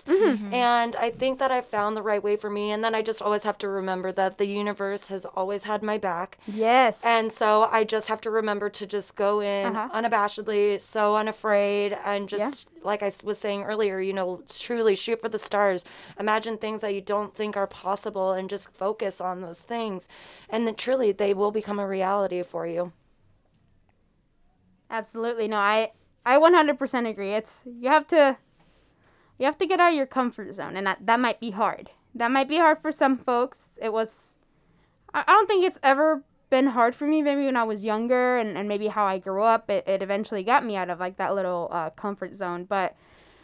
And 0.71 0.93
i 1.07 1.09
think 1.21 1.35
that 1.41 1.51
i 1.57 1.61
found 1.61 1.91
the 1.97 2.03
right 2.11 2.23
way 2.29 2.37
for 2.43 2.51
me. 2.59 2.65
And 2.75 2.81
then 2.85 2.95
i 2.99 3.03
just 3.11 3.21
always 3.27 3.45
have 3.49 3.59
to 3.59 3.69
remember 3.81 4.11
that 4.21 4.39
the 4.39 4.47
universe 4.63 5.05
has 5.15 5.25
always 5.39 5.63
had 5.71 5.81
my 5.91 5.99
back. 6.11 6.31
Yes. 6.67 6.95
and 7.15 7.27
so 7.41 7.49
i 7.79 7.81
just 7.95 8.07
have 8.13 8.21
to 8.27 8.31
remember 8.41 8.69
to 8.79 8.85
just 8.97 9.11
go 9.25 9.33
in 9.41 9.67
Uh-huh. 9.77 9.89
unabashedly 9.99 10.81
so 10.81 11.03
unafraid 11.23 11.91
and 12.13 12.29
just 12.29 12.69
like 12.91 13.03
I 13.03 13.11
was 13.31 13.39
saying 13.45 13.61
earlier 13.71 13.97
you 14.09 14.13
know 14.19 14.29
truly 14.67 14.95
shoot 15.05 15.21
for 15.23 15.31
the 15.35 15.39
stars. 15.51 15.81
Imagine 16.25 16.55
things 16.59 16.81
that 16.83 16.95
you 16.97 17.01
don't 17.15 17.33
think 17.39 17.57
are 17.57 17.67
possible 17.87 18.29
and 18.37 18.49
just 18.55 18.67
focus 18.85 19.21
on 19.21 19.41
those 19.41 19.61
things. 19.73 20.01
And 20.53 20.61
then 20.67 20.75
truly 20.85 21.11
they 21.13 21.33
will 21.35 21.51
become 21.61 21.79
a 21.79 21.87
reality 21.99 22.43
for 22.43 22.67
you. 22.75 22.93
Absolutely. 24.91 25.49
No, 25.49 25.57
I 25.57 25.93
I 26.27 26.39
100% 26.39 27.09
agree. 27.09 27.33
It's 27.33 27.61
you 27.65 27.91
have 27.91 28.07
to 28.09 28.39
you 29.39 29.47
have 29.47 29.59
to 29.59 29.67
get 29.67 29.81
out 29.81 29.91
of 29.91 29.97
your 29.97 30.07
comfort 30.07 30.55
zone 30.55 30.77
and 30.77 30.87
that 30.87 30.99
that 31.07 31.21
might 31.21 31.41
be 31.41 31.51
hard. 31.51 31.91
That 32.15 32.31
might 32.31 32.49
be 32.49 32.59
hard 32.59 32.79
for 32.81 32.93
some 32.93 33.17
folks. 33.17 33.79
It 33.83 33.93
was 33.93 34.37
I, 35.13 35.25
I 35.27 35.33
don't 35.33 35.47
think 35.47 35.65
it's 35.65 35.79
ever 35.83 36.23
been 36.51 36.69
hard 36.69 36.95
for 36.95 37.07
me 37.07 37.21
maybe 37.21 37.47
when 37.47 37.57
I 37.57 37.65
was 37.65 37.83
younger 37.83 38.39
and, 38.39 38.57
and 38.57 38.69
maybe 38.69 38.87
how 38.89 39.07
I 39.07 39.19
grew 39.19 39.43
up 39.43 39.69
it, 39.69 39.89
it 39.89 40.03
eventually 40.03 40.45
got 40.45 40.65
me 40.65 40.77
out 40.77 40.89
of 40.89 41.01
like 41.01 41.17
that 41.17 41.35
little 41.35 41.69
uh, 41.73 41.91
comfort 41.91 42.37
zone 42.37 42.65
but 42.65 42.95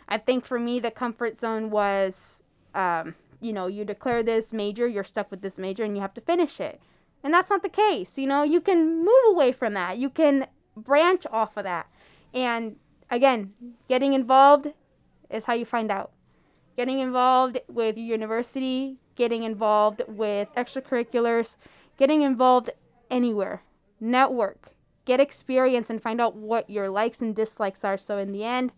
I 0.09 0.19
think 0.19 0.45
for 0.45 0.61
me 0.61 0.79
the 0.79 0.93
comfort 0.93 1.37
zone 1.37 1.71
was 1.71 2.43
um, 2.75 3.17
you 3.41 3.53
know 3.53 3.67
you 3.67 3.85
declare 3.85 4.23
this 4.23 4.53
major 4.53 4.87
you're 4.87 5.03
stuck 5.03 5.31
with 5.31 5.41
this 5.41 5.59
major 5.59 5.83
and 5.83 5.97
you 5.97 6.03
have 6.03 6.15
to 6.15 6.21
finish 6.21 6.61
it 6.61 6.81
and 7.25 7.35
that's 7.35 7.51
not 7.51 7.63
the 7.63 7.69
case 7.69 8.17
you 8.17 8.29
know 8.29 8.45
you 8.45 8.61
can 8.61 8.99
move 8.99 9.25
away 9.27 9.51
from 9.51 9.75
that 9.75 9.99
you 9.99 10.09
can 10.09 10.47
branch 10.77 11.27
off 11.33 11.57
of 11.57 11.65
that 11.65 11.90
and 12.35 12.77
again 13.11 13.53
getting 13.89 14.15
involved 14.15 14.69
is 15.29 15.45
how 15.45 15.55
you 15.55 15.65
find 15.65 15.91
out. 15.91 16.13
Getting 16.77 17.01
involved 17.01 17.61
with 17.69 17.97
your 17.97 18.07
university 18.07 18.97
getting 19.17 19.43
involved 19.43 20.03
with 20.09 20.49
extracurriculars 20.57 21.57
getting 21.97 22.23
involved 22.23 22.71
anywhere. 23.11 23.63
Network. 24.01 24.71
Get 25.05 25.21
experience 25.21 25.91
and 25.91 26.03
find 26.03 26.21
out 26.21 26.37
what 26.37 26.71
your 26.71 26.89
likes 26.89 27.21
and 27.21 27.35
dislikes 27.35 27.85
are 27.85 27.97
so 27.97 28.17
in 28.19 28.33
the 28.33 28.45
end 28.45 28.73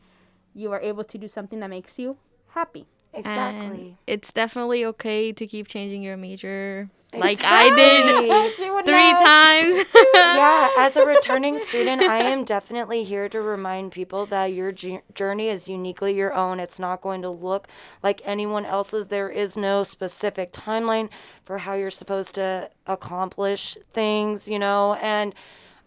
you 0.54 0.72
are 0.72 0.80
able 0.80 1.04
to 1.04 1.18
do 1.18 1.28
something 1.28 1.60
that 1.60 1.70
makes 1.70 1.98
you 1.98 2.16
happy. 2.48 2.86
Exactly. 3.14 3.66
And 3.66 3.96
it's 4.06 4.32
definitely 4.32 4.84
okay 4.86 5.32
to 5.32 5.46
keep 5.46 5.68
changing 5.68 6.02
your 6.02 6.16
major 6.16 6.88
like 7.14 7.42
I 7.44 7.70
did 7.74 8.54
three 8.84 9.12
know. 9.12 9.24
times. 9.24 9.84
yeah, 10.14 10.70
as 10.78 10.96
a 10.96 11.04
returning 11.04 11.58
student, 11.58 12.02
I 12.02 12.18
am 12.18 12.44
definitely 12.44 13.04
here 13.04 13.28
to 13.28 13.40
remind 13.40 13.92
people 13.92 14.26
that 14.26 14.46
your 14.46 14.72
ju- 14.72 15.02
journey 15.14 15.48
is 15.48 15.68
uniquely 15.68 16.14
your 16.14 16.34
own. 16.34 16.60
It's 16.60 16.78
not 16.78 17.00
going 17.02 17.22
to 17.22 17.30
look 17.30 17.68
like 18.02 18.22
anyone 18.24 18.64
else's. 18.64 19.08
There 19.08 19.28
is 19.28 19.56
no 19.56 19.82
specific 19.82 20.52
timeline 20.52 21.08
for 21.44 21.58
how 21.58 21.74
you're 21.74 21.90
supposed 21.90 22.34
to 22.36 22.70
accomplish 22.86 23.76
things, 23.92 24.48
you 24.48 24.58
know, 24.58 24.94
and 24.94 25.34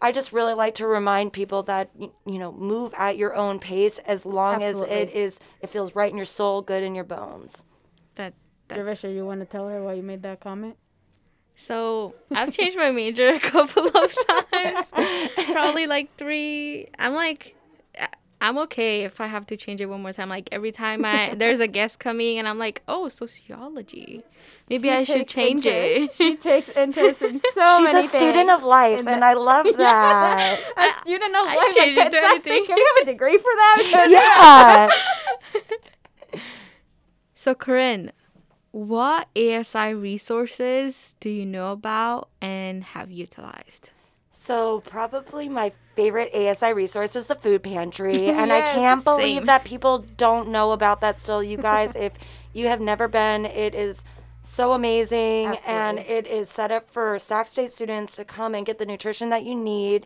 I 0.02 0.12
just 0.12 0.34
really 0.34 0.54
like 0.54 0.76
to 0.76 0.88
remind 0.88 1.34
people 1.34 1.64
that 1.64 1.90
you 1.98 2.38
know, 2.40 2.52
move 2.52 2.94
at 2.98 3.18
your 3.18 3.34
own 3.36 3.60
pace 3.60 3.98
as 4.06 4.26
long 4.26 4.62
as 4.62 4.82
it 4.82 5.10
is 5.12 5.40
it 5.62 5.70
feels 5.70 5.96
right 5.96 6.12
in 6.12 6.18
your 6.18 6.26
soul, 6.26 6.62
good 6.62 6.84
in 6.84 6.94
your 6.94 7.06
bones. 7.06 7.64
that 8.16 8.34
that's, 8.68 8.80
Jervisha, 8.82 9.14
you 9.14 9.26
want 9.26 9.42
to 9.42 9.46
tell 9.46 9.68
her 9.68 9.84
why 9.84 9.94
you 9.94 10.04
made 10.04 10.24
that 10.24 10.40
comment? 10.40 10.76
So 11.56 12.16
I've 12.32 12.52
changed 12.54 12.78
my 12.78 12.92
major 12.92 13.30
a 13.30 13.40
couple 13.40 13.88
of 13.88 13.94
times. 14.28 14.88
Probably 15.52 15.88
like 15.88 16.16
three. 16.18 16.90
I'm 17.00 17.14
like 17.14 17.56
I- 18.00 18.08
I'm 18.42 18.58
okay 18.60 19.04
if 19.06 19.22
I 19.22 19.28
have 19.28 19.48
to 19.48 19.58
change 19.58 19.80
it 19.82 19.86
one 19.88 20.02
more 20.02 20.12
time. 20.14 20.30
Like 20.30 20.50
every 20.52 20.72
time 20.72 21.06
I 21.06 21.34
there's 21.38 21.60
a 21.62 21.68
guest 21.68 22.00
coming 22.00 22.38
and 22.38 22.48
I'm 22.48 22.60
like, 22.60 22.84
oh, 22.88 23.08
sociology. 23.10 24.24
Maybe 24.70 24.90
I 24.92 25.04
should 25.04 25.28
change 25.28 25.66
interest- 25.66 26.20
it. 26.20 26.24
She 26.24 26.36
takes 26.50 26.70
interest 26.70 27.22
in 27.22 27.40
so 27.40 27.78
She's 27.78 27.94
many 27.94 28.06
a 28.06 28.10
student 28.10 28.36
things. 28.36 28.52
of 28.52 28.64
life, 28.64 29.00
And 29.00 29.10
and 29.10 29.24
I 29.26 29.34
love 29.34 29.66
that. 29.78 30.60
a 30.78 31.02
student 31.02 31.34
of 31.36 31.48
I 31.48 31.56
life. 31.56 31.76
changed 31.76 31.98
Like, 31.98 32.08
it 32.08 32.12
to 32.12 32.18
that's 32.22 32.36
actually- 32.46 32.66
can 32.68 32.76
we 32.76 32.88
have 32.98 33.08
a 33.08 33.12
degree 33.12 33.38
for 33.38 33.44
that? 33.44 34.90
Yeah. 36.34 36.40
So, 37.36 37.54
Corinne, 37.56 38.12
what 38.76 39.30
ASI 39.38 39.94
resources 39.94 41.14
do 41.22 41.30
you 41.30 41.46
know 41.46 41.72
about 41.72 42.28
and 42.42 42.84
have 42.84 43.10
utilized? 43.10 43.90
So 44.34 44.82
probably 44.82 45.48
my 45.48 45.72
favorite 45.96 46.30
ASI 46.36 46.74
resource 46.74 47.16
is 47.16 47.28
the 47.28 47.36
food 47.36 47.64
pantry, 47.64 48.28
and 48.30 48.52
I 48.52 48.74
can't 48.74 49.02
believe 49.02 49.38
same. 49.38 49.46
that 49.46 49.64
people 49.64 50.00
don't 50.18 50.50
know 50.50 50.74
about 50.74 51.00
that 51.00 51.22
still. 51.22 51.42
You 51.42 51.56
guys, 51.56 51.94
if 51.96 52.12
you 52.52 52.68
have 52.68 52.82
never 52.82 53.08
been, 53.08 53.46
it 53.46 53.74
is 53.74 54.04
so 54.42 54.74
amazing, 54.74 55.56
and 55.66 55.98
it 55.98 56.28
is 56.28 56.50
set 56.50 56.70
up 56.70 56.92
for 56.92 57.18
Sac 57.18 57.48
State 57.48 57.72
students 57.72 58.18
to 58.18 58.26
come 58.26 58.54
and 58.54 58.66
get 58.66 58.78
the 58.78 58.86
nutrition 58.86 59.30
that 59.30 59.46
you 59.46 59.56
need. 59.56 60.06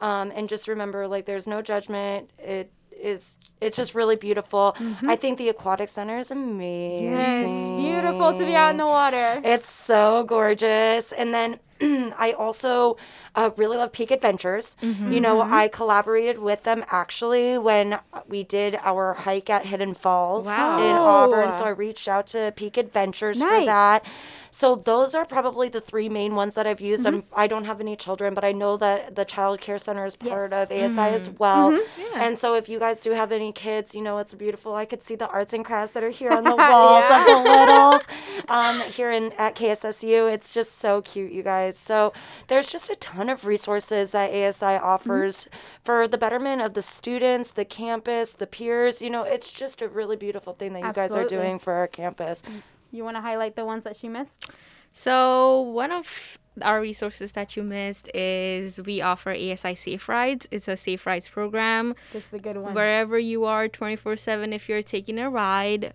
Um, 0.00 0.30
and 0.36 0.48
just 0.48 0.68
remember, 0.68 1.08
like, 1.08 1.26
there's 1.26 1.48
no 1.48 1.62
judgment. 1.62 2.30
It 2.38 2.70
is. 3.04 3.36
It's 3.60 3.76
just 3.76 3.94
really 3.94 4.16
beautiful. 4.16 4.74
Mm-hmm. 4.78 5.08
I 5.08 5.16
think 5.16 5.38
the 5.38 5.48
aquatic 5.48 5.88
center 5.88 6.18
is 6.18 6.30
amazing. 6.30 7.12
Yes, 7.12 7.80
beautiful 7.80 8.36
to 8.36 8.44
be 8.44 8.54
out 8.54 8.70
in 8.70 8.76
the 8.76 8.86
water. 8.86 9.40
It's 9.44 9.70
so 9.70 10.24
gorgeous. 10.24 11.12
And 11.12 11.32
then 11.32 11.60
I 12.18 12.32
also 12.32 12.96
uh, 13.34 13.50
really 13.56 13.76
love 13.76 13.92
Peak 13.92 14.10
Adventures. 14.10 14.76
Mm-hmm. 14.82 15.12
You 15.12 15.20
know, 15.20 15.36
mm-hmm. 15.42 15.52
I 15.54 15.68
collaborated 15.68 16.38
with 16.38 16.62
them 16.62 16.84
actually 16.88 17.58
when 17.58 17.98
we 18.28 18.42
did 18.44 18.76
our 18.82 19.14
hike 19.14 19.50
at 19.50 19.66
Hidden 19.66 19.94
Falls 19.94 20.46
Wow. 20.46 20.78
in 20.78 20.94
Auburn. 20.96 21.56
So 21.58 21.64
I 21.64 21.70
reached 21.70 22.08
out 22.08 22.26
to 22.28 22.52
Peak 22.56 22.76
Adventures 22.76 23.40
for 23.42 23.64
that. 23.64 24.04
So 24.50 24.76
those 24.76 25.16
are 25.16 25.24
probably 25.24 25.68
the 25.68 25.80
three 25.80 26.08
main 26.08 26.36
ones 26.36 26.54
that 26.54 26.64
I've 26.64 26.80
used. 26.80 27.04
Mm-hmm. 27.06 27.16
I'm, 27.16 27.44
I 27.44 27.46
don't 27.48 27.64
have 27.64 27.80
any 27.80 27.96
children, 27.96 28.34
but 28.34 28.44
I 28.44 28.52
know 28.52 28.76
that 28.76 29.16
the 29.16 29.24
Child 29.24 29.60
Care 29.60 29.78
Center 29.78 30.06
is 30.06 30.14
part 30.14 30.52
Yes. 30.52 30.70
of 30.70 30.70
ASI 30.70 31.14
as 31.14 31.28
well. 31.28 31.72
Yeah. 31.72 31.80
And 32.14 32.38
so 32.38 32.54
if 32.54 32.68
you 32.68 32.78
guys 32.78 33.00
do 33.00 33.10
have 33.10 33.32
any 33.32 33.50
kids, 33.50 33.96
you 33.96 34.00
know, 34.02 34.18
it's 34.18 34.32
beautiful. 34.32 34.76
I 34.76 34.84
could 34.84 35.02
see 35.02 35.16
the 35.16 35.26
arts 35.26 35.54
and 35.54 35.64
crafts 35.64 35.90
that 35.92 36.04
are 36.04 36.10
here 36.10 36.30
on 36.30 36.44
the 36.44 36.54
walls 36.56 37.04
of 37.10 37.26
the 37.26 37.36
littles 37.50 38.06
um, 38.48 38.80
here 38.82 39.10
in 39.10 39.32
at 39.32 39.54
KSSU. 39.54 40.32
It's 40.32 40.52
just 40.52 40.78
so 40.78 41.02
cute, 41.02 41.32
you 41.32 41.42
guys. 41.42 41.78
So 41.78 42.12
there's 42.48 42.68
just 42.68 42.90
a 42.90 42.96
ton 42.96 43.28
of 43.28 43.44
resources 43.44 44.10
that 44.10 44.30
ASI 44.30 44.76
offers 44.76 45.48
for 45.84 46.08
the 46.08 46.18
betterment 46.18 46.62
of 46.62 46.74
the 46.74 46.82
students, 46.82 47.50
the 47.50 47.64
campus, 47.64 48.32
the 48.32 48.46
peers. 48.46 49.02
You 49.02 49.10
know, 49.10 49.22
it's 49.22 49.52
just 49.52 49.82
a 49.82 49.88
really 49.88 50.16
beautiful 50.16 50.54
thing 50.54 50.72
that 50.74 50.82
you 50.82 50.92
guys 50.92 51.12
are 51.12 51.26
doing 51.26 51.58
for 51.58 51.72
our 51.72 51.86
campus. 51.86 52.42
You 52.90 53.04
want 53.04 53.16
to 53.16 53.20
highlight 53.20 53.56
the 53.56 53.64
ones 53.64 53.84
that 53.84 53.96
she 53.96 54.08
missed? 54.08 54.50
So, 54.92 55.60
one 55.60 55.90
of 55.90 56.38
our 56.62 56.80
resources 56.80 57.32
that 57.32 57.56
you 57.56 57.64
missed 57.64 58.08
is 58.14 58.78
we 58.78 59.00
offer 59.00 59.32
ASI 59.32 59.74
Safe 59.74 60.08
Rides. 60.08 60.46
It's 60.52 60.68
a 60.68 60.76
Safe 60.76 61.04
Rides 61.04 61.28
program. 61.28 61.96
This 62.12 62.28
is 62.28 62.34
a 62.34 62.38
good 62.38 62.56
one. 62.56 62.74
Wherever 62.74 63.18
you 63.18 63.44
are 63.44 63.66
24 63.66 64.16
7, 64.16 64.52
if 64.52 64.68
you're 64.68 64.82
taking 64.82 65.18
a 65.18 65.28
ride, 65.28 65.92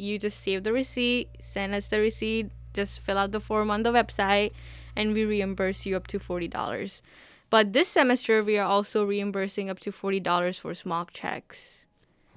you 0.00 0.18
just 0.18 0.42
save 0.42 0.64
the 0.64 0.72
receipt, 0.72 1.28
send 1.40 1.74
us 1.74 1.88
the 1.88 2.00
receipt, 2.00 2.50
Just 2.72 3.00
fill 3.00 3.18
out 3.18 3.32
the 3.32 3.40
form 3.40 3.70
on 3.70 3.82
the 3.82 3.90
website 3.90 4.52
and 4.94 5.12
we 5.12 5.24
reimburse 5.24 5.86
you 5.86 5.96
up 5.96 6.06
to 6.06 6.18
$40. 6.20 6.46
But 7.50 7.72
this 7.72 7.88
semester, 7.88 8.44
we 8.44 8.58
are 8.58 8.66
also 8.66 9.04
reimbursing 9.04 9.68
up 9.68 9.80
to 9.80 9.90
$40 9.90 10.60
for 10.60 10.72
smog 10.74 11.12
checks. 11.12 11.80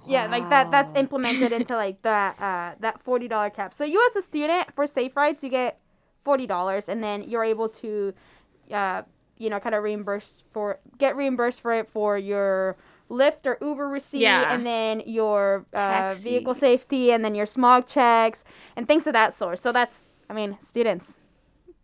Yeah, 0.07 0.27
like 0.27 0.49
that. 0.49 0.71
That's 0.71 0.91
implemented 0.97 1.51
into 1.53 1.75
like 1.85 2.01
that 2.01 2.35
uh, 2.41 2.75
that 2.81 3.01
forty 3.03 3.27
dollar 3.27 3.49
cap. 3.49 3.73
So 3.73 3.83
you 3.85 4.05
as 4.09 4.15
a 4.17 4.21
student 4.21 4.73
for 4.75 4.85
Safe 4.85 5.15
Rides, 5.15 5.43
you 5.43 5.49
get 5.49 5.79
forty 6.25 6.45
dollars, 6.45 6.89
and 6.89 7.01
then 7.01 7.23
you're 7.23 7.43
able 7.45 7.69
to, 7.69 8.13
uh, 8.71 9.03
you 9.37 9.49
know, 9.49 9.61
kind 9.61 9.75
of 9.75 9.83
reimburse 9.83 10.43
for 10.51 10.79
get 10.97 11.15
reimbursed 11.15 11.61
for 11.61 11.71
it 11.73 11.87
for 11.89 12.17
your 12.17 12.75
Lyft 13.13 13.45
or 13.45 13.57
Uber 13.61 13.87
receipt, 13.87 14.21
Yeah. 14.21 14.53
and 14.53 14.65
then 14.65 15.01
your 15.05 15.65
uh, 15.73 16.15
vehicle 16.17 16.55
safety, 16.55 17.11
and 17.11 17.23
then 17.23 17.35
your 17.35 17.45
smog 17.45 17.87
checks 17.87 18.43
and 18.75 18.87
things 18.87 19.07
of 19.07 19.13
that 19.13 19.33
sort. 19.33 19.59
So 19.59 19.71
that's, 19.71 20.05
I 20.29 20.33
mean, 20.33 20.57
students, 20.61 21.19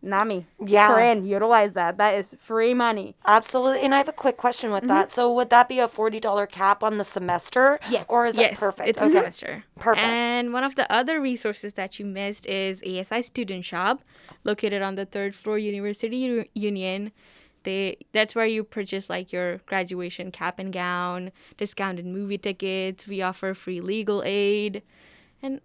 Nami, 0.02 0.48
Yeah. 0.66 0.88
Corinne, 0.88 1.26
utilize 1.26 1.74
that. 1.74 1.98
That 1.98 2.16
is 2.16 2.34
free 2.42 2.74
money. 2.74 3.16
Absolutely. 3.26 3.82
And 3.82 3.94
I 3.94 3.98
have 3.98 4.08
a 4.08 4.14
quick 4.14 4.38
question 4.38 4.72
with 4.72 4.88
that. 4.88 5.12
So 5.12 5.32
would 5.34 5.50
that 5.50 5.68
be 5.68 5.80
a 5.80 5.90
$40 5.90 6.48
cap 6.50 6.84
on 6.84 6.98
the 6.98 7.04
semester? 7.04 7.80
Yes. 7.90 8.06
Or 8.08 8.26
is 8.26 8.36
yes, 8.38 8.52
that 8.52 8.60
perfect? 8.60 8.88
it's 8.90 8.98
a 8.98 9.04
okay. 9.04 9.14
semester. 9.16 9.64
Perfect. 9.78 10.06
And 10.08 10.54
one 10.54 10.64
of 10.64 10.76
the 10.76 10.90
other 10.90 11.20
resources 11.20 11.74
that 11.74 12.00
you 12.00 12.06
missed 12.06 12.46
is 12.46 12.82
ASI 12.82 13.24
Student 13.24 13.66
Shop, 13.66 14.02
located 14.46 14.82
on 14.82 14.96
the 14.96 15.06
third 15.06 15.36
floor 15.36 15.58
University 15.60 16.16
U- 16.18 16.46
Union. 16.54 17.12
They 17.70 17.98
that's 18.14 18.34
where 18.38 18.46
you 18.56 18.64
purchase 18.64 19.10
like 19.16 19.32
your 19.32 19.58
graduation 19.72 20.32
cap 20.32 20.58
and 20.60 20.72
gown, 20.74 21.32
discounted 21.58 22.06
movie 22.06 22.38
tickets. 22.40 23.08
We 23.08 23.22
offer 23.22 23.54
free 23.54 23.80
legal 23.82 24.24
aid, 24.26 24.82
and 25.44 25.62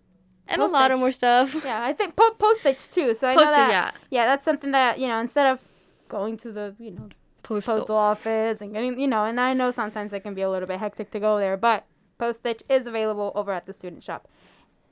and 0.46 0.60
a 0.60 0.66
lot 0.66 0.90
of 0.90 0.98
more 0.98 1.12
stuff. 1.12 1.54
Yeah, 1.64 1.82
I 1.82 1.92
think 1.94 2.14
po- 2.16 2.36
postage 2.38 2.82
too. 2.96 3.14
So 3.14 3.28
I 3.28 3.34
know 3.34 3.50
that. 3.58 3.70
yeah. 3.70 3.90
Yeah, 4.16 4.24
that's 4.26 4.44
something 4.44 4.72
that 4.72 4.98
you 5.00 5.08
know 5.08 5.18
instead 5.18 5.46
of 5.52 5.60
going 6.08 6.36
to 6.44 6.52
the 6.52 6.74
you 6.78 6.90
know 6.90 7.08
Postal. 7.42 7.78
postal 7.78 7.96
office 7.96 8.60
and 8.62 8.72
getting 8.72 8.98
you 8.98 9.06
know 9.06 9.24
and 9.30 9.38
i 9.38 9.52
know 9.52 9.70
sometimes 9.70 10.14
it 10.14 10.20
can 10.20 10.32
be 10.32 10.40
a 10.40 10.48
little 10.48 10.66
bit 10.66 10.78
hectic 10.80 11.10
to 11.10 11.20
go 11.20 11.38
there 11.38 11.58
but 11.58 11.84
postage 12.16 12.62
is 12.70 12.86
available 12.86 13.32
over 13.34 13.52
at 13.52 13.66
the 13.66 13.72
student 13.74 14.02
shop 14.02 14.22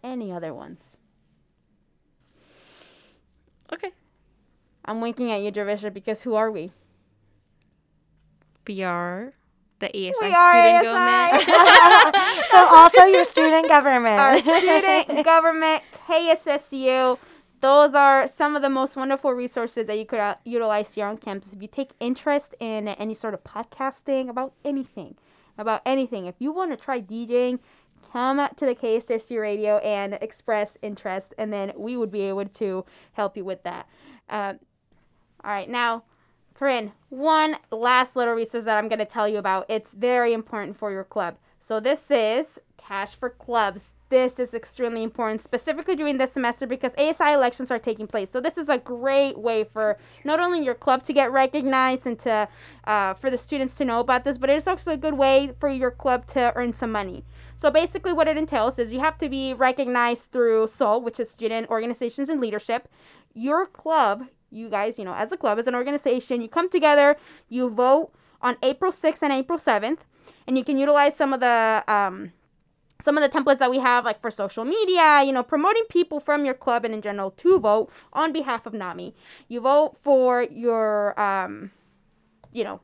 any 0.04 0.30
other 0.30 0.52
ones 0.52 0.98
Okay. 3.72 3.92
i'm 4.84 5.00
winking 5.00 5.30
at 5.32 5.40
you 5.40 5.50
Dravisha, 5.50 5.90
because 5.92 6.22
who 6.22 6.34
are 6.34 6.50
we 6.50 6.72
PR, 8.64 9.34
the 9.80 9.88
ASI 9.88 10.12
We 10.20 10.32
are 10.32 10.52
student 10.52 10.86
ASI. 10.86 11.46
government. 11.46 12.46
so 12.50 12.58
also 12.76 13.04
your 13.04 13.24
student 13.24 13.68
government. 13.68 14.20
our 14.20 14.40
student 14.40 15.24
government 15.24 15.82
kssu 16.08 17.18
those 17.60 17.94
are 17.94 18.26
some 18.26 18.56
of 18.56 18.62
the 18.62 18.68
most 18.68 18.96
wonderful 18.96 19.32
resources 19.32 19.86
that 19.86 19.96
you 19.96 20.04
could 20.04 20.18
uh, 20.18 20.34
utilize 20.44 20.94
here 20.94 21.06
on 21.06 21.16
campus 21.16 21.52
if 21.52 21.62
you 21.62 21.68
take 21.68 21.90
interest 22.00 22.54
in 22.60 22.88
any 22.88 23.14
sort 23.14 23.34
of 23.34 23.42
podcasting 23.44 24.28
about 24.28 24.52
anything 24.64 25.16
about 25.58 25.80
anything 25.86 26.26
if 26.26 26.34
you 26.38 26.52
want 26.52 26.70
to 26.70 26.76
try 26.76 27.00
djing 27.00 27.58
come 28.12 28.38
to 28.56 28.66
the 28.66 28.74
kssu 28.74 29.40
radio 29.40 29.78
and 29.78 30.14
express 30.20 30.76
interest 30.82 31.34
and 31.38 31.52
then 31.52 31.72
we 31.76 31.96
would 31.96 32.10
be 32.10 32.22
able 32.22 32.44
to 32.46 32.84
help 33.14 33.36
you 33.36 33.44
with 33.44 33.62
that 33.62 33.86
uh, 34.28 34.54
all 35.44 35.50
right 35.50 35.68
now 35.68 36.02
Corinne, 36.62 36.92
one 37.08 37.56
last 37.72 38.14
little 38.14 38.34
resource 38.34 38.66
that 38.66 38.78
I'm 38.78 38.86
going 38.86 39.00
to 39.00 39.04
tell 39.04 39.28
you 39.28 39.38
about. 39.38 39.66
It's 39.68 39.94
very 39.94 40.32
important 40.32 40.78
for 40.78 40.92
your 40.92 41.02
club. 41.02 41.36
So 41.58 41.80
this 41.80 42.08
is 42.08 42.60
Cash 42.76 43.16
for 43.16 43.30
Clubs. 43.30 43.90
This 44.10 44.38
is 44.38 44.54
extremely 44.54 45.02
important, 45.02 45.40
specifically 45.40 45.96
during 45.96 46.18
this 46.18 46.34
semester 46.34 46.68
because 46.68 46.94
ASI 46.96 47.32
elections 47.32 47.72
are 47.72 47.80
taking 47.80 48.06
place. 48.06 48.30
So 48.30 48.40
this 48.40 48.56
is 48.56 48.68
a 48.68 48.78
great 48.78 49.38
way 49.38 49.64
for 49.64 49.98
not 50.22 50.38
only 50.38 50.64
your 50.64 50.76
club 50.76 51.02
to 51.06 51.12
get 51.12 51.32
recognized 51.32 52.06
and 52.06 52.16
to 52.20 52.48
uh, 52.84 53.14
for 53.14 53.28
the 53.28 53.38
students 53.38 53.74
to 53.78 53.84
know 53.84 53.98
about 53.98 54.22
this, 54.22 54.38
but 54.38 54.48
it's 54.48 54.68
also 54.68 54.92
a 54.92 54.96
good 54.96 55.14
way 55.14 55.50
for 55.58 55.68
your 55.68 55.90
club 55.90 56.28
to 56.28 56.52
earn 56.54 56.74
some 56.74 56.92
money. 56.92 57.24
So 57.56 57.72
basically, 57.72 58.12
what 58.12 58.28
it 58.28 58.36
entails 58.36 58.78
is 58.78 58.92
you 58.92 59.00
have 59.00 59.18
to 59.18 59.28
be 59.28 59.52
recognized 59.52 60.30
through 60.30 60.68
SOL, 60.68 61.02
which 61.02 61.18
is 61.18 61.28
Student 61.28 61.70
Organizations 61.70 62.28
and 62.28 62.40
Leadership. 62.40 62.88
Your 63.34 63.66
club 63.66 64.28
you 64.52 64.68
guys, 64.68 64.98
you 64.98 65.04
know, 65.04 65.14
as 65.14 65.32
a 65.32 65.36
club, 65.36 65.58
as 65.58 65.66
an 65.66 65.74
organization, 65.74 66.42
you 66.42 66.48
come 66.48 66.68
together, 66.68 67.16
you 67.48 67.70
vote 67.70 68.12
on 68.40 68.56
April 68.62 68.92
6th 68.92 69.22
and 69.22 69.32
April 69.32 69.58
7th, 69.58 70.00
and 70.46 70.58
you 70.58 70.64
can 70.64 70.76
utilize 70.76 71.16
some 71.16 71.32
of 71.32 71.40
the 71.40 71.84
um, 71.88 72.32
some 73.02 73.18
of 73.18 73.22
the 73.22 73.36
templates 73.36 73.58
that 73.58 73.70
we 73.70 73.80
have, 73.80 74.04
like 74.04 74.20
for 74.20 74.30
social 74.30 74.64
media, 74.64 75.22
you 75.24 75.32
know, 75.32 75.42
promoting 75.42 75.82
people 75.88 76.20
from 76.20 76.44
your 76.44 76.54
club 76.54 76.84
and 76.84 76.94
in 76.94 77.02
general 77.02 77.32
to 77.32 77.58
vote 77.58 77.90
on 78.12 78.32
behalf 78.32 78.64
of 78.64 78.72
NAMI. 78.72 79.12
You 79.48 79.60
vote 79.60 79.96
for 80.02 80.42
your, 80.42 81.18
um, 81.20 81.72
you 82.52 82.62
know, 82.62 82.80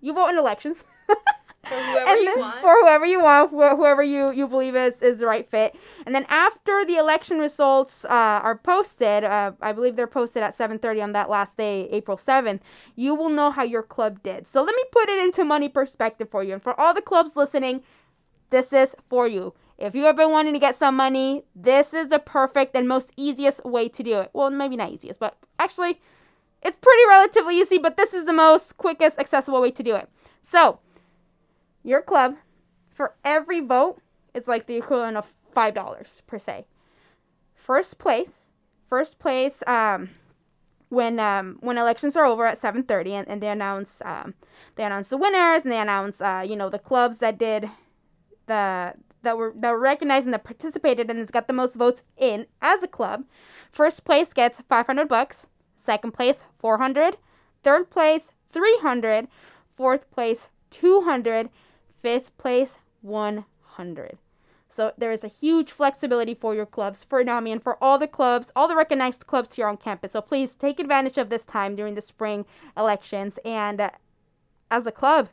you 0.00 0.12
vote 0.12 0.28
in 0.28 0.36
elections. 0.36 0.84
whoever 1.68 2.10
and 2.10 2.20
you 2.22 2.38
want. 2.38 2.60
For 2.60 2.80
whoever 2.80 3.06
you 3.06 3.20
want, 3.20 3.50
wh- 3.50 3.76
whoever 3.76 4.02
you, 4.02 4.30
you 4.32 4.48
believe 4.48 4.76
is, 4.76 5.00
is 5.02 5.18
the 5.18 5.26
right 5.26 5.48
fit. 5.48 5.74
And 6.04 6.14
then 6.14 6.26
after 6.28 6.84
the 6.84 6.96
election 6.96 7.38
results 7.38 8.04
uh, 8.04 8.08
are 8.08 8.56
posted, 8.56 9.24
uh, 9.24 9.52
I 9.60 9.72
believe 9.72 9.96
they're 9.96 10.06
posted 10.06 10.42
at 10.42 10.56
7.30 10.56 11.02
on 11.02 11.12
that 11.12 11.28
last 11.30 11.56
day, 11.56 11.88
April 11.90 12.16
7th, 12.16 12.60
you 12.94 13.14
will 13.14 13.30
know 13.30 13.50
how 13.50 13.62
your 13.62 13.82
club 13.82 14.22
did. 14.22 14.46
So 14.48 14.62
let 14.62 14.74
me 14.74 14.82
put 14.92 15.08
it 15.08 15.18
into 15.18 15.44
money 15.44 15.68
perspective 15.68 16.28
for 16.30 16.42
you. 16.42 16.54
And 16.54 16.62
for 16.62 16.78
all 16.80 16.94
the 16.94 17.02
clubs 17.02 17.36
listening, 17.36 17.82
this 18.50 18.72
is 18.72 18.94
for 19.08 19.26
you. 19.26 19.54
If 19.78 19.94
you 19.94 20.04
have 20.04 20.16
been 20.16 20.30
wanting 20.30 20.54
to 20.54 20.58
get 20.58 20.74
some 20.74 20.96
money, 20.96 21.44
this 21.54 21.92
is 21.92 22.08
the 22.08 22.18
perfect 22.18 22.74
and 22.74 22.88
most 22.88 23.10
easiest 23.16 23.64
way 23.64 23.88
to 23.90 24.02
do 24.02 24.20
it. 24.20 24.30
Well, 24.32 24.48
maybe 24.50 24.76
not 24.76 24.90
easiest, 24.90 25.20
but 25.20 25.36
actually, 25.58 26.00
it's 26.62 26.76
pretty 26.80 27.02
relatively 27.08 27.58
easy, 27.58 27.76
but 27.76 27.96
this 27.96 28.14
is 28.14 28.24
the 28.24 28.32
most 28.32 28.78
quickest, 28.78 29.18
accessible 29.18 29.60
way 29.60 29.70
to 29.72 29.82
do 29.82 29.94
it. 29.94 30.08
So, 30.40 30.80
your 31.86 32.02
club, 32.02 32.36
for 32.90 33.14
every 33.24 33.60
vote, 33.60 34.00
it's 34.34 34.48
like 34.48 34.66
the 34.66 34.76
equivalent 34.76 35.16
of 35.16 35.32
$5 35.54 36.26
per 36.26 36.38
se. 36.38 36.66
First 37.54 37.98
place, 37.98 38.50
first 38.88 39.18
place, 39.18 39.62
um, 39.66 40.10
when 40.88 41.18
um, 41.18 41.58
when 41.60 41.78
elections 41.78 42.16
are 42.16 42.24
over 42.24 42.46
at 42.46 42.58
7:30 42.58 43.10
and, 43.10 43.28
and 43.28 43.42
they 43.42 43.48
announce 43.48 44.00
um, 44.04 44.34
they 44.76 44.84
announce 44.84 45.08
the 45.08 45.16
winners 45.16 45.64
and 45.64 45.72
they 45.72 45.80
announce 45.80 46.20
uh, 46.20 46.44
you 46.46 46.54
know 46.54 46.68
the 46.68 46.78
clubs 46.78 47.18
that 47.18 47.38
did 47.38 47.68
the 48.46 48.94
that 49.22 49.36
were 49.36 49.52
that 49.56 49.72
were 49.72 49.80
recognized 49.80 50.26
and 50.26 50.34
that 50.34 50.44
participated 50.44 51.10
and 51.10 51.18
has 51.18 51.30
got 51.30 51.48
the 51.48 51.52
most 51.52 51.74
votes 51.74 52.02
in 52.16 52.46
as 52.62 52.82
a 52.82 52.88
club. 52.88 53.24
First 53.72 54.04
place 54.04 54.32
gets 54.32 54.60
500 54.68 55.08
bucks. 55.08 55.48
Second 55.76 56.12
place 56.12 56.44
400. 56.58 57.16
Third 57.62 57.90
place 57.90 58.30
300. 58.52 59.28
Fourth 59.76 60.10
place 60.10 60.48
200. 60.70 61.50
Fifth 62.06 62.38
place 62.38 62.78
100. 63.02 64.18
So 64.70 64.92
there 64.96 65.10
is 65.10 65.24
a 65.24 65.26
huge 65.26 65.72
flexibility 65.72 66.34
for 66.34 66.54
your 66.54 66.64
clubs, 66.64 67.02
for 67.02 67.24
NAMI, 67.24 67.50
and 67.50 67.60
for 67.60 67.82
all 67.82 67.98
the 67.98 68.06
clubs, 68.06 68.52
all 68.54 68.68
the 68.68 68.76
recognized 68.76 69.26
clubs 69.26 69.54
here 69.54 69.66
on 69.66 69.76
campus. 69.76 70.12
So 70.12 70.20
please 70.20 70.54
take 70.54 70.78
advantage 70.78 71.18
of 71.18 71.30
this 71.30 71.44
time 71.44 71.74
during 71.74 71.96
the 71.96 72.00
spring 72.00 72.46
elections 72.76 73.40
and, 73.44 73.80
uh, 73.80 73.90
as 74.70 74.86
a 74.86 74.92
club, 74.92 75.30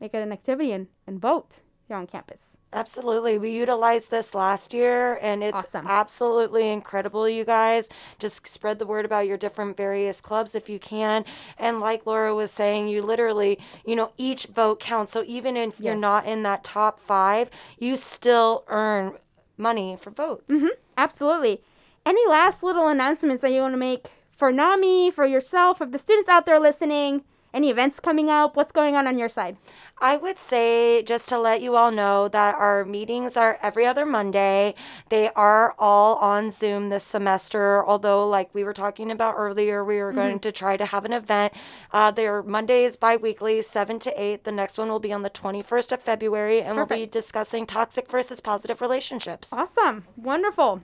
make 0.00 0.14
it 0.14 0.22
an 0.22 0.30
activity 0.30 0.70
and, 0.70 0.86
and 1.08 1.20
vote 1.20 1.58
here 1.86 1.96
on 1.96 2.06
campus. 2.06 2.56
Absolutely. 2.74 3.36
We 3.36 3.50
utilized 3.50 4.10
this 4.10 4.34
last 4.34 4.72
year 4.72 5.18
and 5.20 5.42
it's 5.42 5.56
Awesome. 5.58 5.86
absolutely 5.86 6.70
incredible, 6.70 7.28
you 7.28 7.44
guys. 7.44 7.88
Just 8.18 8.48
spread 8.48 8.78
the 8.78 8.86
word 8.86 9.04
about 9.04 9.26
your 9.26 9.36
different 9.36 9.76
various 9.76 10.22
clubs 10.22 10.54
if 10.54 10.70
you 10.70 10.78
can. 10.78 11.26
And 11.58 11.80
like 11.80 12.06
Laura 12.06 12.34
was 12.34 12.50
saying, 12.50 12.88
you 12.88 13.02
literally, 13.02 13.58
you 13.84 13.94
know, 13.94 14.12
each 14.16 14.46
vote 14.46 14.80
counts. 14.80 15.12
So 15.12 15.22
even 15.26 15.56
if 15.56 15.78
you're 15.78 15.94
not 15.94 16.24
in 16.24 16.42
that 16.44 16.64
top 16.64 16.98
five, 16.98 17.50
you 17.78 17.96
still 17.96 18.64
earn 18.68 19.18
money 19.58 19.98
for 20.00 20.10
votes. 20.10 20.44
Mm-hmm. 20.48 20.68
Absolutely. 20.96 21.60
Any 22.06 22.26
last 22.26 22.62
little 22.62 22.88
announcements 22.88 23.42
that 23.42 23.52
you 23.52 23.60
want 23.60 23.74
to 23.74 23.78
make 23.78 24.06
for 24.34 24.50
NAMI, 24.50 25.10
for 25.10 25.26
yourself, 25.26 25.78
for 25.78 25.86
the 25.86 25.98
students 25.98 26.28
out 26.28 26.46
there 26.46 26.58
listening? 26.58 27.24
Any 27.54 27.68
events 27.68 28.00
coming 28.00 28.30
up? 28.30 28.56
What's 28.56 28.72
going 28.72 28.96
on 28.96 29.06
on 29.06 29.18
your 29.18 29.28
side? 29.28 29.58
I 30.00 30.16
would 30.16 30.38
say, 30.38 31.02
just 31.02 31.28
to 31.28 31.38
let 31.38 31.60
you 31.60 31.76
all 31.76 31.90
know, 31.90 32.28
that 32.28 32.54
our 32.54 32.84
meetings 32.84 33.36
are 33.36 33.58
every 33.62 33.86
other 33.86 34.06
Monday. 34.06 34.74
They 35.10 35.28
are 35.36 35.74
all 35.78 36.16
on 36.16 36.50
Zoom 36.50 36.88
this 36.88 37.04
semester, 37.04 37.84
although, 37.84 38.26
like 38.26 38.54
we 38.54 38.64
were 38.64 38.72
talking 38.72 39.10
about 39.10 39.34
earlier, 39.36 39.84
we 39.84 39.98
were 39.98 40.12
going 40.12 40.38
to 40.40 40.50
try 40.50 40.78
to 40.78 40.86
have 40.86 41.04
an 41.04 41.12
event. 41.12 41.52
Uh, 41.92 42.10
they're 42.10 42.42
Mondays 42.42 42.96
bi 42.96 43.16
weekly, 43.16 43.60
7 43.60 43.98
to 44.00 44.22
8. 44.22 44.44
The 44.44 44.52
next 44.52 44.78
one 44.78 44.88
will 44.88 44.98
be 44.98 45.12
on 45.12 45.22
the 45.22 45.30
21st 45.30 45.92
of 45.92 46.02
February, 46.02 46.62
and 46.62 46.76
we'll 46.76 46.86
be 46.86 47.06
discussing 47.06 47.66
toxic 47.66 48.10
versus 48.10 48.40
positive 48.40 48.80
relationships. 48.80 49.52
Awesome. 49.52 50.06
Wonderful. 50.16 50.82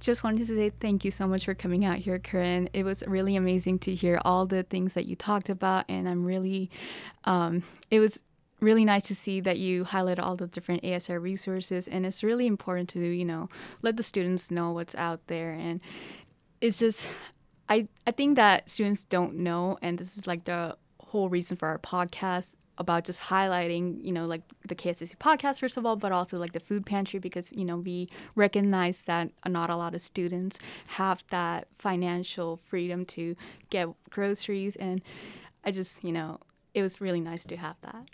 Just 0.00 0.24
wanted 0.24 0.46
to 0.46 0.54
say 0.56 0.70
thank 0.80 1.04
you 1.04 1.10
so 1.10 1.26
much 1.26 1.44
for 1.46 1.54
coming 1.54 1.84
out 1.84 1.98
here, 1.98 2.18
Corinne. 2.18 2.68
It 2.72 2.84
was 2.84 3.02
really 3.06 3.36
amazing 3.36 3.80
to 3.80 3.94
hear 3.94 4.20
all 4.24 4.46
the 4.46 4.62
things 4.64 4.94
that 4.94 5.06
you 5.06 5.16
talked 5.16 5.48
about, 5.48 5.86
and 5.88 6.08
I'm 6.08 6.24
really, 6.24 6.70
um, 7.24 7.64
it 7.90 8.00
was 8.00 8.20
really 8.60 8.84
nice 8.84 9.04
to 9.04 9.14
see 9.14 9.40
that 9.40 9.58
you 9.58 9.84
highlighted 9.84 10.20
all 10.20 10.36
the 10.36 10.46
different 10.48 10.84
ASI 10.84 11.16
resources, 11.18 11.88
and 11.88 12.06
it's 12.06 12.22
really 12.22 12.46
important 12.46 12.88
to 12.90 13.00
you 13.00 13.24
know 13.24 13.48
let 13.82 13.96
the 13.96 14.02
students 14.02 14.50
know 14.50 14.72
what's 14.72 14.94
out 14.96 15.20
there 15.28 15.52
and. 15.52 15.80
it's 16.60 16.78
just 16.78 17.06
I 17.68 17.88
I 18.06 18.12
think 18.12 18.36
that 18.36 18.70
students 18.70 19.04
don't 19.04 19.36
know, 19.36 19.78
and 19.82 19.98
this 19.98 20.16
is 20.16 20.26
like 20.26 20.44
the 20.44 20.76
whole 21.00 21.28
reason 21.28 21.56
for 21.56 21.68
our 21.68 21.78
podcast 21.78 22.48
about 22.78 23.04
just 23.04 23.20
highlighting, 23.20 24.02
you 24.04 24.12
know, 24.12 24.24
like 24.24 24.42
the 24.66 24.74
KSSU 24.74 25.16
podcast 25.16 25.58
first 25.58 25.76
of 25.76 25.84
all, 25.84 25.96
but 25.96 26.12
also 26.12 26.38
like 26.38 26.52
the 26.52 26.60
food 26.60 26.86
pantry 26.86 27.18
because 27.18 27.50
you 27.52 27.64
know 27.64 27.76
we 27.76 28.08
recognize 28.34 28.98
that 29.06 29.30
not 29.46 29.68
a 29.70 29.76
lot 29.76 29.94
of 29.94 30.00
students 30.00 30.58
have 30.86 31.22
that 31.30 31.68
financial 31.78 32.58
freedom 32.68 33.04
to 33.06 33.36
get 33.70 33.88
groceries, 34.10 34.76
and 34.76 35.02
I 35.64 35.72
just 35.72 36.02
you 36.02 36.12
know 36.12 36.40
it 36.74 36.82
was 36.82 37.00
really 37.00 37.20
nice 37.20 37.44
to 37.46 37.56
have 37.56 37.76
that. 37.82 38.08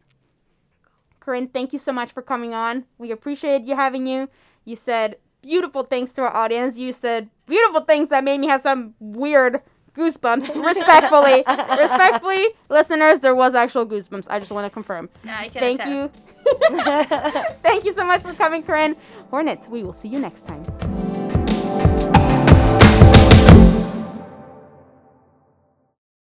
Corinne, 1.20 1.48
thank 1.48 1.72
you 1.72 1.78
so 1.78 1.92
much 1.92 2.12
for 2.12 2.22
coming 2.22 2.54
on. 2.54 2.84
We 2.98 3.10
appreciate 3.10 3.64
you 3.64 3.76
having 3.76 4.06
you. 4.06 4.28
You 4.64 4.76
said 4.76 5.16
beautiful 5.42 5.84
things 5.84 6.12
to 6.14 6.22
our 6.22 6.34
audience. 6.34 6.78
You 6.78 6.92
said 6.92 7.28
beautiful 7.46 7.82
things 7.82 8.10
that 8.10 8.24
made 8.24 8.40
me 8.40 8.46
have 8.48 8.60
some 8.60 8.94
weird 8.98 9.60
goosebumps. 9.95 10.55
Respectfully, 10.64 11.45
respectfully, 11.78 12.49
listeners, 12.68 13.20
there 13.20 13.34
was 13.34 13.55
actual 13.55 13.86
goosebumps. 13.86 14.26
I 14.28 14.38
just 14.38 14.53
want 14.53 14.66
to 14.66 14.70
confirm. 14.70 15.09
Yeah, 15.24 15.38
I 15.38 15.49
can 15.49 15.61
Thank 15.61 15.80
attest. 15.80 15.90
you. 15.90 17.57
Thank 17.62 17.84
you 17.84 17.95
so 17.95 18.05
much 18.05 18.22
for 18.22 18.34
coming, 18.34 18.62
Corinne. 18.62 18.97
Hornets, 19.30 19.68
we 19.68 19.82
will 19.82 19.92
see 19.92 20.09
you 20.09 20.18
next 20.18 20.47
time. 20.47 20.64